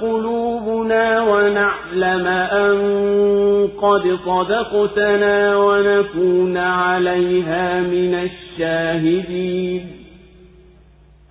[0.00, 9.99] قلوبنا ونعلم أن قد صدقتنا ونكون عليها من الشاهدين.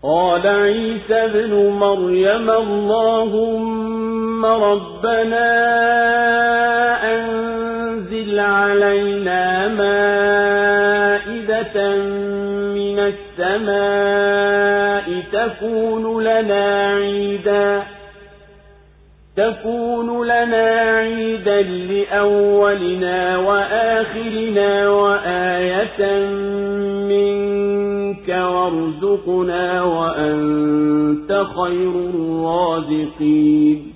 [0.03, 5.49] قال عيسى ابن مريم اللهم ربنا
[7.15, 10.95] أنزل علينا مائدة
[12.79, 12.99] من
[13.39, 14.29] السماء
[15.31, 17.83] تكون لنا عيدا
[19.37, 26.01] تكون لنا عيدا لأولنا وآخرنا وآية
[27.09, 27.78] منك.
[28.33, 33.93] وارزقنا وأنت خير الرازقين.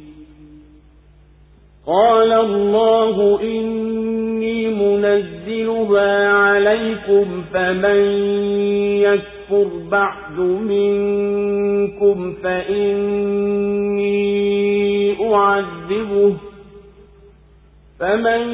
[1.88, 8.02] قال الله إني منزلها عليكم فمن
[9.02, 14.14] يكفر بعد منكم فإني
[15.36, 16.34] أعذبه.
[18.00, 18.50] فمن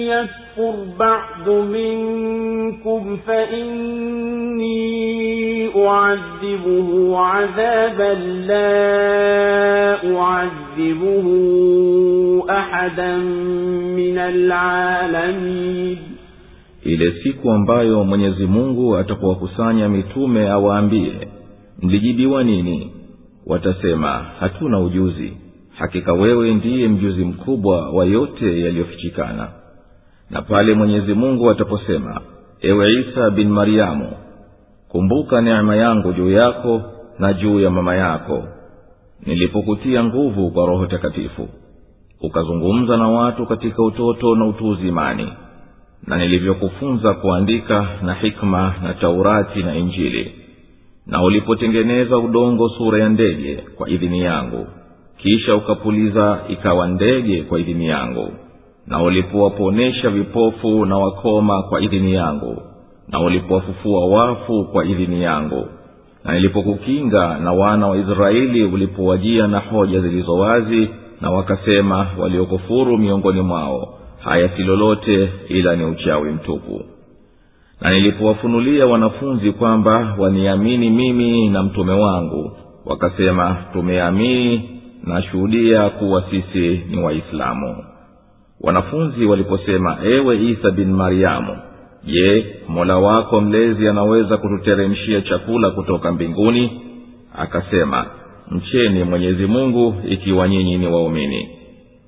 [0.00, 0.47] يكفر
[0.99, 3.17] بعد منكم
[4.63, 8.13] فإني أعذبه عذابا
[8.47, 8.73] لا
[10.19, 11.25] أعذبه
[12.49, 13.17] أحدا
[13.97, 15.97] من العالمين
[16.85, 21.13] ile siku ambayo mwenyezi mungu atakuwakusanya mitume awaambie
[21.81, 22.91] mlijibiwa nini
[23.47, 25.33] watasema hatuna ujuzi
[25.77, 29.47] hakika wewe ndiye mjuzi mkubwa wa yote yaliyofichikana
[30.30, 32.20] na pale mwenyezi mungu ataposema
[32.60, 34.12] ewe isa bin maryamu
[34.88, 36.82] kumbuka neema yangu juu yako
[37.18, 38.44] na juu ya mama yako
[39.26, 41.48] nilipokutia nguvu kwa roho takatifu
[42.20, 45.32] ukazungumza na watu katika utoto na utu uzimani
[46.06, 50.34] na nilivyokufunza kuandika na hikma na taurati na injili
[51.06, 54.66] na ulipotengeneza udongo sura ya ndege kwa idhini yangu
[55.16, 58.32] kisha ukapuliza ikawa ndege kwa idhini yangu
[58.88, 62.62] na ulipowaponesha vipofu na wakoma kwa idhini yangu
[63.08, 65.66] na ulipowafufua wafu kwa idhini yangu
[66.24, 70.88] na nilipokukinga na wana wa israeli ulipowajia na hoja zilizo wazi
[71.20, 76.84] na wakasema waliokufuru miongoni mwao haya si lolote ila ni uchawi mtupu.
[77.80, 82.52] Na nilipowafunulia wanafunzi kwamba waniamini mimi na mtume wangu
[82.86, 84.70] wakasema tumeamini
[85.04, 87.84] na shuhudia kuwa sisi ni waislamu
[88.60, 91.56] wanafunzi waliposema ewe isa bin maryamu
[92.04, 96.80] je mola wako mlezi anaweza kututeremshia chakula kutoka mbinguni?
[97.38, 98.06] Akasema
[98.50, 101.48] mcheni mwenyezi mungu ikiwa nyinyi ni waumini.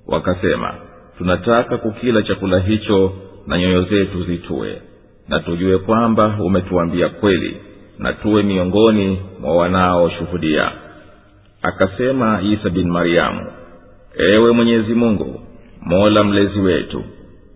[0.06, 0.74] Wakasema
[1.18, 3.12] tunataka kukila chakula hicho
[3.46, 4.82] na nyoyo zetu zitue
[5.28, 7.56] na tujue kwamba umetuambia kweli
[7.98, 10.72] na tuwe miongoni mwa wanaoshuhudia.
[11.62, 13.46] Akasema isa bin maryamu
[14.18, 15.40] ewe mwenyezi mungu
[15.82, 17.02] mola mlezi wetu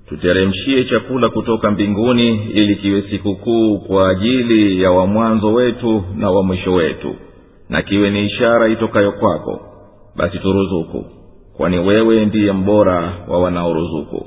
[0.08, 6.72] tuteremshie chakula kutoka mbinguni ili kiwe sikukuu kwa ajili ya wamwanzo wetu na wa mwisho
[6.72, 7.14] wetu
[7.68, 9.60] na kiwe ni ishara itokayo kwako.
[10.16, 11.04] Basi turuzuku
[11.56, 14.26] kwani wewe ndiye mbora wa wanaoruzuku.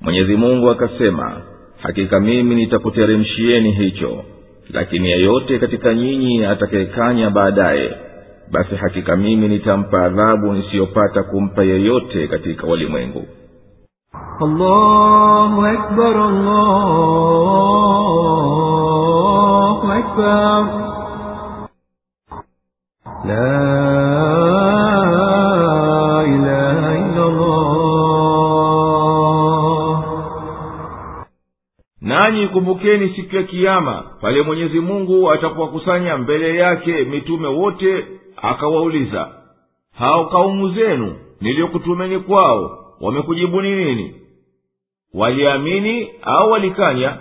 [0.00, 1.40] Mwenyezi mungu akasema
[1.78, 4.24] hakika mimi nitakuteremshieni hicho
[4.72, 7.94] lakini yeyote katika nyinyi atakayekanya baadaye
[8.50, 13.26] basi hakika mimi nitampa adhabu nisiyopata kumpa yeyote katika walimwengu
[32.00, 38.04] nanyi kumbukeni siku ya kiama pale mwenyezi mungu atakuwakusanya mbele yake mitume wote
[38.42, 39.30] akawauliza
[39.98, 44.14] hao kaumu zenu niliyokutumeni kwao wamekujibuni nini?
[45.14, 47.16] Waliamini au walikanya?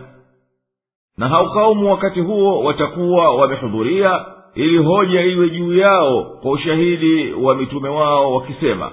[1.18, 7.90] Na hao wakati huo watakuwa wamehudhuria ili hoja iwe juu yao kwa ushahidi wa mitume
[7.90, 8.92] wao wakisema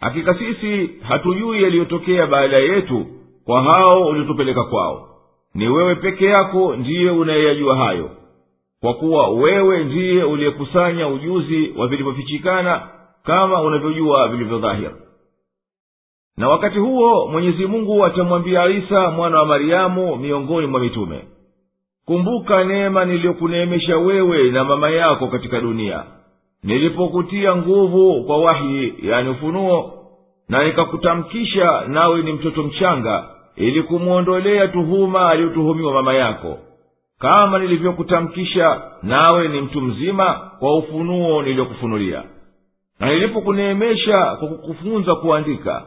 [0.00, 3.06] hakika sisi hatujui yaliyotokea baada yetu
[3.44, 5.08] kwa hao uliotupeleka kwao.
[5.54, 8.10] Ni wewe peke yako ndiye unayeyajua hayo
[8.82, 12.88] kwa kuwa wewe ndiye uliyekusanya ujuzi wa vilivyofichikana
[13.24, 14.90] kama unavyojua vilivyodhahiri
[16.36, 21.24] na wakati huo mwenyezi mungu atamwambia isa mwana wa mariamu miongoni mwa mitume
[22.06, 26.04] kumbuka neema niliyokuneemesha wewe na mama yako katika dunia.
[26.62, 29.92] Nilipokutia nguvu kwa wahi yani ufunuo
[30.48, 33.24] na nikakutamkisha nawe ni mtoto mchanga
[33.56, 36.58] ili kumwondolea tuhuma aliyotuhumiwa mama yako
[37.22, 42.22] kama nilivyokutamkisha nawe ni mtu mzima kwa ufunuo niliyokufunulia
[43.00, 45.82] na nilipokuneemesha kwa kukufunza kuandika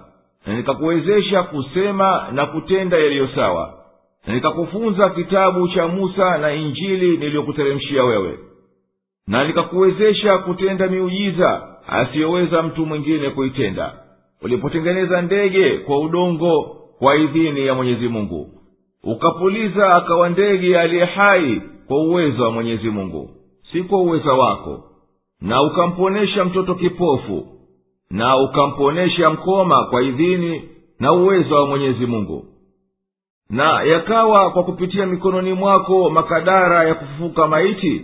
[0.45, 3.73] na nikakuwezesha kusema na kutenda yaliyo sawa
[4.27, 8.39] na nikakufunza kitabu cha musa na injili niliyokuteremshia wewe
[9.27, 13.93] na nikakuwezesha kutenda miujiza asiyoweza mtu mwingine kuitenda.
[14.41, 16.61] Ulipotengeneza ndege kwa udongo
[16.99, 18.55] kwa idhini ya mwenyezi mungu
[19.06, 23.30] ukapuliza akawa ndege aliye hai kwa uwezo wa mwenyezi mungu
[23.72, 24.84] si kwa uweza wako.
[25.42, 27.48] Na ukamponesha mtoto kipofu
[28.09, 30.61] na ukamponesha mkoma kwa idhini
[31.00, 32.45] na uwezo wa mwenyezi mungu.
[33.50, 38.01] Na yakawa kwa kupitia mikononi mwako makadara ya kufufuka maiti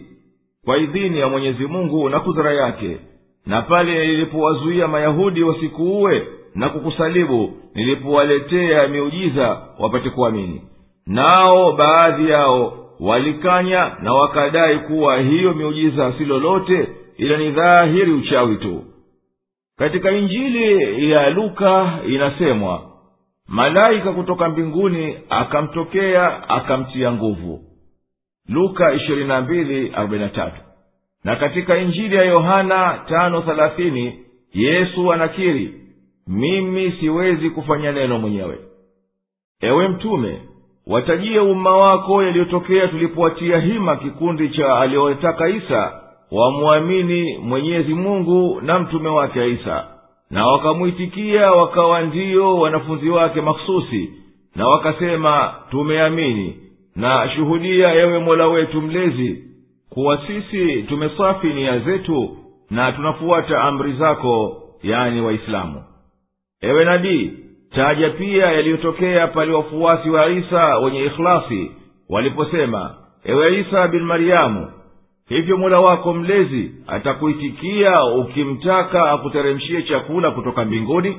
[0.66, 2.98] kwa idhini ya mwenyezi mungu na kudhara yake.
[3.46, 10.62] Na pale nilipowazuia mayahudi wasikuue na kukusalibu nilipowaletea miujiza wapate kuamini
[11.08, 18.56] nao baadhi yao walikanya na wakadai kuwa hiyo miujiza si lolote ila ni dhahiri uchawi
[18.58, 18.84] tu.
[19.78, 22.92] Katika injili ya luka inasemwa
[23.48, 27.64] malaika kutoka mbinguni akamtokea akamtia nguvu.
[28.50, 30.52] Luka 22:43
[31.24, 34.14] na katika injili ya yohana 5:30
[34.54, 35.74] yesu anakiri
[36.28, 38.58] mimi siwezi kufanya neno mwenyewe.
[39.62, 40.42] Ewe mtume
[40.92, 49.10] watajie umma wako yaliyotokea tulipowatia hima kikundi cha aliyotaka isa wamwamini mwenyezi mungu na mtume
[49.10, 49.88] wake isa.
[50.30, 54.12] Na wakamwitikia wakawa ndiyo wanafunzi wake makhususi
[54.56, 56.56] na wakasema tumeamini
[56.96, 59.44] na shuhudia ewe mola wetu mlezi
[59.90, 62.38] kuwa sisi tumesafi nia zetu
[62.70, 65.84] na tunafuata amri zako yani waislamu.
[66.62, 67.32] Ewe nabii
[67.76, 71.72] taja pia yaliyotokea pale wafuasi wa isa wenye ikhlasi
[72.10, 74.72] waliposema ewe isa bin maryamu
[75.30, 81.18] hivyo mola wako mlezi atakuitikia ukimtaka akuteremshie chakula kutoka mbinguni?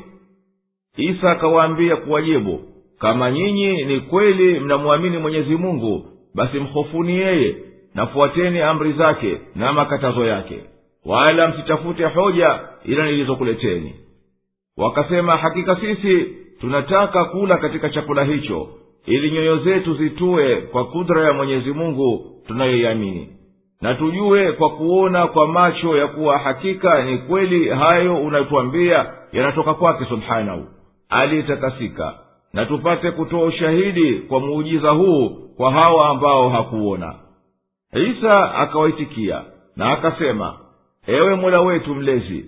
[0.96, 2.60] Isa akawaambia kuwajibu
[2.98, 7.56] kama nyinyi ni kweli mnamwamini mwenyezi mungu basi mhofuni yeye
[7.94, 10.58] nafuateni amri zake na makatazo yake
[11.04, 13.94] wala msitafute hoja ila nilizokuleteni.
[14.76, 16.26] Wakasema hakika sisi
[16.62, 18.68] tunataka kula katika chakula hicho
[19.06, 23.28] ili nyoyo zetu zitue kwa kudra ya mwenyezi mungu tunayoiamini.
[23.80, 30.04] Na tujue kwa kuona kwa macho ya kuwa hakika ni kweli hayo unayotwambia yanatoka kwake
[30.04, 30.66] subhanahu.
[31.08, 32.14] Aliyetakasika
[32.52, 37.14] na tupate kutoa ushahidi kwa muujiza huu kwa hawa ambao hakuona.
[38.10, 39.42] Isa akawaitikia
[39.76, 40.58] na akasema
[41.06, 42.46] ewe mola wetu mlezi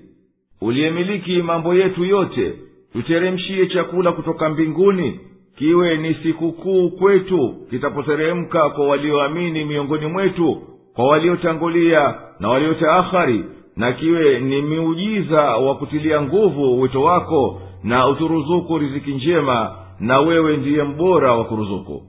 [0.60, 2.54] uliyemiliki mambo yetu yote
[2.94, 5.20] tuteremshie chakula kutoka mbinguni
[5.58, 10.62] kiwe ni sikukuu kwetu kitapoteremka kwa walioamini miongoni mwetu
[10.94, 13.44] kwa waliotangulia na waliotaahari
[13.76, 20.56] na kiwe ni miujiza wa kutilia nguvu wito wako na uturuzuku riziki njema na wewe
[20.56, 22.02] ndiye mbora wa kuruzuku.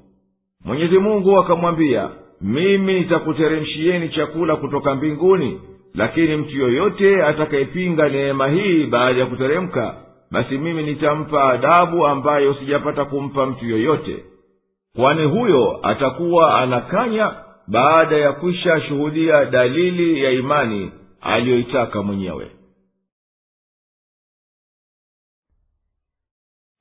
[0.66, 2.10] Mwenyezi mungu akamwambia
[2.42, 5.62] mimi nitakuteremshieni chakula kutoka mbinguni
[5.96, 9.96] lakini mtu yoyote atakayepinga neema hii baada ya kuteremka
[10.35, 14.25] basi mimi nitampa adabu ambayo sijapata kumpa mtu yoyote
[14.97, 17.33] kwani huyo atakuwa anakanya
[17.69, 22.51] baada ya kwisha shuhudia dalili ya imani aliyoitaka mwenyewe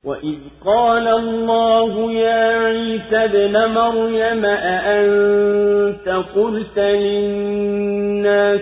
[0.03, 8.61] وإذ قال الله يا عيسى ابن مريم أأنت قلت للناس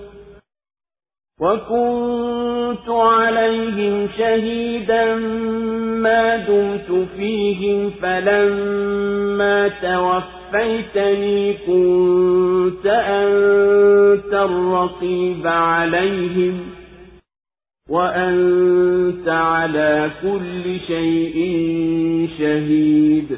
[1.41, 5.15] وكنت عليهم شهيدا
[6.05, 16.59] ما دمت فيهم فلما توفيتني كنت أنت الرقيب عليهم
[17.89, 21.37] وأنت على كل شيء
[22.39, 23.37] شهيد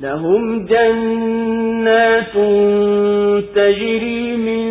[0.00, 2.32] لهم جنات
[3.54, 4.64] تجري من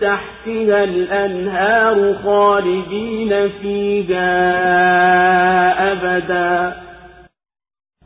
[0.00, 4.32] تحتها الأنهار خالدين فيها
[5.92, 6.76] أبدا.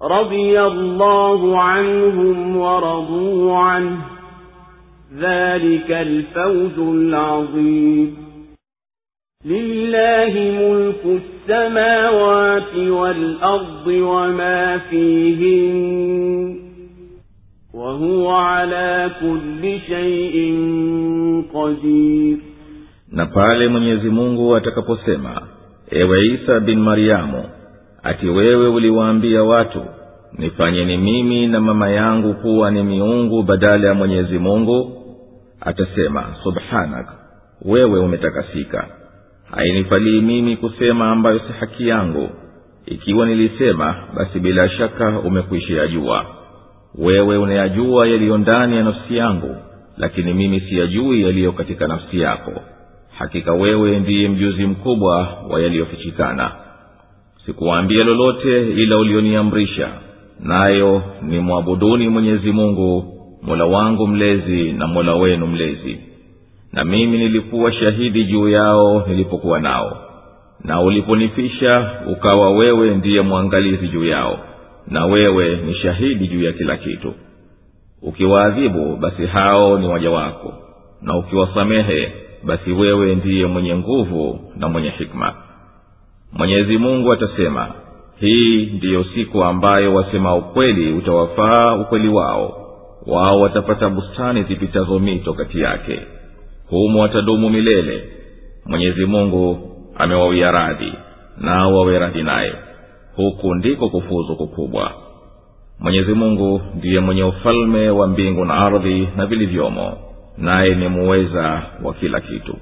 [0.02, 3.98] رضي الله عنهم ورضوا عنه.
[5.14, 8.16] ذلك الفوز العظيم.
[9.44, 16.55] لله ملك السماوات والأرض وما فيهن
[17.73, 20.35] وهو على كل شيء
[21.53, 22.37] قدير
[23.11, 25.41] na pale mwenyezi mungu atakaposema
[25.91, 27.43] ewe isa bin maryamu
[28.03, 29.81] ati wewe uliwaambia watu
[30.37, 34.91] nifanyeni mimi na mama yangu kuwa ni miungu badala ya mwenyezi mungu
[35.61, 37.07] atasema subhanak
[37.65, 38.87] wewe umetakasika
[39.50, 42.28] hainifalii mimi kusema ambayo si haki yangu.
[42.86, 46.26] Ikiwa nilisema basi bila shaka umekwisha yajua
[46.94, 49.56] wewe unayajua yaliyo ndani ya nafsi yangu
[49.96, 52.52] lakini mimi siyajui yaliyo katika nafsi yako.
[53.18, 56.50] Hakika wewe ndiye mjuzi mkubwa wa yaliyofichikana.
[57.46, 59.88] Sikuwaambia lolote ila ulioniamrisha
[60.40, 66.00] nayo ni mwabuduni mwenyezi mungu mola wangu mlezi na mola wenu mlezi
[66.72, 69.96] na mimi nilikuwa shahidi juu yao nilipokuwa nao.
[70.64, 74.38] Na uliponifisha ukawa wewe ndiye mwangalizi juu yao.
[74.86, 77.14] Na wewe ni shahidi juu ya kila kitu.
[78.02, 80.54] Ukiwaadhibu basi hao ni waja wako.
[81.02, 82.12] Na ukiwasamehe
[82.44, 85.34] basi wewe ndiye mwenye nguvu na mwenye hikma.
[86.32, 87.68] Mwenyezi mungu atasema
[88.20, 92.64] hii ndiyo siku ambayo wasema ukweli utawafaa ukweli wao.
[93.06, 96.00] Wao watapata bustani zipitazo mito kati yake
[96.69, 98.03] humo watadumu milele
[98.65, 100.93] mwenyezi mungu amewawia radhi
[101.37, 102.53] nao wawe radhi naye
[103.15, 104.91] huku ndiko kufuzu kukubwa
[105.79, 109.97] mwenyezi mungu ndiye mwenye ufalme wa mbingu na ardhi na vilivyomo
[110.37, 112.55] naye ni muweza wa kila kitu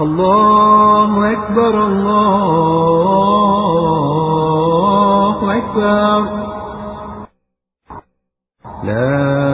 [0.00, 1.74] الله أكبر
[4.50, 6.20] الله أكبر
[8.84, 9.53] لا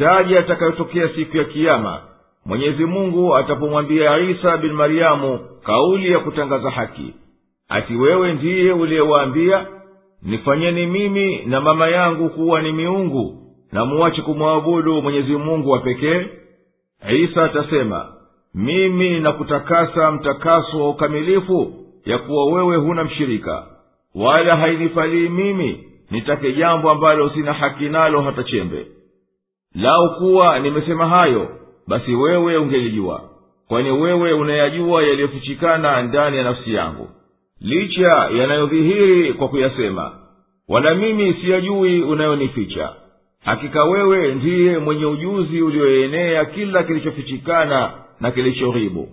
[0.00, 2.02] taji atakayotokea siku ya kiama
[2.46, 7.14] mwenyezi mungu atapomwambia isa bin maryamu kauli ya kutangaza haki.
[7.68, 9.66] Ati wewe ndiye uliyewaambia
[10.22, 13.36] nifanyeni mimi na mama yangu kuwa ni miungu
[13.72, 16.26] na muwache kumwabudu mwenyezi mungu wa pekee?
[17.12, 18.08] Isa atasema
[18.54, 21.72] mimi nakutakasa mtakaso wa ukamilifu
[22.04, 23.66] ya kuwa wewe huna mshirika
[24.14, 28.86] wala hainifalii mimi nitake jambo ambalo sina haki nalo hata chembe
[29.74, 31.48] lau kuwa nimesema hayo
[31.88, 33.30] basi wewe ungelijua
[33.68, 37.08] kwani wewe unayajua yaliyofichikana ndani ya nafsi yangu.
[37.60, 40.12] Licha yanayodhihiri kwa kuyasema
[40.68, 42.92] wala mimi siyajui unayonificha.
[43.44, 49.08] Hakika wewe ndiye mwenye ujuzi ulioenea kila kilichofichikana na kilichoghibu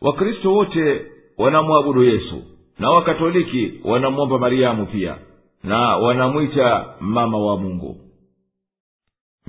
[0.00, 1.02] wakristo wote
[1.38, 2.42] wanamwabudu yesu
[2.78, 5.16] na wakatoliki wanamwomba mariamu pia
[5.64, 7.96] na wanamwita mama wa mungu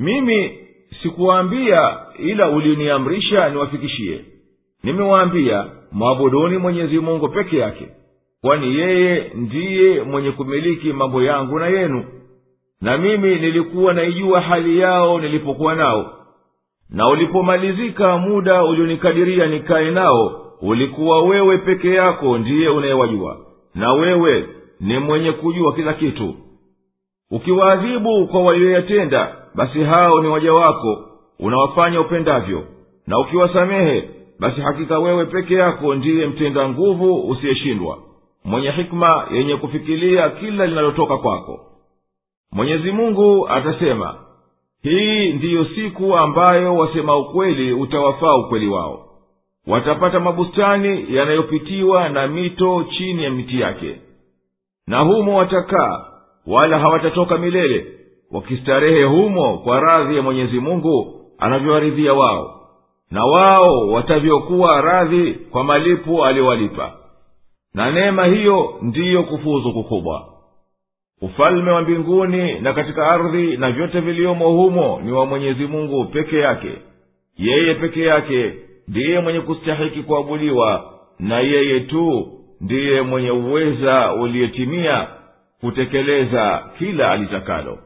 [0.01, 0.57] mimi
[1.03, 4.21] sikuwaambia ila uliniamrisha niwafikishie.
[4.83, 7.87] Nimewaambia mwabuduni mwenyezi mungu peke yake
[8.41, 12.05] kwani yeye ndiye mwenye kumiliki mambo yangu na yenu.
[12.81, 16.13] Na mimi nilikuwa naijua hali yao nilipokuwa nao.
[16.89, 23.37] Na ulipomalizika muda ulionikadiria nikaye nao ulikuwa wewe peke yako ndiye unayewajua
[23.75, 24.47] na wewe
[24.79, 26.35] ni mwenye kujua kila kitu.
[27.31, 31.05] Ukiwaadhibu kwa walioyatenda basi hao ni waja wako
[31.39, 32.63] unawafanya upendavyo.
[33.07, 37.97] Na ukiwasamehe basi hakika wewe peke yako ndiye mtenda nguvu usiyeshindwa
[38.45, 41.59] mwenye hikma yenye kufikilia kila linalotoka kwako.
[42.51, 44.15] Mwenyezi mungu atasema
[44.83, 49.05] hii ndiyo siku ambayo wasema ukweli utawafaa ukweli wao.
[49.67, 53.95] Watapata mabustani yanayopitiwa na mito chini ya miti yake.
[54.87, 56.05] Na humo watakaa
[56.47, 57.85] wala hawatatoka milele
[58.31, 62.57] wakistarehe humo kwa radhi ya mwenyezi mungu anavyowaridhia wao
[63.11, 66.93] na wao watavyokuwa radhi kwa malipo aliyowalipa.
[67.73, 70.25] Na neema hiyo ndiyo kufuzu kukubwa.
[71.21, 76.37] Ufalme wa mbinguni na katika ardhi na vyote viliomo humo ni wa mwenyezi mungu peke
[76.39, 76.71] yake.
[77.37, 78.53] Yeye peke yake
[78.87, 82.27] ndiye mwenye kustahiki kuabudiwa na yeye tu
[82.61, 85.07] ndiye mwenye uweza uliyetimia
[85.61, 87.77] kutekeleza kila alitakalo